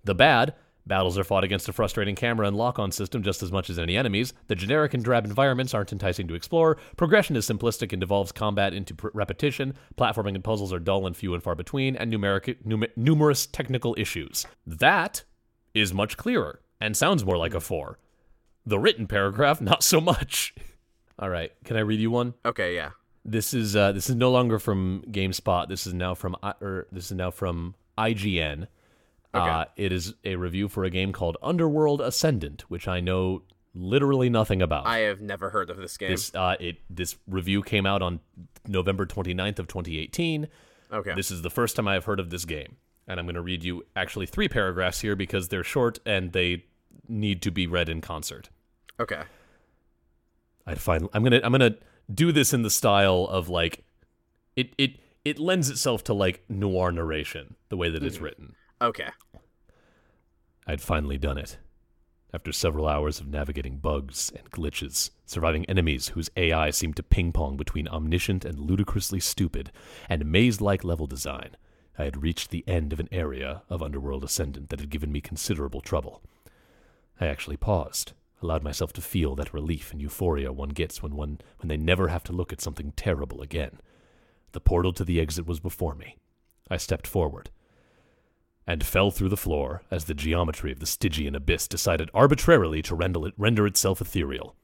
The 0.03 0.15
bad 0.15 0.55
battles 0.91 1.17
are 1.17 1.25
fought 1.25 1.45
against 1.45 1.69
a 1.69 1.73
frustrating 1.73 2.15
camera 2.15 2.47
and 2.47 2.57
lock-on 2.57 2.93
system 2.93 3.23
just 3.23 3.43
as 3.43 3.51
much 3.51 3.71
as 3.71 3.79
any 3.79 3.97
enemies. 3.97 4.35
The 4.49 4.55
generic 4.55 4.93
and 4.93 5.03
drab 5.03 5.25
environments 5.25 5.73
aren't 5.73 5.93
enticing 5.93 6.29
to 6.29 6.35
explore. 6.35 6.77
Progression 6.99 7.37
is 7.37 7.49
simplistic 7.49 7.93
and 7.93 8.01
devolves 8.01 8.33
combat 8.33 8.75
into 8.75 8.95
pr- 8.95 9.09
repetition. 9.15 9.75
Platforming 9.97 10.35
and 10.35 10.45
puzzles 10.45 10.73
are 10.73 10.79
dull 10.79 11.07
and 11.07 11.17
few 11.17 11.33
and 11.33 11.43
far 11.43 11.55
between, 11.55 11.97
and 11.97 12.13
numeric 12.13 12.57
num- 12.67 12.85
numerous 12.97 13.47
technical 13.47 13.95
issues. 13.97 14.45
That 14.67 15.25
is 15.73 15.95
much 15.95 16.19
clearer 16.19 16.61
and 16.81 16.97
sounds 16.97 17.25
more 17.25 17.39
like 17.39 17.55
a 17.55 17.61
four. 17.61 17.99
The 18.67 18.79
written 18.79 19.07
paragraph, 19.07 19.61
not 19.61 19.83
so 19.83 20.01
much. 20.01 20.55
All 21.19 21.31
right, 21.31 21.53
can 21.65 21.77
I 21.77 21.81
read 21.81 22.01
you 22.01 22.11
one? 22.11 22.35
Okay. 22.45 22.75
Yeah. 22.75 22.91
This 23.25 23.55
is 23.55 23.77
uh, 23.77 23.93
this 23.93 24.09
is 24.11 24.17
no 24.17 24.31
longer 24.31 24.59
from 24.59 25.05
GameSpot. 25.09 25.69
This 25.69 25.87
is 25.87 25.95
now 25.95 26.15
from 26.15 26.37
I- 26.43 26.55
or 26.61 26.87
this 26.91 27.07
is 27.07 27.13
now 27.17 27.31
from 27.31 27.75
IGN. 27.99 28.67
Uh, 29.33 29.65
it 29.77 29.93
is 29.93 30.15
a 30.25 30.37
review 30.37 30.69
for 30.69 30.85
a 30.85 30.91
game 30.91 31.13
called 31.13 31.37
Underworld 31.43 32.01
Ascendant, 32.01 32.63
which 32.69 32.89
I 32.89 33.01
know 33.01 33.43
literally 33.75 34.29
nothing 34.29 34.61
about. 34.61 34.87
I 34.87 34.99
have 35.01 35.21
never 35.21 35.51
heard 35.51 35.71
of 35.71 35.77
this 35.77 35.97
game. 35.97 36.11
this 36.11 36.35
uh, 36.35 36.57
it 36.59 36.79
this 36.91 37.17
review 37.29 37.63
came 37.63 37.87
out 37.87 38.03
on 38.03 38.21
November 38.67 39.07
29th 39.07 39.61
of 39.61 39.69
2018. 39.69 40.49
okay. 40.93 41.15
This 41.15 41.31
is 41.31 41.43
the 41.43 41.51
first 41.51 41.77
time 41.77 41.87
I 41.87 41.95
have 41.95 42.05
heard 42.07 42.19
of 42.19 42.31
this 42.31 42.45
game, 42.45 42.77
and 43.07 43.21
I'm 43.21 43.27
going 43.27 43.37
to 43.37 43.41
read 43.41 43.63
you 43.63 43.85
actually 43.95 44.27
three 44.27 44.49
paragraphs 44.49 45.01
here 45.01 45.15
because 45.15 45.49
they're 45.49 45.63
short 45.65 46.01
and 46.05 46.33
they 46.33 46.65
need 47.09 47.43
to 47.43 47.51
be 47.53 47.67
read 47.67 47.89
in 47.89 48.01
concert. 48.01 48.51
okay. 48.99 49.23
I'd 50.67 50.81
find 50.81 51.09
I'm 51.13 51.23
gonna 51.25 51.41
I'm 51.43 51.53
gonna 51.53 51.77
do 52.13 52.33
this 52.33 52.53
in 52.53 52.63
the 52.63 52.71
style 52.71 53.27
of 53.31 53.49
like 53.49 53.83
it 54.57 54.73
it 54.79 54.97
it 55.25 55.39
lends 55.39 55.71
itself 55.71 56.05
to 56.05 56.15
like 56.15 56.45
noir 56.49 56.93
narration 56.93 57.57
the 57.71 57.77
way 57.77 57.91
that 57.91 58.03
it's 58.03 58.21
written. 58.21 58.55
Okay. 58.83 59.09
I'd 60.67 60.81
finally 60.81 61.19
done 61.19 61.37
it. 61.37 61.59
After 62.33 62.53
several 62.53 62.87
hours 62.87 63.21
of 63.21 63.27
navigating 63.27 63.79
bugs 63.79 64.33
and 64.37 64.51
glitches, 64.51 65.11
surviving 65.27 65.65
enemies 65.67 66.09
whose 66.09 66.31
AI 66.37 66.71
seemed 66.71 66.97
to 66.97 67.03
ping 67.03 67.33
pong 67.33 67.57
between 67.57 67.89
omniscient 67.89 68.45
and 68.45 68.59
ludicrously 68.59 69.21
stupid, 69.21 69.73
and 70.09 70.25
maze 70.25 70.61
like 70.61 70.85
level 70.85 71.07
design, 71.07 71.57
I 71.99 72.05
had 72.05 72.23
reached 72.23 72.51
the 72.51 72.65
end 72.67 72.93
of 72.93 73.01
an 73.01 73.09
area 73.11 73.63
of 73.69 73.83
Underworld 73.83 74.25
Ascendant 74.25 74.71
that 74.71 74.81
had 74.81 74.91
given 74.91 75.13
me 75.13 75.21
considerable 75.21 75.81
trouble. 75.81 76.23
I 77.21 77.27
actually 77.27 77.57
paused, 77.57 78.13
allowed 78.41 78.63
myself 78.63 78.93
to 78.95 79.03
feel 79.03 79.35
that 79.35 79.53
relief 79.53 79.93
and 79.93 80.01
euphoria 80.01 80.53
one 80.53 80.71
gets 80.71 81.03
when 81.03 81.17
one 81.17 81.41
when 81.59 81.69
they 81.69 81.77
never 81.77 82.09
have 82.09 82.25
to 82.25 82.33
look 82.33 82.53
at 82.53 82.63
something 82.63 82.93
terrible 82.97 83.43
again. 83.43 83.81
The 84.53 84.61
portal 84.61 84.93
to 84.95 85.05
the 85.05 85.21
exit 85.21 85.47
was 85.47 85.61
before 85.61 85.95
me. 85.95 86.17
I 86.71 86.79
stepped 86.79 87.07
forward 87.07 87.51
and 88.71 88.87
fell 88.87 89.11
through 89.11 89.29
the 89.29 89.37
floor 89.37 89.83
as 89.91 90.05
the 90.05 90.15
geometry 90.15 90.71
of 90.71 90.79
the 90.79 90.87
Stygian 90.87 91.35
abyss 91.35 91.67
decided 91.67 92.09
arbitrarily 92.15 92.81
to 92.83 92.95
render, 92.95 93.27
it, 93.27 93.35
render 93.37 93.67
itself 93.67 94.01
ethereal. 94.01 94.55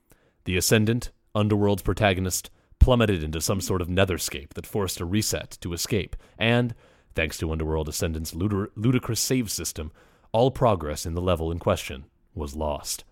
The 0.45 0.57
ascendant, 0.57 1.11
Underworld's 1.35 1.83
protagonist, 1.83 2.49
plummeted 2.79 3.25
into 3.25 3.41
some 3.41 3.61
sort 3.61 3.83
of 3.83 3.89
netherscape 3.89 4.55
that 4.55 4.65
forced 4.65 5.01
a 5.01 5.05
reset 5.05 5.59
to 5.61 5.73
escape, 5.73 6.15
and, 6.39 6.73
thanks 7.17 7.37
to 7.39 7.51
Underworld 7.51 7.89
Ascendant's 7.89 8.33
ludicrous 8.33 9.19
save 9.19 9.51
system, 9.51 9.91
all 10.31 10.53
progress 10.53 11.05
in 11.05 11.15
the 11.15 11.21
level 11.21 11.51
in 11.51 11.59
question 11.59 12.05
was 12.33 12.55
lost. 12.55 13.03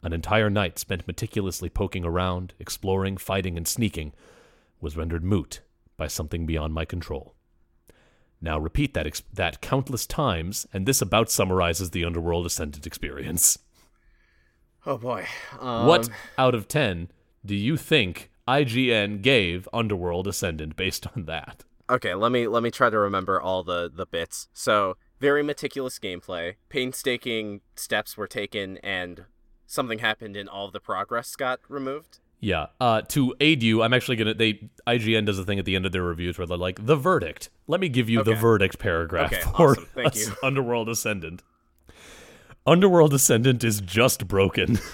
An 0.00 0.12
entire 0.12 0.48
night 0.48 0.78
spent 0.78 1.08
meticulously 1.08 1.68
poking 1.68 2.04
around, 2.04 2.54
exploring, 2.60 3.16
fighting, 3.16 3.56
and 3.56 3.66
sneaking 3.66 4.12
was 4.80 4.96
rendered 4.96 5.24
moot 5.24 5.60
by 5.96 6.06
something 6.06 6.46
beyond 6.46 6.72
my 6.72 6.84
control. 6.84 7.34
Now 8.40 8.58
repeat 8.58 8.94
that 8.94 9.06
ex- 9.06 9.22
that 9.32 9.60
countless 9.60 10.06
times, 10.06 10.66
and 10.72 10.86
this 10.86 11.02
about 11.02 11.30
summarizes 11.30 11.90
the 11.90 12.04
Underworld 12.04 12.46
Ascendant 12.46 12.86
experience. 12.86 13.58
Oh 14.86 14.96
boy. 14.96 15.26
Um, 15.58 15.86
what 15.86 16.08
out 16.38 16.54
of 16.54 16.66
10 16.66 17.10
do 17.44 17.54
you 17.54 17.76
think 17.76 18.30
IGN 18.48 19.22
gave 19.22 19.68
Underworld 19.72 20.26
Ascendant 20.26 20.76
based 20.76 21.06
on 21.14 21.26
that? 21.26 21.64
Okay, 21.88 22.14
let 22.14 22.32
me 22.32 22.46
let 22.46 22.62
me 22.62 22.70
try 22.70 22.88
to 22.88 22.98
remember 22.98 23.40
all 23.40 23.62
the 23.62 23.90
the 23.92 24.06
bits. 24.06 24.48
So, 24.54 24.96
very 25.18 25.42
meticulous 25.42 25.98
gameplay, 25.98 26.54
painstaking 26.68 27.60
steps 27.74 28.16
were 28.16 28.28
taken 28.28 28.78
and 28.78 29.24
something 29.66 29.98
happened 29.98 30.36
and 30.36 30.48
all 30.48 30.70
the 30.70 30.80
progress 30.80 31.36
got 31.36 31.60
removed. 31.68 32.20
Yeah. 32.40 32.66
Uh, 32.80 33.02
to 33.02 33.34
aid 33.40 33.62
you, 33.62 33.82
I'm 33.82 33.92
actually 33.92 34.16
gonna. 34.16 34.34
They 34.34 34.70
IGN 34.86 35.26
does 35.26 35.38
a 35.38 35.44
thing 35.44 35.58
at 35.58 35.64
the 35.66 35.76
end 35.76 35.86
of 35.86 35.92
their 35.92 36.02
reviews 36.02 36.38
where 36.38 36.46
they're 36.46 36.56
like, 36.56 36.84
"The 36.84 36.96
verdict." 36.96 37.50
Let 37.66 37.80
me 37.80 37.88
give 37.88 38.08
you 38.08 38.22
the 38.22 38.34
verdict 38.34 38.78
paragraph 38.78 39.32
Okay, 39.32 39.42
for 39.42 39.72
awesome. 39.72 39.86
Thank 39.94 40.16
you. 40.16 40.32
Underworld 40.42 40.88
Ascendant. 40.88 41.42
Underworld 42.66 43.12
Ascendant 43.14 43.62
is 43.62 43.80
just 43.80 44.26
broken. 44.26 44.78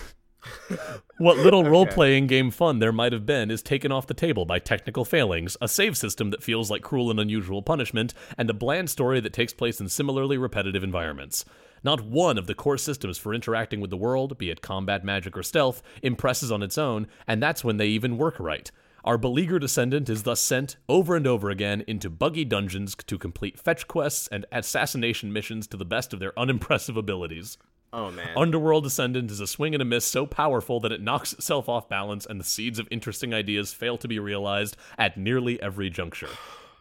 what 1.18 1.38
little 1.38 1.64
role 1.70 1.86
playing 1.86 2.26
game 2.26 2.50
fun 2.50 2.78
there 2.78 2.92
might 2.92 3.12
have 3.12 3.24
been 3.24 3.50
is 3.50 3.62
taken 3.62 3.90
off 3.90 4.06
the 4.06 4.14
table 4.14 4.44
by 4.44 4.58
technical 4.58 5.04
failings, 5.04 5.56
a 5.60 5.68
save 5.68 5.96
system 5.96 6.30
that 6.30 6.42
feels 6.42 6.70
like 6.70 6.82
cruel 6.82 7.10
and 7.10 7.18
unusual 7.18 7.62
punishment, 7.62 8.12
and 8.36 8.50
a 8.50 8.54
bland 8.54 8.90
story 8.90 9.20
that 9.20 9.32
takes 9.32 9.52
place 9.52 9.80
in 9.80 9.88
similarly 9.88 10.36
repetitive 10.36 10.84
environments. 10.84 11.44
Not 11.82 12.02
one 12.02 12.36
of 12.36 12.46
the 12.46 12.54
core 12.54 12.78
systems 12.78 13.16
for 13.16 13.32
interacting 13.32 13.80
with 13.80 13.90
the 13.90 13.96
world, 13.96 14.36
be 14.36 14.50
it 14.50 14.60
combat, 14.60 15.04
magic, 15.04 15.36
or 15.36 15.42
stealth, 15.42 15.82
impresses 16.02 16.52
on 16.52 16.62
its 16.62 16.76
own, 16.76 17.06
and 17.26 17.42
that's 17.42 17.64
when 17.64 17.76
they 17.76 17.86
even 17.86 18.18
work 18.18 18.38
right. 18.38 18.70
Our 19.04 19.16
beleaguered 19.16 19.62
ascendant 19.62 20.08
is 20.10 20.24
thus 20.24 20.40
sent 20.40 20.76
over 20.88 21.14
and 21.14 21.26
over 21.26 21.48
again 21.48 21.84
into 21.86 22.10
buggy 22.10 22.44
dungeons 22.44 22.96
to 23.06 23.18
complete 23.18 23.58
fetch 23.58 23.86
quests 23.86 24.26
and 24.28 24.44
assassination 24.50 25.32
missions 25.32 25.68
to 25.68 25.76
the 25.76 25.84
best 25.84 26.12
of 26.12 26.18
their 26.18 26.38
unimpressive 26.38 26.96
abilities. 26.96 27.56
Oh 27.92 28.10
man. 28.10 28.30
Underworld 28.36 28.84
Descendant 28.84 29.30
is 29.30 29.40
a 29.40 29.46
swing 29.46 29.74
and 29.74 29.80
a 29.82 29.84
miss 29.84 30.04
so 30.04 30.26
powerful 30.26 30.80
that 30.80 30.92
it 30.92 31.00
knocks 31.00 31.32
itself 31.32 31.68
off 31.68 31.88
balance 31.88 32.26
and 32.26 32.38
the 32.38 32.44
seeds 32.44 32.78
of 32.78 32.88
interesting 32.90 33.32
ideas 33.32 33.72
fail 33.72 33.96
to 33.98 34.08
be 34.08 34.18
realized 34.18 34.76
at 34.98 35.16
nearly 35.16 35.60
every 35.62 35.88
juncture. 35.88 36.28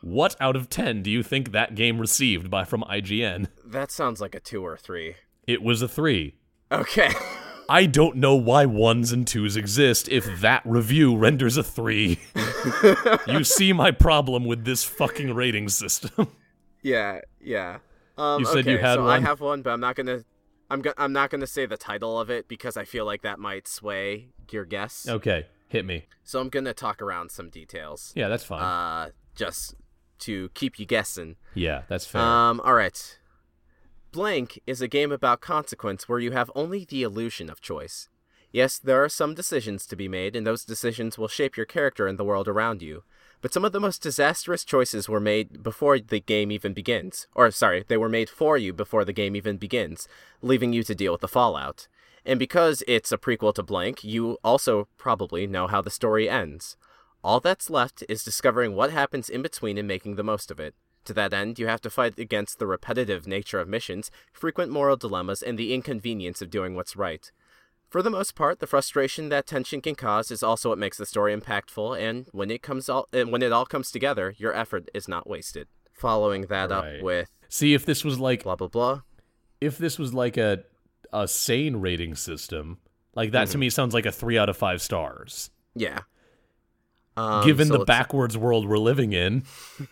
What 0.02 0.36
out 0.40 0.56
of 0.56 0.70
10 0.70 1.04
do 1.04 1.10
you 1.10 1.24
think 1.24 1.52
that 1.52 1.74
game 1.76 2.00
received 2.00 2.50
by 2.52 2.64
from 2.64 2.82
IGN? 2.84 3.48
that 3.66 3.92
sounds 3.92 4.20
like 4.22 4.36
a 4.36 4.40
two 4.40 4.64
or 4.66 4.78
three. 4.78 5.16
It 5.48 5.62
was 5.62 5.82
a 5.82 5.88
3. 5.88 6.34
Okay. 6.72 7.10
I 7.70 7.86
don't 7.88 8.18
know 8.18 8.36
why 8.36 8.66
ones 8.66 9.12
and 9.12 9.28
twos 9.28 9.56
exist 9.56 10.08
if 10.10 10.42
that 10.42 10.62
review 10.66 11.16
renders 11.16 11.58
a 11.58 11.64
3. 11.64 12.20
you 13.28 13.44
see 13.44 13.74
my 13.74 13.92
problem 13.92 14.46
with 14.46 14.66
this 14.66 14.84
fucking 14.84 15.34
rating 15.34 15.70
system. 15.70 16.28
yeah, 16.84 17.22
yeah. 17.42 17.80
Um, 18.18 18.40
You 18.40 18.46
said 18.46 18.66
you 18.66 18.74
okay, 18.76 18.82
had 18.82 18.96
so 18.96 19.08
I 19.08 19.20
have 19.20 19.40
one, 19.42 19.62
but 19.62 19.72
I'm 19.72 19.80
not 19.80 19.96
gonna. 19.96 20.24
I'm 20.70 20.82
go- 20.82 20.94
I'm 20.98 21.14
not 21.14 21.30
gonna 21.30 21.48
say 21.48 21.66
the 21.66 21.78
title 21.78 22.20
of 22.20 22.30
it 22.30 22.48
because 22.48 22.76
I 22.78 22.86
feel 22.86 23.06
like 23.06 23.22
that 23.22 23.40
might 23.40 23.68
sway 23.68 24.30
your 24.52 24.66
guess. 24.66 25.08
okay, 25.08 25.46
hit 25.70 25.86
me. 25.86 26.06
So 26.24 26.40
I'm 26.40 26.50
gonna 26.50 26.74
talk 26.74 27.02
around 27.02 27.30
some 27.32 27.50
details. 27.50 28.12
Yeah, 28.16 28.28
that's 28.28 28.44
fine. 28.44 28.62
Uh, 28.62 29.10
just 29.36 29.76
to 30.20 30.50
keep 30.54 30.80
you 30.80 30.86
guessing. 30.86 31.36
yeah, 31.54 31.84
that's 31.88 32.06
fair. 32.06 32.22
Um, 32.22 32.62
all 32.64 32.74
right. 32.74 33.20
Blank 34.12 34.62
is 34.66 34.82
a 34.82 34.88
game 34.88 35.12
about 35.12 35.42
consequence 35.42 36.08
where 36.08 36.20
you 36.20 36.32
have 36.32 36.50
only 36.56 36.86
the 36.86 37.04
illusion 37.04 37.50
of 37.50 37.60
choice. 37.62 38.08
Yes, 38.52 38.80
there 38.80 39.04
are 39.04 39.10
some 39.10 39.34
decisions 39.36 39.86
to 39.88 39.98
be 39.98 40.08
made, 40.08 40.34
and 40.38 40.48
those 40.48 40.64
decisions 40.64 41.18
will 41.18 41.28
shape 41.28 41.58
your 41.58 41.66
character 41.66 42.08
and 42.08 42.18
the 42.18 42.24
world 42.24 42.48
around 42.48 42.82
you. 42.82 43.04
But 43.46 43.54
some 43.54 43.64
of 43.64 43.74
the 43.74 43.80
most 43.80 44.02
disastrous 44.02 44.66
choices 44.66 45.08
were 45.08 45.20
made 45.20 45.62
before 45.62 46.00
the 46.00 46.20
game 46.20 46.52
even 46.52 46.74
begins. 46.74 47.28
Or, 47.36 47.52
sorry, 47.52 47.86
they 47.88 47.96
were 47.96 48.10
made 48.10 48.28
for 48.28 48.58
you 48.58 48.74
before 48.74 49.06
the 49.06 49.14
game 49.14 49.36
even 49.36 49.58
begins, 49.58 50.08
leaving 50.42 50.74
you 50.74 50.82
to 50.82 50.96
deal 50.96 51.12
with 51.12 51.22
the 51.22 51.28
fallout. 51.28 51.88
And 52.26 52.40
because 52.40 52.82
it's 52.88 53.12
a 53.12 53.20
prequel 53.20 53.54
to 53.54 53.62
Blank, 53.62 54.04
you 54.04 54.40
also 54.44 54.88
probably 54.98 55.46
know 55.46 55.68
how 55.68 55.80
the 55.80 55.92
story 55.92 56.28
ends. 56.28 56.76
All 57.24 57.40
that's 57.40 57.70
left 57.70 58.04
is 58.10 58.24
discovering 58.24 58.74
what 58.74 58.90
happens 58.90 59.30
in 59.30 59.44
between 59.44 59.78
and 59.78 59.88
making 59.88 60.16
the 60.16 60.24
most 60.24 60.50
of 60.50 60.60
it. 60.60 60.74
To 61.04 61.14
that 61.14 61.32
end, 61.32 61.60
you 61.60 61.68
have 61.68 61.82
to 61.82 61.92
fight 61.92 62.18
against 62.18 62.58
the 62.58 62.66
repetitive 62.66 63.28
nature 63.28 63.60
of 63.60 63.68
missions, 63.68 64.10
frequent 64.34 64.72
moral 64.72 64.98
dilemmas, 64.98 65.44
and 65.44 65.56
the 65.56 65.72
inconvenience 65.72 66.42
of 66.42 66.50
doing 66.50 66.74
what's 66.74 66.96
right. 66.96 67.32
For 67.90 68.02
the 68.02 68.10
most 68.10 68.36
part, 68.36 68.60
the 68.60 68.68
frustration 68.68 69.30
that 69.30 69.48
tension 69.48 69.80
can 69.82 69.96
cause 69.96 70.30
is 70.32 70.44
also 70.44 70.70
what 70.70 70.78
makes 70.78 70.98
the 70.98 71.06
story 71.06 71.36
impactful, 71.36 71.98
and 72.00 72.28
when 72.32 72.52
it 72.52 72.62
comes 72.62 72.90
all 72.90 73.08
and 73.14 73.32
when 73.32 73.42
it 73.42 73.52
all 73.54 73.66
comes 73.66 73.92
together, 73.92 74.34
your 74.38 74.54
effort 74.54 74.90
is 74.94 75.08
not 75.08 75.28
wasted. 75.30 75.68
Following 75.94 76.48
that 76.48 76.72
Right. 76.72 76.98
up 76.98 77.04
with 77.04 77.30
See 77.48 77.74
if 77.74 77.86
this 77.86 78.04
was 78.04 78.20
like 78.20 78.44
blah 78.44 78.56
blah 78.58 78.68
blah. 78.68 79.02
if 79.62 79.78
this 79.78 79.98
was 79.98 80.14
like 80.14 80.36
a 80.38 80.64
a 81.14 81.28
sane 81.28 81.78
rating 81.78 82.16
system, 82.16 82.80
like 83.16 83.32
that 83.32 83.46
Mm-hmm. 83.46 83.52
to 83.54 83.58
me 83.60 83.70
sounds 83.70 83.94
like 83.94 84.06
a 84.06 84.12
3 84.12 84.38
out 84.38 84.50
of 84.50 84.58
5 84.58 84.82
stars. 84.82 85.50
Yeah. 85.76 86.00
Um, 87.18 87.46
Given 87.46 87.68
so 87.68 87.78
the 87.78 87.86
backwards 87.86 88.38
world 88.38 88.68
we're 88.68 88.78
living 88.78 89.14
in, 89.14 89.44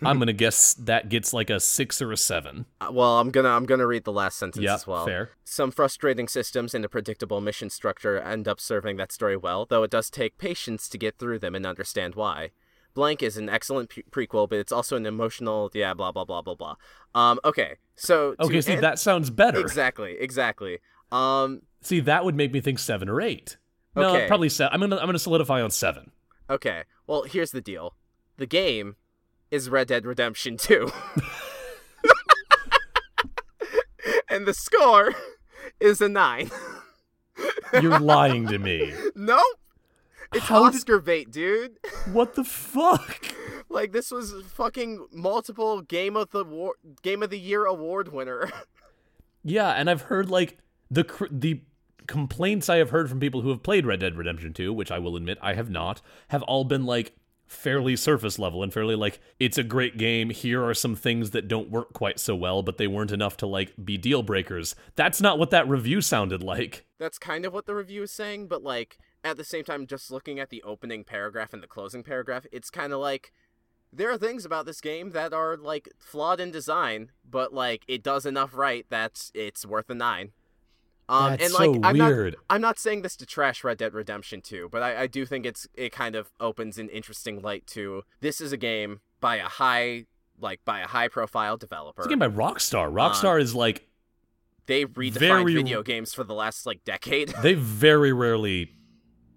I'm 0.04 0.18
going 0.18 0.28
to 0.28 0.34
guess 0.34 0.74
that 0.74 1.08
gets 1.08 1.32
like 1.34 1.50
a 1.50 1.60
6 1.60 2.02
or 2.02 2.12
a 2.12 2.18
7. 2.18 2.66
uh, 2.82 2.90
well, 2.92 3.20
I'm 3.20 3.32
gonna 3.32 3.50
I'm 3.50 3.66
gonna 3.66 3.88
read 3.88 4.04
the 4.04 4.12
last 4.12 4.38
sentence 4.38 4.64
Yep, 4.64 4.74
as 4.76 4.88
well. 4.88 5.06
fair. 5.06 5.30
Some 5.46 5.72
frustrating 5.72 6.28
systems 6.28 6.74
and 6.74 6.84
a 6.84 6.90
predictable 6.90 7.40
mission 7.40 7.70
structure 7.70 8.20
end 8.20 8.48
up 8.48 8.60
serving 8.60 8.98
that 8.98 9.12
story 9.14 9.38
well, 9.38 9.66
though 9.66 9.84
it 9.84 9.92
does 9.92 10.10
take 10.10 10.38
patience 10.38 10.90
to 10.90 10.98
get 10.98 11.18
through 11.18 11.40
them 11.40 11.56
and 11.56 11.66
understand 11.66 12.16
why. 12.16 12.52
Blank 12.94 13.24
is 13.24 13.38
an 13.38 13.50
excellent 13.50 13.90
pre- 13.90 14.04
prequel, 14.28 14.48
but 14.50 14.60
it's 14.60 14.72
also 14.72 14.96
an 14.98 15.06
emotional, 15.06 15.72
yeah, 15.74 15.94
blah 15.94 16.12
blah 16.12 16.26
blah 16.26 16.42
blah 16.42 16.56
blah. 16.56 16.76
Um, 17.16 17.40
okay, 17.46 17.78
so 17.96 18.36
Okay, 18.40 18.60
see 18.62 18.74
an- 18.74 18.82
that 18.82 19.00
sounds 19.00 19.30
better. 19.30 19.60
exactly, 19.60 20.18
exactly. 20.20 20.80
Um, 21.12 21.62
See, 21.82 22.00
that 22.02 22.26
would 22.26 22.36
make 22.36 22.52
me 22.52 22.60
think 22.62 22.80
7 22.80 23.08
or 23.10 23.22
8. 23.22 23.58
No, 23.96 24.16
Okay. 24.16 24.28
probably 24.28 24.50
7. 24.50 24.74
I'm 24.74 24.80
going 24.80 24.90
to 24.92 25.02
I'm 25.02 25.12
to 25.12 25.20
solidify 25.20 25.62
on 25.62 25.70
7. 25.72 26.12
Okay. 26.50 26.84
Well, 27.08 27.24
here's 27.24 27.52
the 27.52 27.62
deal. 27.62 27.96
The 28.38 28.46
game 28.46 28.96
is 29.52 29.70
Red 29.70 29.88
Dead 29.88 30.06
Redemption 30.06 30.58
2. 30.58 30.92
and 34.30 34.46
the 34.46 34.54
score 34.54 35.14
is 35.80 36.02
a 36.02 36.10
9. 36.10 36.52
You're 37.82 38.00
lying 38.00 38.48
to 38.48 38.60
me. 38.60 38.94
nope. 39.16 39.42
It's 40.34 40.46
How 40.46 40.68
did- 40.70 40.78
Oscar 40.78 41.00
bait, 41.00 41.30
dude. 41.32 41.78
What 42.12 42.36
the 42.36 42.44
fuck? 42.44 43.28
Like 43.70 43.92
this 43.92 44.12
was 44.12 44.36
fucking 44.50 45.08
multiple 45.12 45.82
game 45.82 46.16
of 46.16 46.30
the 46.30 46.44
war- 46.44 46.76
game 47.02 47.24
of 47.24 47.32
the 47.32 47.40
year 47.40 47.66
award 47.66 48.14
winner. 48.14 48.52
Yeah, 49.44 49.70
and 49.72 49.90
I've 49.90 50.04
heard 50.04 50.30
like 50.30 50.60
the 50.92 51.04
cr- 51.04 51.26
the 51.32 51.62
complaints 52.08 52.70
I 52.70 52.78
have 52.78 52.90
heard 52.90 53.10
from 53.10 53.20
people 53.20 53.42
who 53.42 53.50
have 53.50 53.64
played 53.64 53.86
Red 53.86 54.00
Dead 54.00 54.18
Redemption 54.18 54.54
2, 54.54 54.74
which 54.74 54.92
I 54.92 55.00
will 55.00 55.16
admit 55.16 55.38
I 55.42 55.54
have 55.54 55.70
not, 55.70 56.02
have 56.30 56.44
all 56.44 56.64
been 56.64 56.86
like 56.86 57.16
fairly 57.54 57.96
surface 57.96 58.40
level 58.40 58.64
and 58.64 58.74
fairly 58.74 58.96
like 58.96 59.20
it's 59.40 59.58
a 59.58 59.64
great 59.64 59.98
game. 59.98 60.30
Here 60.30 60.64
are 60.64 60.74
some 60.74 60.96
things 60.96 61.32
that 61.32 61.48
don't 61.48 61.70
work 61.70 61.94
quite 61.94 62.20
so 62.20 62.36
well, 62.36 62.64
but 62.64 62.78
they 62.78 62.88
weren't 62.88 63.12
enough 63.12 63.38
to 63.38 63.48
like 63.48 63.74
be 63.84 63.98
deal 63.98 64.24
breakers. 64.24 64.76
That's 64.96 65.22
not 65.22 65.40
what 65.40 65.52
that 65.52 65.68
review 65.68 66.02
sounded 66.02 66.44
like. 66.44 66.86
That's 67.00 67.20
kind 67.20 67.46
of 67.46 67.54
what 67.54 67.66
the 67.66 67.76
review 67.76 68.04
is 68.04 68.12
saying, 68.12 68.48
but 68.48 68.64
like 68.64 68.98
at 69.24 69.38
the 69.38 69.44
same 69.44 69.64
time 69.64 69.88
just 69.88 70.12
looking 70.12 70.40
at 70.40 70.50
the 70.50 70.64
opening 70.64 71.04
paragraph 71.04 71.54
and 71.54 71.62
the 71.62 71.68
closing 71.68 72.04
paragraph, 72.04 72.46
it's 72.52 72.70
kind 72.70 72.92
of 72.92 73.00
like 73.00 73.32
there 73.92 74.10
are 74.10 74.18
things 74.18 74.44
about 74.44 74.66
this 74.66 74.82
game 74.82 75.12
that 75.12 75.34
are 75.34 75.56
like 75.56 75.90
flawed 76.00 76.40
in 76.40 76.52
design, 76.52 77.12
but 77.30 77.54
like 77.54 77.84
it 77.88 78.04
does 78.04 78.26
enough 78.26 78.56
right 78.56 78.86
that 78.90 79.30
it's 79.34 79.66
worth 79.66 79.90
a 79.90 79.96
9. 79.96 80.32
Um, 81.10 81.32
That's 81.32 81.44
and 81.46 81.54
like 81.54 81.76
so 81.76 81.80
I'm 81.84 81.98
weird. 81.98 82.34
not 82.34 82.44
I'm 82.50 82.62
not 82.62 82.80
saying 82.80 83.02
this 83.02 83.16
to 83.18 83.26
trash 83.26 83.64
Red 83.64 83.78
Dead 83.78 83.94
Redemption 83.94 84.42
2, 84.42 84.70
but 84.72 84.82
I, 84.82 85.02
I 85.02 85.08
do 85.08 85.26
think 85.26 85.46
it's 85.46 85.68
it 85.74 85.92
kind 85.92 86.16
of 86.16 86.32
opens 86.40 86.78
an 86.78 86.90
interesting 86.90 87.42
light 87.42 87.68
to 87.68 88.04
this 88.22 88.40
is 88.40 88.52
a 88.54 88.58
game 88.58 89.02
by 89.20 89.36
a 89.36 89.46
high 89.46 90.06
like 90.40 90.64
by 90.66 90.80
a 90.80 90.88
high 90.88 91.08
profile 91.10 91.58
developer. 91.58 92.02
It's 92.02 92.08
a 92.08 92.10
game 92.10 92.20
by 92.20 92.28
Rockstar. 92.30 92.92
Rockstar 92.92 93.42
is 93.42 93.54
like 93.54 93.88
they 94.66 94.86
redefined 94.86 95.14
very- 95.20 95.54
video 95.56 95.84
games 95.84 96.14
for 96.14 96.24
the 96.24 96.34
last 96.34 96.66
like 96.66 96.84
decade. 96.86 97.30
they 97.44 97.54
very 97.56 98.14
rarely 98.14 98.72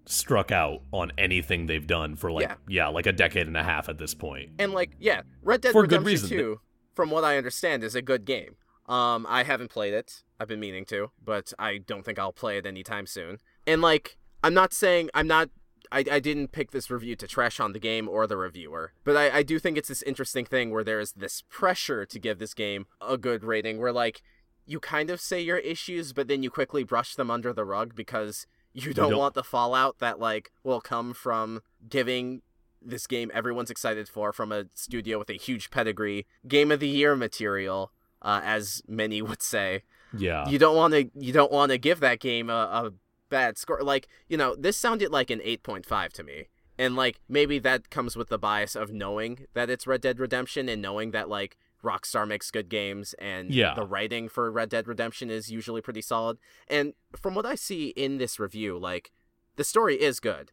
struck 0.05 0.51
out 0.53 0.83
on 0.93 1.11
anything 1.17 1.65
they've 1.65 1.85
done 1.85 2.15
for 2.15 2.31
like 2.31 2.43
Yeah. 2.43 2.55
yeah, 2.69 2.87
like 2.87 3.07
a 3.07 3.11
decade 3.11 3.45
and 3.47 3.57
a 3.57 3.63
half 3.63 3.89
at 3.89 3.97
this 3.97 4.13
point. 4.13 4.51
and 4.57 4.71
like 4.73 4.91
yeah, 4.99 5.23
Red 5.41 5.59
Dead 5.61 5.73
For 5.73 5.81
Redemption 5.81 6.05
reason. 6.07 6.29
2, 6.29 6.59
from 6.93 7.09
what 7.11 7.25
I 7.25 7.37
understand, 7.37 7.83
is 7.83 7.93
a 7.93 8.01
good 8.01 8.23
game. 8.23 8.55
Um, 8.87 9.25
I 9.27 9.43
haven't 9.43 9.69
played 9.69 9.93
it. 9.93 10.23
I've 10.39 10.47
been 10.47 10.59
meaning 10.59 10.85
to, 10.85 11.11
but 11.23 11.53
I 11.57 11.77
don't 11.79 12.03
think 12.05 12.19
I'll 12.19 12.31
play 12.33 12.57
it 12.57 12.65
anytime 12.65 13.07
soon. 13.07 13.39
And 13.65 13.81
like, 13.81 14.17
I'm 14.43 14.53
not 14.53 14.73
saying 14.73 15.09
I'm 15.13 15.27
not. 15.27 15.49
I, 15.89 16.03
I 16.11 16.19
didn't 16.19 16.51
pick 16.51 16.71
this 16.71 16.91
review 16.91 17.15
to 17.15 17.27
trash 17.27 17.61
on 17.61 17.71
the 17.71 17.79
game 17.79 18.09
or 18.09 18.27
the 18.27 18.35
reviewer, 18.35 18.91
but 19.05 19.15
I, 19.15 19.37
I 19.37 19.43
do 19.43 19.57
think 19.57 19.77
it's 19.77 19.87
this 19.87 20.01
interesting 20.01 20.43
thing 20.43 20.69
where 20.71 20.83
there 20.83 20.99
is 20.99 21.13
this 21.13 21.43
pressure 21.49 22.05
to 22.05 22.19
give 22.19 22.39
this 22.39 22.53
game 22.53 22.87
a 22.99 23.17
good 23.17 23.43
rating, 23.45 23.79
where 23.79 23.93
like 23.93 24.21
you 24.65 24.81
kind 24.81 25.09
of 25.09 25.21
say 25.21 25.39
your 25.39 25.59
issues, 25.59 26.11
but 26.11 26.27
then 26.27 26.43
you 26.43 26.49
quickly 26.49 26.83
brush 26.83 27.15
them 27.15 27.31
under 27.31 27.53
the 27.53 27.63
rug 27.63 27.95
because 27.95 28.47
you 28.73 28.93
don't, 28.93 29.11
don't- 29.11 29.19
want 29.19 29.33
the 29.33 29.43
fallout 29.43 29.99
that 29.99 30.19
like 30.19 30.51
will 30.61 30.81
come 30.81 31.13
from 31.13 31.61
giving 31.87 32.41
this 32.81 33.07
game 33.07 33.31
everyone's 33.33 33.71
excited 33.71 34.07
for 34.09 34.33
from 34.33 34.51
a 34.51 34.65
studio 34.73 35.17
with 35.17 35.29
a 35.29 35.33
huge 35.33 35.71
pedigree, 35.71 36.27
game 36.47 36.69
of 36.69 36.79
the 36.81 36.87
year 36.89 37.15
material, 37.15 37.91
uh, 38.21 38.41
as 38.43 38.81
many 38.87 39.21
would 39.21 39.41
say. 39.41 39.83
Yeah. 40.15 40.47
You 40.47 40.59
don't 40.59 40.75
want 40.75 40.93
to 40.93 41.09
you 41.15 41.33
don't 41.33 41.51
want 41.51 41.71
to 41.71 41.77
give 41.77 41.99
that 42.01 42.19
game 42.19 42.49
a, 42.49 42.53
a 42.53 42.93
bad 43.29 43.57
score. 43.57 43.81
Like 43.81 44.07
you 44.27 44.37
know, 44.37 44.55
this 44.55 44.77
sounded 44.77 45.11
like 45.11 45.29
an 45.29 45.41
eight 45.43 45.63
point 45.63 45.85
five 45.85 46.13
to 46.13 46.23
me, 46.23 46.47
and 46.77 46.95
like 46.95 47.19
maybe 47.27 47.59
that 47.59 47.89
comes 47.89 48.15
with 48.15 48.29
the 48.29 48.37
bias 48.37 48.75
of 48.75 48.91
knowing 48.91 49.45
that 49.53 49.69
it's 49.69 49.87
Red 49.87 50.01
Dead 50.01 50.19
Redemption 50.19 50.69
and 50.69 50.81
knowing 50.81 51.11
that 51.11 51.29
like 51.29 51.57
Rockstar 51.83 52.27
makes 52.27 52.49
good 52.51 52.69
games 52.69 53.13
and 53.19 53.53
Yeah. 53.53 53.73
the 53.75 53.85
writing 53.85 54.29
for 54.29 54.49
Red 54.51 54.69
Dead 54.69 54.87
Redemption 54.87 55.29
is 55.29 55.51
usually 55.51 55.81
pretty 55.81 56.01
solid. 56.01 56.37
And 56.67 56.93
from 57.15 57.35
what 57.35 57.45
I 57.45 57.55
see 57.55 57.89
in 57.89 58.17
this 58.17 58.39
review, 58.39 58.77
like 58.77 59.11
the 59.57 59.63
story 59.63 60.01
is 60.01 60.19
good. 60.19 60.51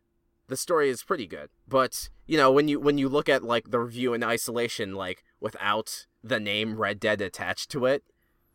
The 0.49 0.57
story 0.59 0.91
is 0.91 1.03
pretty 1.03 1.27
good. 1.27 1.49
But, 1.67 2.11
you 2.27 2.37
know, 2.37 2.53
when 2.53 2.69
you 2.69 2.79
when 2.79 2.99
you 2.99 3.09
look 3.09 3.31
at 3.31 3.43
like 3.43 3.71
the 3.71 3.81
review 3.81 4.13
in 4.13 4.23
isolation 4.23 4.95
like 4.95 5.25
without 5.41 6.07
the 6.23 6.39
name 6.39 6.77
Red 6.77 7.01
Dead 7.01 7.23
attached 7.23 7.71
to 7.71 7.87
it, 7.87 8.05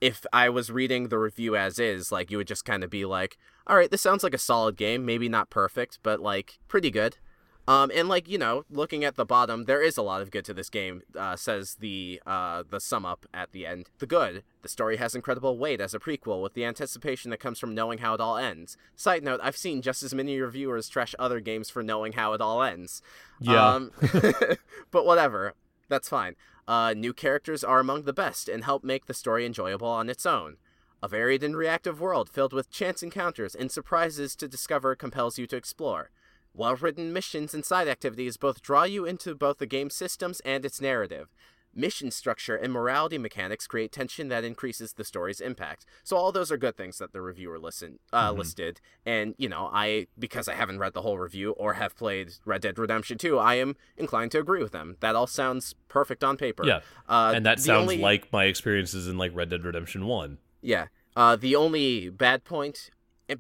if 0.02 0.26
I 0.32 0.50
was 0.50 0.72
reading 0.72 1.10
the 1.10 1.18
review 1.18 1.56
as 1.56 1.80
is, 1.80 2.12
like 2.12 2.32
you 2.32 2.38
would 2.38 2.48
just 2.48 2.66
kind 2.66 2.84
of 2.84 2.90
be 2.90 3.06
like, 3.06 3.38
"All 3.68 3.76
right, 3.76 3.92
this 3.92 4.02
sounds 4.02 4.24
like 4.24 4.34
a 4.34 4.40
solid 4.40 4.78
game, 4.78 5.06
maybe 5.06 5.30
not 5.30 5.50
perfect, 5.50 6.00
but 6.04 6.20
like 6.20 6.60
pretty 6.68 6.92
good." 6.92 7.18
Um, 7.70 7.92
and 7.94 8.10
like 8.10 8.28
you 8.28 8.40
know, 8.40 8.66
looking 8.72 9.04
at 9.04 9.16
the 9.16 9.26
bottom, 9.26 9.66
there 9.66 9.84
is 9.84 9.96
a 9.96 10.02
lot 10.02 10.22
of 10.22 10.32
good 10.32 10.44
to 10.46 10.56
this 10.56 10.72
game. 10.72 11.04
Uh, 11.16 11.36
says 11.36 11.76
the 11.80 12.20
uh, 12.26 12.64
the 12.68 12.80
sum 12.80 13.06
up 13.06 13.28
at 13.32 13.52
the 13.52 13.68
end. 13.68 13.92
The 14.00 14.08
good. 14.08 14.44
The 14.64 14.70
story 14.70 14.98
has 14.98 15.14
incredible 15.14 15.56
weight 15.56 15.80
as 15.80 15.94
a 15.94 16.00
prequel, 16.00 16.42
with 16.42 16.56
the 16.56 16.66
anticipation 16.66 17.30
that 17.30 17.40
comes 17.40 17.60
from 17.60 17.76
knowing 17.76 18.00
how 18.00 18.16
it 18.16 18.20
all 18.20 18.38
ends. 18.38 18.76
Side 18.96 19.24
note: 19.24 19.40
I've 19.44 19.56
seen 19.56 19.84
just 19.84 20.02
as 20.02 20.16
many 20.16 20.40
reviewers 20.42 20.90
trash 20.90 21.14
other 21.20 21.40
games 21.40 21.70
for 21.70 21.84
knowing 21.84 22.14
how 22.14 22.34
it 22.34 22.42
all 22.42 22.64
ends. 22.64 23.04
Yeah. 23.40 23.76
Um, 23.76 23.92
but 24.92 25.06
whatever. 25.06 25.54
That's 25.90 26.08
fine. 26.08 26.36
Uh, 26.68 26.94
new 26.96 27.14
characters 27.14 27.64
are 27.64 27.80
among 27.80 28.04
the 28.04 28.14
best 28.14 28.48
and 28.48 28.64
help 28.64 28.84
make 28.84 29.08
the 29.08 29.14
story 29.14 29.46
enjoyable 29.46 29.88
on 29.88 30.10
its 30.10 30.26
own. 30.26 30.58
A 31.02 31.08
varied 31.08 31.44
and 31.44 31.58
reactive 31.58 32.00
world 32.00 32.30
filled 32.30 32.54
with 32.54 32.70
chance 32.70 33.02
encounters 33.02 33.56
and 33.56 33.72
surprises 33.72 34.36
to 34.36 34.48
discover 34.48 34.96
compels 34.96 35.40
you 35.40 35.48
to 35.48 35.56
explore. 35.56 36.12
Well 36.54 36.76
written 36.76 37.14
missions 37.14 37.54
and 37.54 37.66
side 37.66 37.88
activities 37.88 38.38
both 38.38 38.62
draw 38.62 38.84
you 38.84 39.06
into 39.06 39.34
both 39.34 39.58
the 39.58 39.66
game's 39.66 39.96
systems 39.96 40.42
and 40.42 40.66
its 40.66 40.82
narrative. 40.82 41.30
Mission 41.76 42.10
structure 42.12 42.56
and 42.56 42.74
morality 42.74 43.18
mechanics 43.18 43.68
create 43.68 43.92
tension 43.92 44.28
that 44.30 44.44
increases 44.44 44.94
the 44.94 45.04
story's 45.04 45.40
impact. 45.40 45.86
So 46.04 46.18
all 46.18 46.32
those 46.32 46.52
are 46.52 46.58
good 46.58 46.76
things 46.76 46.98
that 46.98 47.14
the 47.14 47.22
reviewer 47.22 47.60
listen 47.60 48.00
uh, 48.12 48.32
Mhm. 48.34 48.38
listed. 48.40 48.82
And 49.06 49.36
you 49.38 49.48
know, 49.48 49.70
I 49.72 50.08
because 50.18 50.48
I 50.48 50.56
haven't 50.56 50.80
read 50.80 50.94
the 50.94 51.02
whole 51.04 51.18
review 51.20 51.52
or 51.52 51.74
have 51.76 51.96
played 51.96 52.34
Red 52.46 52.62
Dead 52.62 52.78
Redemption 52.80 53.18
2, 53.18 53.38
I 53.38 53.56
am 53.56 53.76
inclined 53.98 54.32
to 54.32 54.40
agree 54.40 54.62
with 54.64 54.72
them. 54.72 54.98
That 55.00 55.16
all 55.16 55.28
sounds 55.28 55.76
perfect 55.88 56.24
on 56.24 56.38
paper. 56.38 56.66
Yeah. 56.66 56.82
uh, 57.08 57.34
and 57.36 57.46
that 57.46 57.60
sounds 57.60 57.84
only- 57.84 57.98
like 57.98 58.32
my 58.34 58.46
experiences 58.46 59.08
in 59.08 59.18
like 59.18 59.32
Red 59.36 59.50
Dead 59.50 59.64
Redemption 59.64 60.06
1. 60.08 60.40
Yeah. 60.62 60.88
Uh, 61.16 61.36
the 61.36 61.56
only 61.56 62.10
bad 62.10 62.44
point, 62.44 62.90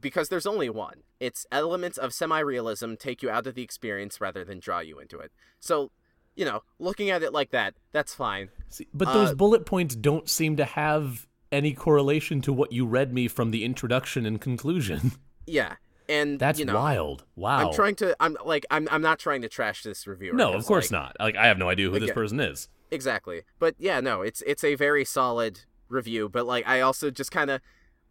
because 0.02 0.30
there's 0.30 0.46
only 0.46 0.70
one, 0.70 1.04
it's 1.20 1.46
elements 1.52 1.98
of 1.98 2.14
semi 2.14 2.40
realism 2.40 2.94
take 2.96 3.22
you 3.24 3.30
out 3.30 3.48
of 3.48 3.56
the 3.56 3.62
experience 3.64 4.22
rather 4.22 4.44
than 4.46 4.60
draw 4.60 4.80
you 4.80 5.00
into 5.00 5.20
it. 5.20 5.32
So, 5.60 5.92
you 6.40 6.46
know, 6.46 6.64
looking 6.80 7.10
at 7.10 7.22
it 7.22 7.34
like 7.34 7.52
that, 7.52 7.74
that's 7.92 8.14
fine. 8.16 8.48
See, 8.70 8.88
but 8.94 9.12
those 9.12 9.32
Uh, 9.32 9.36
bullet 9.36 9.66
points 9.66 9.94
don't 9.94 10.30
seem 10.30 10.56
to 10.56 10.64
have 10.64 11.28
any 11.52 11.74
correlation 11.74 12.40
to 12.42 12.54
what 12.54 12.72
you 12.72 12.86
read 12.86 13.12
me 13.14 13.28
from 13.28 13.52
the 13.52 13.66
introduction 13.66 14.26
and 14.26 14.40
conclusion. 14.42 15.12
Yeah. 15.46 15.76
And 16.08 16.40
That's 16.40 16.60
you 16.60 16.66
know, 16.66 16.76
wild. 16.76 17.24
Wow. 17.36 17.58
I'm 17.70 17.74
trying 17.74 17.96
to 17.96 18.16
I'm 18.20 18.38
like 18.46 18.66
I'm 18.70 18.88
I'm 18.92 19.02
not 19.02 19.18
trying 19.20 19.42
to 19.42 19.50
trash 19.50 19.82
this 19.84 20.06
reviewer. 20.08 20.36
no, 20.36 20.54
of 20.54 20.64
course 20.66 20.92
like, 20.92 21.00
not. 21.02 21.16
Like 21.20 21.36
I 21.36 21.48
have 21.48 21.58
no 21.58 21.68
idea 21.70 21.88
who 21.88 21.94
this 21.94 22.04
Again- 22.04 22.14
person 22.16 22.40
is. 22.40 22.70
Exactly. 22.92 23.42
But 23.58 23.74
yeah, 23.80 24.00
no, 24.00 24.22
it's 24.22 24.42
it's 24.46 24.64
a 24.64 24.76
very 24.76 25.04
solid 25.04 25.62
review, 25.88 26.30
but 26.30 26.46
like 26.46 26.68
I 26.68 26.82
also 26.82 27.10
just 27.10 27.32
kind 27.32 27.50
of 27.50 27.62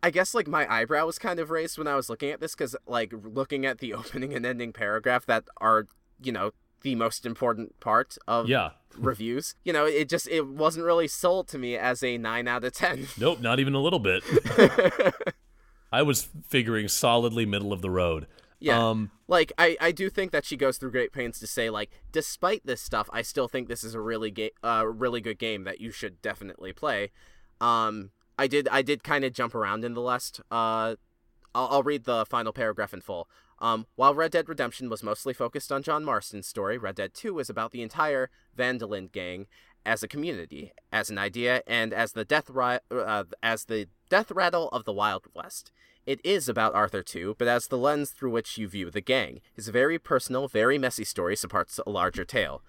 I 0.02 0.10
guess 0.10 0.34
like 0.34 0.48
my 0.48 0.64
eyebrow 0.72 1.06
was 1.06 1.18
kind 1.18 1.38
of 1.38 1.50
raised 1.50 1.78
when 1.78 1.86
I 1.86 1.94
was 1.94 2.08
looking 2.10 2.30
at 2.30 2.40
this 2.40 2.54
cuz 2.56 2.74
like 2.86 3.12
looking 3.12 3.64
at 3.64 3.78
the 3.78 3.94
opening 4.00 4.34
and 4.34 4.44
ending 4.44 4.72
paragraph 4.72 5.24
that 5.26 5.44
are, 5.58 5.86
you 6.20 6.32
know, 6.32 6.50
the 6.82 6.94
most 6.94 7.26
important 7.26 7.78
part 7.80 8.16
of 8.26 8.48
Yeah. 8.48 8.70
reviews. 8.96 9.54
You 9.64 9.72
know, 9.72 9.84
it 9.86 10.08
just 10.08 10.28
it 10.28 10.46
wasn't 10.46 10.84
really 10.86 11.08
sold 11.08 11.48
to 11.48 11.58
me 11.58 11.76
as 11.76 12.02
a 12.02 12.18
9 12.18 12.48
out 12.48 12.64
of 12.64 12.72
10. 12.72 13.06
Nope, 13.18 13.40
not 13.40 13.58
even 13.60 13.74
a 13.74 13.80
little 13.80 13.98
bit. 13.98 14.22
I 15.92 16.02
was 16.02 16.28
figuring 16.48 16.88
solidly 16.88 17.46
middle 17.46 17.72
of 17.72 17.80
the 17.82 17.90
road. 17.90 18.26
yeah. 18.60 18.78
Um 18.90 19.10
like 19.26 19.52
I, 19.58 19.76
I 19.80 19.92
do 19.92 20.08
think 20.10 20.32
that 20.32 20.44
she 20.44 20.56
goes 20.56 20.78
through 20.78 20.90
great 20.90 21.12
pains 21.12 21.38
to 21.40 21.46
say 21.46 21.68
like 21.70 21.90
despite 22.12 22.64
this 22.64 22.80
stuff 22.80 23.10
i 23.12 23.20
still 23.20 23.46
think 23.46 23.68
this 23.68 23.84
is 23.84 23.94
a 23.94 24.00
really 24.00 24.30
ga- 24.30 24.54
uh, 24.64 24.84
really 24.86 25.20
good 25.20 25.38
game 25.38 25.64
that 25.64 25.82
you 25.82 25.90
should 25.90 26.22
definitely 26.22 26.72
play 26.72 27.10
um 27.60 28.10
i 28.38 28.46
did 28.46 28.66
i 28.68 28.80
did 28.80 29.04
kind 29.04 29.22
of 29.26 29.34
jump 29.34 29.54
around 29.54 29.84
in 29.84 29.92
the 29.92 30.00
list 30.00 30.40
uh 30.50 30.94
I'll, 31.54 31.68
I'll 31.70 31.82
read 31.82 32.04
the 32.04 32.26
final 32.26 32.52
paragraph 32.52 32.92
in 32.94 33.00
full 33.00 33.28
um, 33.60 33.86
while 33.96 34.14
Red 34.14 34.30
Dead 34.32 34.48
Redemption 34.48 34.88
was 34.88 35.02
mostly 35.02 35.34
focused 35.34 35.72
on 35.72 35.82
John 35.82 36.04
Marston's 36.04 36.46
story, 36.46 36.78
Red 36.78 36.94
Dead 36.94 37.14
2 37.14 37.38
is 37.38 37.50
about 37.50 37.72
the 37.72 37.82
entire 37.82 38.30
Van 38.54 38.78
der 38.78 38.86
Linde 38.86 39.12
gang 39.12 39.46
as 39.84 40.02
a 40.02 40.08
community, 40.08 40.72
as 40.92 41.10
an 41.10 41.18
idea, 41.18 41.62
and 41.66 41.92
as 41.92 42.12
the 42.12 42.24
death 42.24 42.50
ri- 42.50 42.78
uh, 42.90 43.24
as 43.42 43.64
the 43.64 43.88
death 44.08 44.30
rattle 44.30 44.68
of 44.68 44.84
the 44.84 44.92
Wild 44.92 45.26
West. 45.34 45.72
It 46.06 46.20
is 46.24 46.48
about 46.48 46.74
Arthur 46.74 47.02
too, 47.02 47.34
but 47.38 47.48
as 47.48 47.66
the 47.66 47.78
lens 47.78 48.10
through 48.10 48.30
which 48.30 48.56
you 48.58 48.68
view 48.68 48.90
the 48.90 49.00
gang. 49.00 49.40
His 49.54 49.68
very 49.68 49.98
personal, 49.98 50.48
very 50.48 50.78
messy 50.78 51.04
story 51.04 51.36
supports 51.36 51.80
a 51.86 51.90
larger 51.90 52.24
tale. 52.24 52.62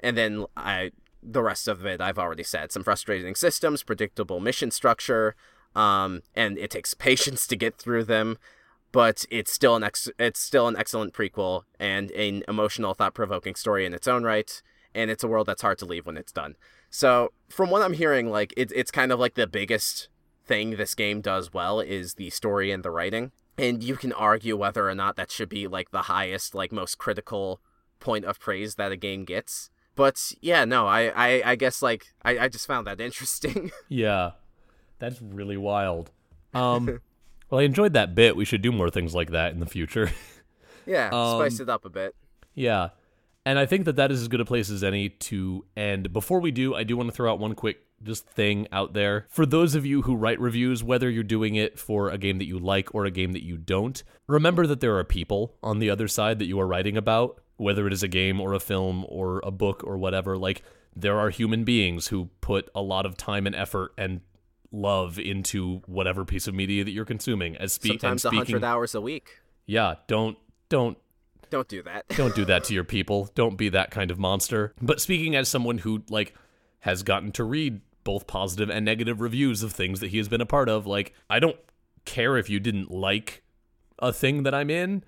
And 0.00 0.16
then 0.16 0.46
I 0.56 0.92
the 1.22 1.42
rest 1.42 1.68
of 1.68 1.86
it 1.86 2.00
I've 2.00 2.18
already 2.18 2.42
said. 2.42 2.72
Some 2.72 2.82
frustrating 2.82 3.36
systems, 3.36 3.84
predictable 3.84 4.40
mission 4.40 4.72
structure, 4.72 5.36
um, 5.74 6.22
and 6.34 6.58
it 6.58 6.70
takes 6.70 6.94
patience 6.94 7.46
to 7.46 7.56
get 7.56 7.76
through 7.76 8.04
them. 8.04 8.38
But 8.92 9.24
it's 9.30 9.50
still 9.50 9.74
an 9.74 9.82
ex- 9.82 10.10
it's 10.18 10.40
still 10.40 10.68
an 10.68 10.76
excellent 10.76 11.14
prequel 11.14 11.62
and 11.80 12.10
an 12.10 12.44
emotional, 12.46 12.92
thought-provoking 12.92 13.54
story 13.54 13.86
in 13.86 13.94
its 13.94 14.06
own 14.06 14.22
right. 14.22 14.62
And 14.94 15.10
it's 15.10 15.24
a 15.24 15.28
world 15.28 15.46
that's 15.46 15.62
hard 15.62 15.78
to 15.78 15.86
leave 15.86 16.04
when 16.04 16.18
it's 16.18 16.32
done. 16.32 16.56
So 16.90 17.32
from 17.48 17.70
what 17.70 17.80
I'm 17.80 17.94
hearing, 17.94 18.30
like 18.30 18.52
it, 18.54 18.70
it's 18.74 18.90
kind 18.90 19.10
of 19.10 19.18
like 19.18 19.34
the 19.34 19.46
biggest 19.46 20.08
thing 20.44 20.72
this 20.76 20.94
game 20.94 21.22
does 21.22 21.54
well 21.54 21.80
is 21.80 22.14
the 22.14 22.28
story 22.28 22.70
and 22.70 22.82
the 22.82 22.90
writing. 22.90 23.32
And 23.56 23.82
you 23.82 23.96
can 23.96 24.12
argue 24.12 24.56
whether 24.58 24.88
or 24.88 24.94
not 24.94 25.16
that 25.16 25.30
should 25.30 25.48
be 25.48 25.66
like 25.66 25.90
the 25.90 26.02
highest, 26.02 26.54
like 26.54 26.70
most 26.70 26.98
critical 26.98 27.60
point 27.98 28.26
of 28.26 28.38
praise 28.38 28.74
that 28.74 28.92
a 28.92 28.96
game 28.96 29.24
gets. 29.24 29.70
But 29.94 30.34
yeah, 30.42 30.64
no, 30.66 30.86
I, 30.86 31.12
I, 31.14 31.42
I 31.52 31.54
guess 31.54 31.80
like 31.80 32.06
I, 32.22 32.38
I 32.38 32.48
just 32.48 32.66
found 32.66 32.86
that 32.86 33.00
interesting. 33.08 33.70
yeah. 33.88 34.32
That's 35.02 35.20
really 35.20 35.56
wild. 35.56 36.10
Um 36.54 37.00
well 37.48 37.60
I 37.60 37.64
enjoyed 37.64 37.94
that 37.94 38.14
bit. 38.14 38.36
We 38.36 38.44
should 38.44 38.60
do 38.60 38.70
more 38.72 38.90
things 38.90 39.14
like 39.14 39.30
that 39.30 39.52
in 39.52 39.58
the 39.60 39.66
future. 39.66 40.10
yeah, 40.86 41.08
Um, 41.10 41.38
spice 41.40 41.60
it 41.60 41.68
up 41.70 41.86
a 41.86 41.88
bit. 41.88 42.14
Yeah. 42.54 42.90
And 43.46 43.58
I 43.58 43.64
think 43.66 43.86
that 43.86 43.96
that 43.96 44.12
is 44.12 44.20
as 44.20 44.28
good 44.28 44.40
a 44.40 44.44
place 44.44 44.68
as 44.70 44.84
any 44.84 45.08
to 45.08 45.64
end. 45.76 46.12
Before 46.12 46.40
we 46.40 46.50
do, 46.50 46.74
I 46.74 46.84
do 46.84 46.96
want 46.96 47.08
to 47.08 47.14
throw 47.14 47.32
out 47.32 47.38
one 47.38 47.54
quick 47.54 47.78
just 48.02 48.26
thing 48.26 48.68
out 48.70 48.92
there. 48.92 49.26
For 49.30 49.46
those 49.46 49.74
of 49.74 49.86
you 49.86 50.02
who 50.02 50.14
write 50.14 50.38
reviews, 50.40 50.84
whether 50.84 51.08
you're 51.08 51.22
doing 51.22 51.54
it 51.54 51.78
for 51.78 52.10
a 52.10 52.18
game 52.18 52.38
that 52.38 52.46
you 52.46 52.58
like 52.58 52.94
or 52.94 53.04
a 53.06 53.10
game 53.10 53.32
that 53.32 53.44
you 53.44 53.56
don't, 53.56 54.02
remember 54.26 54.66
that 54.66 54.80
there 54.80 54.98
are 54.98 55.04
people 55.04 55.54
on 55.62 55.78
the 55.78 55.88
other 55.88 56.06
side 56.06 56.38
that 56.38 56.46
you 56.46 56.60
are 56.60 56.66
writing 56.66 56.96
about, 56.96 57.40
whether 57.56 57.86
it 57.86 57.92
is 57.92 58.02
a 58.02 58.08
game 58.08 58.40
or 58.40 58.52
a 58.52 58.60
film 58.60 59.06
or 59.08 59.40
a 59.42 59.50
book 59.50 59.82
or 59.84 59.96
whatever. 59.96 60.36
Like, 60.36 60.62
there 60.94 61.18
are 61.18 61.30
human 61.30 61.64
beings 61.64 62.08
who 62.08 62.28
put 62.42 62.68
a 62.74 62.82
lot 62.82 63.06
of 63.06 63.16
time 63.16 63.46
and 63.46 63.56
effort 63.56 63.92
and 63.96 64.20
love 64.72 65.18
into 65.18 65.82
whatever 65.86 66.24
piece 66.24 66.48
of 66.48 66.54
media 66.54 66.82
that 66.84 66.90
you're 66.90 67.04
consuming. 67.04 67.56
As 67.56 67.74
spe- 67.74 67.86
Sometimes 67.88 68.24
a 68.24 68.28
speaking, 68.28 68.46
hundred 68.46 68.64
hours 68.64 68.94
a 68.94 69.00
week. 69.00 69.40
yeah, 69.66 69.94
don't 70.08 70.36
don't 70.68 70.96
Don't 71.50 71.68
do 71.68 71.82
that. 71.82 72.08
don't 72.08 72.34
do 72.34 72.44
that 72.46 72.64
to 72.68 72.74
your 72.74 72.84
people. 72.84 73.30
Don't 73.34 73.56
be 73.56 73.68
that 73.68 73.90
kind 73.90 74.10
of 74.10 74.18
monster. 74.18 74.74
But 74.80 75.00
speaking 75.00 75.36
as 75.36 75.48
someone 75.48 75.78
who 75.78 76.02
like 76.08 76.34
has 76.80 77.02
gotten 77.02 77.30
to 77.32 77.44
read 77.44 77.80
both 78.04 78.26
positive 78.26 78.68
and 78.70 78.84
negative 78.84 79.20
reviews 79.20 79.62
of 79.62 79.72
things 79.72 80.00
that 80.00 80.08
he 80.08 80.16
has 80.18 80.28
been 80.28 80.40
a 80.40 80.46
part 80.46 80.68
of, 80.68 80.86
like 80.86 81.14
I 81.30 81.38
don't 81.38 81.56
care 82.04 82.36
if 82.36 82.50
you 82.50 82.58
didn't 82.58 82.90
like 82.90 83.42
a 84.00 84.12
thing 84.12 84.42
that 84.44 84.54
I'm 84.54 84.70
in. 84.70 85.04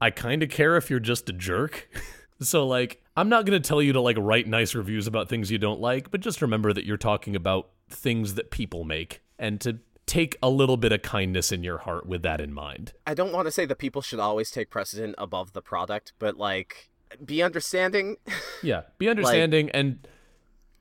I 0.00 0.10
kind 0.10 0.42
of 0.42 0.48
care 0.50 0.76
if 0.76 0.90
you're 0.90 0.98
just 0.98 1.28
a 1.28 1.32
jerk. 1.32 1.88
so 2.40 2.66
like 2.66 3.00
I'm 3.16 3.28
not 3.28 3.44
going 3.46 3.60
to 3.60 3.68
tell 3.68 3.80
you 3.82 3.92
to 3.92 4.00
like 4.00 4.16
write 4.18 4.48
nice 4.48 4.74
reviews 4.74 5.06
about 5.06 5.28
things 5.28 5.50
you 5.50 5.58
don't 5.58 5.80
like, 5.80 6.10
but 6.10 6.20
just 6.20 6.40
remember 6.42 6.72
that 6.72 6.84
you're 6.86 6.96
talking 6.96 7.36
about 7.36 7.68
things 7.92 8.34
that 8.34 8.50
people 8.50 8.84
make 8.84 9.22
and 9.38 9.60
to 9.60 9.78
take 10.06 10.36
a 10.42 10.50
little 10.50 10.76
bit 10.76 10.92
of 10.92 11.02
kindness 11.02 11.52
in 11.52 11.62
your 11.62 11.78
heart 11.78 12.06
with 12.06 12.22
that 12.22 12.40
in 12.40 12.52
mind. 12.52 12.92
I 13.06 13.14
don't 13.14 13.32
want 13.32 13.46
to 13.46 13.52
say 13.52 13.64
that 13.66 13.76
people 13.76 14.02
should 14.02 14.20
always 14.20 14.50
take 14.50 14.70
precedent 14.70 15.14
above 15.18 15.52
the 15.52 15.62
product, 15.62 16.12
but 16.18 16.36
like 16.36 16.90
be 17.24 17.42
understanding. 17.42 18.16
Yeah, 18.64 18.82
be 18.96 19.08
understanding 19.08 19.70
and 19.70 20.06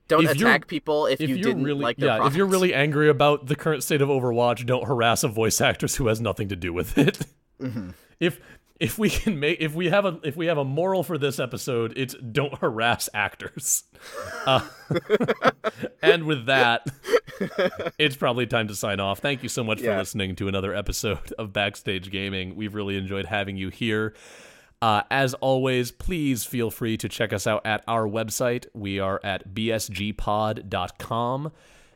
Don't 0.08 0.28
attack 0.28 0.68
people 0.68 1.08
if, 1.08 1.20
if 1.20 1.32
you 1.32 1.38
didn't 1.38 1.64
really 1.64 1.82
like 1.82 1.98
yeah, 1.98 2.28
if 2.28 2.36
you're 2.36 2.46
really 2.46 2.76
angry 2.76 3.10
about 3.10 3.48
the 3.48 3.56
current 3.56 3.82
state 3.82 4.04
of 4.04 4.10
Overwatch, 4.10 4.66
don't 4.68 4.86
harass 4.86 5.24
a 5.24 5.28
voice 5.28 5.60
actress 5.60 5.96
who 5.96 6.06
has 6.08 6.22
nothing 6.22 6.48
to 6.50 6.56
do 6.56 6.74
with 6.74 6.96
it. 6.98 7.20
Mm-hmm. 7.60 7.90
If 8.20 8.40
if 8.82 8.98
we 8.98 9.10
can 9.12 9.40
make 9.40 9.62
if 9.62 9.76
we 9.76 9.90
have 9.90 10.06
a 10.06 10.20
if 10.24 10.36
we 10.36 10.48
have 10.48 10.58
a 10.58 10.66
moral 10.66 11.04
for 11.04 11.20
this 11.20 11.40
episode, 11.40 11.94
it's 11.96 12.16
don't 12.16 12.58
harass 12.58 13.08
actors. 13.14 13.84
Uh, 14.46 14.68
and 16.02 16.24
with 16.24 16.48
that, 16.48 16.88
it's 18.00 18.16
probably 18.16 18.48
time 18.48 18.68
to 18.68 18.76
sign 18.76 19.00
off. 19.00 19.20
Thank 19.20 19.44
you 19.44 19.50
so 19.50 19.64
much 19.64 19.82
for 19.82 19.96
listening 19.96 20.36
to 20.38 20.48
another 20.48 20.74
episode 20.74 21.32
of 21.38 21.54
Backstage 21.54 22.10
Gaming. 22.10 22.56
We've 22.56 22.74
really 22.74 22.98
enjoyed 22.98 23.28
having 23.28 23.56
you 23.56 23.70
here. 23.70 24.16
Uh, 24.82 25.04
as 25.12 25.36
always, 25.36 25.92
please 25.92 26.44
feel 26.44 26.72
free 26.72 26.98
to 26.98 27.08
check 27.08 27.32
us 27.32 27.46
out 27.46 27.64
at 27.64 27.84
our 27.88 28.08
website. 28.08 28.66
We 28.74 29.00
are 29.00 29.22
at 29.24 29.54
bsgpod.com. 29.54 31.52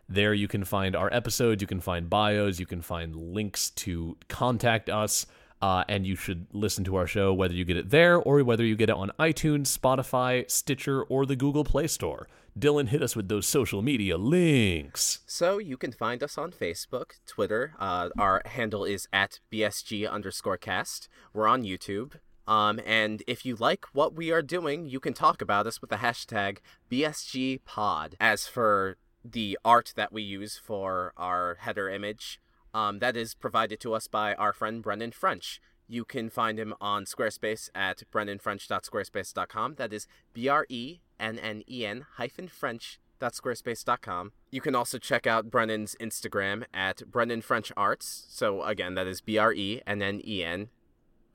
There 0.08 0.36
you 0.36 0.48
can 0.48 0.64
find 0.64 0.96
our 0.96 1.12
episodes, 1.12 1.64
you 1.64 1.68
can 1.68 1.80
find 1.80 2.08
bios, 2.08 2.60
you 2.60 2.68
can 2.68 2.84
find 2.84 3.16
links 3.16 3.72
to 3.72 4.18
contact 4.28 4.88
us, 4.88 5.26
uh, 5.66 5.84
and 5.90 6.06
you 6.06 6.16
should 6.16 6.46
listen 6.52 6.84
to 6.84 6.96
our 6.96 7.08
show 7.08 7.34
whether 7.34 7.56
you 7.56 7.66
get 7.66 7.76
it 7.76 7.90
there 7.90 8.18
or 8.18 8.44
whether 8.44 8.64
you 8.64 8.76
get 8.76 8.88
it 8.88 8.96
on 8.96 9.10
iTunes, 9.18 9.76
Spotify, 9.76 10.48
Stitcher, 10.50 11.02
or 11.02 11.26
the 11.26 11.36
Google 11.36 11.64
Play 11.64 11.88
Store. 11.88 12.28
Dylan, 12.58 12.90
hit 12.90 13.02
us 13.02 13.16
with 13.16 13.30
those 13.30 13.48
social 13.48 13.82
media 13.82 14.16
links. 14.16 15.22
So 15.26 15.58
you 15.58 15.76
can 15.76 15.92
find 15.92 16.22
us 16.22 16.38
on 16.38 16.52
Facebook, 16.52 17.14
Twitter. 17.26 17.74
Uh, 17.80 18.10
our 18.20 18.44
handle 18.46 18.86
is 18.86 19.08
at 19.12 19.40
bsg 19.52 20.08
underscore 20.08 20.58
cast. 20.58 21.10
We're 21.34 21.48
on 21.48 21.64
YouTube. 21.64 22.14
Um, 22.46 22.80
and 22.86 23.24
if 23.26 23.44
you 23.44 23.56
like 23.56 23.86
what 23.92 24.14
we 24.14 24.32
are 24.32 24.44
doing, 24.44 24.88
you 24.88 25.00
can 25.00 25.14
talk 25.14 25.42
about 25.42 25.66
us 25.66 25.82
with 25.82 25.90
the 25.90 25.96
hashtag 25.96 26.60
BSGPod. 26.92 28.14
As 28.20 28.46
for 28.46 28.98
the 29.24 29.58
art 29.66 29.94
that 29.96 30.14
we 30.14 30.22
use 30.22 30.62
for 30.64 31.12
our 31.18 31.58
header 31.62 31.90
image, 31.90 32.40
um, 32.76 33.00
that 33.00 33.16
is 33.16 33.34
provided 33.34 33.80
to 33.80 33.94
us 33.94 34.08
by 34.08 34.36
our 34.36 34.52
friend 34.52 34.84
Brendan 34.84 35.14
French. 35.14 35.62
You 35.88 36.04
can 36.04 36.30
find 36.30 36.60
him 36.60 36.74
on 36.82 37.06
Squarespace 37.06 37.70
at 37.74 38.04
brennenfrench.squarespace.com. 38.12 39.76
That 39.76 39.94
is 39.94 40.08
B 40.34 40.50
R 40.50 40.66
E 40.68 41.00
N 41.18 41.40
N 41.40 41.64
E 41.70 41.86
N 41.86 42.06
hyphen 42.16 42.50
French.squarespace.com. 42.50 44.34
You 44.52 44.62
can 44.62 44.76
also 44.76 44.98
check 44.98 45.26
out 45.26 45.50
Brennen's 45.50 45.96
Instagram 46.02 46.66
at 46.74 47.10
Brennen 47.10 47.42
French 47.42 47.72
Arts. 47.78 48.26
So 48.30 48.64
again, 48.64 48.96
that 48.96 49.08
is 49.08 49.22
B 49.22 49.38
R 49.38 49.54
E 49.54 49.82
N 49.88 50.02
N 50.02 50.20
E 50.26 50.44
N 50.44 50.70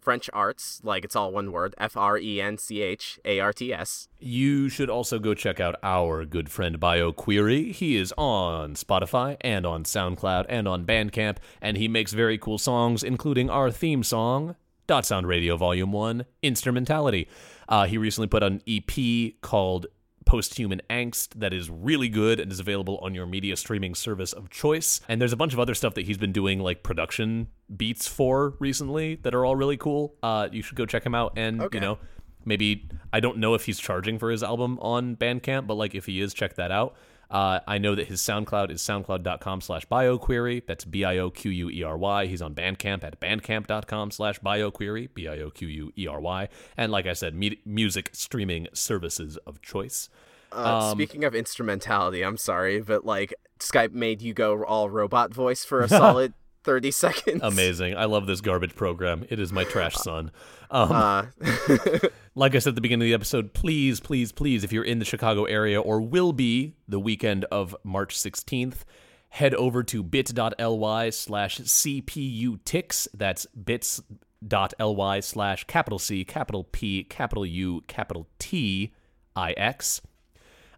French 0.01 0.30
Arts, 0.32 0.80
like 0.82 1.05
it's 1.05 1.14
all 1.14 1.32
one 1.32 1.53
word, 1.53 1.74
F 1.78 1.96
R 1.96 2.18
E 2.18 2.40
N 2.40 2.59
C 2.59 2.80
H 2.82 3.20
A 3.24 3.40
R 3.40 3.53
T 3.53 3.72
S. 3.72 4.09
You 4.18 4.68
should 4.68 4.90
also 4.90 5.18
go 5.18 5.34
check 5.34 5.61
out 5.61 5.76
our 5.82 6.24
good 6.24 6.51
friend 6.51 6.80
BioQuery. 6.80 7.72
He 7.72 7.96
is 7.96 8.12
on 8.16 8.74
Spotify 8.74 9.36
and 9.40 9.66
on 9.66 9.84
SoundCloud 9.84 10.46
and 10.48 10.66
on 10.66 10.84
Bandcamp, 10.84 11.36
and 11.61 11.76
he 11.76 11.88
makes 11.88 12.12
very 12.12 12.38
cool 12.38 12.59
songs, 12.59 13.03
including 13.03 13.51
our 13.51 13.70
theme 13.70 14.03
song, 14.03 14.57
Dot 14.86 15.07
Sound 15.07 15.26
Radio 15.28 15.57
Volume 15.57 15.92
1, 15.92 16.24
Instrumentality. 16.42 17.28
Uh, 17.68 17.86
he 17.86 17.96
recently 17.98 18.26
put 18.26 18.42
an 18.42 18.61
EP 18.66 19.34
called 19.40 19.86
Posthuman 20.31 20.81
Angst 20.89 21.41
that 21.41 21.53
is 21.53 21.68
really 21.68 22.09
good 22.09 22.39
and 22.39 22.53
is 22.53 22.61
available 22.61 22.99
on 23.03 23.14
your 23.16 23.26
media 23.26 23.57
streaming 23.57 23.97
service 23.97 24.33
of 24.33 24.49
choice. 24.49 25.01
And 25.09 25.20
there's 25.20 25.33
a 25.33 25.37
bunch 25.37 25.53
of 25.53 25.59
other 25.59 25.74
stuff 25.74 25.95
that 25.95 26.07
he's 26.07 26.18
been 26.18 26.31
doing 26.31 26.61
like 26.61 26.85
production 26.85 27.49
beats 27.76 28.07
for 28.07 28.55
recently 28.61 29.16
that 29.22 29.35
are 29.35 29.45
all 29.45 29.57
really 29.57 29.76
cool. 29.76 30.14
Uh, 30.22 30.49
you 30.53 30.62
should 30.62 30.76
go 30.76 30.87
check 30.87 31.05
him 31.05 31.16
out 31.16 31.33
and, 31.37 31.61
Okay. 31.61 31.78
you 31.78 31.81
know, 31.81 31.99
maybe 32.45 32.89
I 33.12 33.18
don't 33.18 33.39
know 33.39 33.55
if 33.55 33.64
he's 33.66 33.81
charging 33.81 34.20
for 34.20 34.31
his 34.31 34.45
album 34.45 34.78
on 34.81 35.16
Bandcamp, 35.16 35.66
but 35.66 35.74
like 35.74 35.97
if 35.97 36.07
he 36.07 36.20
is, 36.20 36.33
check 36.33 36.55
that 36.55 36.70
out. 36.70 36.95
Uh, 37.31 37.61
I 37.66 37.78
know 37.78 37.95
that 37.95 38.09
his 38.09 38.20
SoundCloud 38.20 38.70
is 38.72 38.83
soundcloud.com 38.83 39.61
slash 39.61 39.87
bioquery. 39.87 40.66
That's 40.66 40.85
B-I-O-Q-U-E-R-Y. 40.85 42.26
He's 42.26 42.43
on 42.43 42.55
Bandcamp 42.55 43.05
at 43.05 43.20
bandcamp.com 43.20 44.11
slash 44.11 44.41
bioquery, 44.41 45.09
B-I-O-Q-U-E-R-Y. 45.14 46.49
And 46.76 46.91
like 46.93 47.07
I 47.07 47.12
said, 47.12 47.35
me- 47.35 47.61
music 47.64 48.11
streaming 48.12 48.66
services 48.72 49.37
of 49.47 49.62
choice. 49.62 50.09
Uh, 50.53 50.91
Um, 50.91 50.97
speaking 50.99 51.22
of 51.24 51.35
instrumentality, 51.35 52.22
I'm 52.24 52.37
sorry, 52.37 52.81
but 52.81 53.05
like 53.07 53.33
Skype 53.61 53.93
made 53.93 54.20
you 54.20 54.35
go 54.35 54.64
all 54.64 54.91
robot 54.91 55.33
voice 55.33 55.64
for 55.64 55.81
a 55.83 55.89
solid 56.01 56.33
30 56.65 56.91
seconds. 56.93 57.41
Amazing. 57.43 57.97
I 57.97 58.05
love 58.05 58.27
this 58.27 58.41
garbage 58.41 58.75
program. 58.75 59.25
It 59.29 59.39
is 59.41 59.53
my 59.53 59.65
trash 59.65 59.95
son. 59.97 60.31
Um, 60.71 60.93
Uh, 60.93 61.27
like 62.35 62.55
I 62.55 62.59
said 62.59 62.71
at 62.71 62.75
the 62.75 62.81
beginning 62.81 63.07
of 63.07 63.09
the 63.11 63.15
episode, 63.15 63.53
please, 63.55 64.01
please, 64.01 64.33
please, 64.33 64.63
if 64.65 64.73
you're 64.73 64.85
in 64.85 64.99
the 64.99 65.05
Chicago 65.05 65.45
area 65.45 65.81
or 65.81 66.01
will 66.01 66.33
be 66.33 66.75
the 66.89 67.01
weekend 67.01 67.45
of 67.47 67.75
March 67.85 68.17
16th, 68.17 68.85
head 69.31 69.55
over 69.55 69.83
to 69.85 70.03
bit.ly 70.03 71.11
slash 71.11 71.59
CPUTix. 71.59 73.09
That's 73.15 73.47
bits.ly 73.47 75.21
slash 75.21 75.65
capital 75.65 75.99
C, 75.99 76.25
capital 76.25 76.65
P, 76.65 77.05
capital 77.05 77.47
U, 77.47 77.83
capital 77.87 78.27
T, 78.39 78.93
I 79.37 79.53
X. 79.53 80.01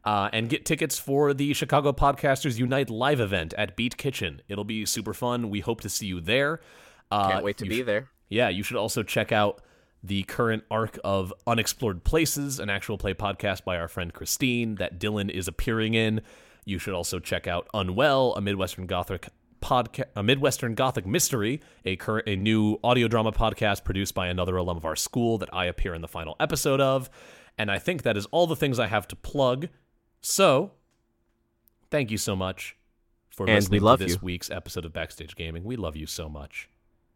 Uh, 0.05 0.29
and 0.33 0.49
get 0.49 0.65
tickets 0.65 0.99
for 0.99 1.33
the 1.33 1.55
Chicago 1.55 1.93
Podcasters 1.93 2.59
Unite 2.59 2.91
live 2.91 3.21
event 3.21 3.55
at 3.57 3.77
Beat 3.77 3.97
Kitchen. 3.97 4.43
It'll 4.49 4.65
be 4.65 4.85
super 4.85 5.15
fun. 5.15 5.49
We 5.49 5.61
hope 5.61 5.81
to 5.83 5.89
see 5.89 6.07
you 6.07 6.21
there. 6.21 6.61
Uh, 7.11 7.31
can't 7.31 7.45
wait 7.45 7.57
to 7.59 7.67
be 7.67 7.83
sh- 7.83 7.87
there. 7.87 8.09
yeah, 8.29 8.49
you 8.49 8.63
should 8.65 8.77
also 8.77 9.03
check 9.05 9.31
out 9.31 9.63
the 10.03 10.25
current 10.25 10.65
arc 10.71 10.99
of 11.05 11.33
Unexplored 11.47 12.03
Places, 12.03 12.59
an 12.59 12.69
actual 12.69 12.99
play 12.99 13.15
podcast 13.15 13.63
by 13.63 13.77
our 13.77 13.87
friend 13.87 14.13
Christine 14.13 14.75
that 14.77 14.99
Dylan 14.99 15.31
is 15.31 15.47
appearing 15.47 15.95
in. 15.95 16.21
You 16.65 16.81
should 16.81 16.95
also 16.95 17.21
check 17.21 17.47
out 17.47 17.69
Unwell, 17.73 18.35
a 18.35 18.41
Midwestern 18.41 18.87
Gothic 18.87 19.29
podcast, 19.61 20.07
a 20.17 20.23
Midwestern 20.25 20.75
Gothic 20.75 21.07
mystery, 21.07 21.61
a 21.85 21.95
current 21.95 22.29
a 22.29 22.35
new 22.35 22.79
audio 22.83 23.07
drama 23.07 23.31
podcast 23.31 23.85
produced 23.85 24.15
by 24.15 24.27
another 24.27 24.57
alum 24.57 24.77
of 24.77 24.85
our 24.85 24.97
school 24.97 25.39
that 25.39 25.55
I 25.55 25.67
appear 25.67 25.95
in 25.95 26.03
the 26.03 26.09
final 26.09 26.35
episode 26.41 26.81
of. 26.81 27.09
And 27.59 27.71
I 27.71 27.79
think 27.79 28.03
that 28.03 28.17
is 28.17 28.27
all 28.27 28.47
the 28.49 28.57
things 28.57 28.81
I 28.81 28.87
have 28.89 29.07
to 29.09 29.17
plug. 29.17 29.69
So, 30.23 30.71
thank 31.91 32.11
you 32.11 32.19
so 32.19 32.35
much 32.37 32.77
for 33.31 33.47
And 33.47 33.57
listening 33.57 33.81
to 33.81 33.97
this 33.99 34.13
you. 34.13 34.19
week's 34.23 34.51
episode 34.51 34.85
of 34.85 34.93
Backstage 34.93 35.35
Gaming. 35.37 35.65
We 35.65 35.77
love 35.77 35.97
you 35.97 36.07
so 36.07 36.29
much. 36.29 36.69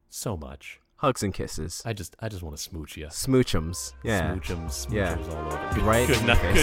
So 0.08 0.36
much. 0.36 0.80
Hugs 0.96 1.22
and 1.22 1.32
kisses. 1.32 1.82
I 1.84 1.92
just 1.92 2.16
I 2.20 2.28
just 2.28 2.42
want 2.42 2.56
to 2.56 2.62
smooch 2.62 2.96
you. 2.96 3.06
Smoochums. 3.06 3.92
Yeah. 4.02 4.34
Smoochums. 4.34 4.72
smooch 4.72 4.94
Yeah. 4.96 5.16
all 5.30 5.46
over. 5.46 5.70
Good, 5.74 5.82
Right 5.84 6.06
good 6.08 6.24
night. 6.26 6.54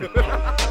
Good 0.00 0.14
night. 0.16 0.70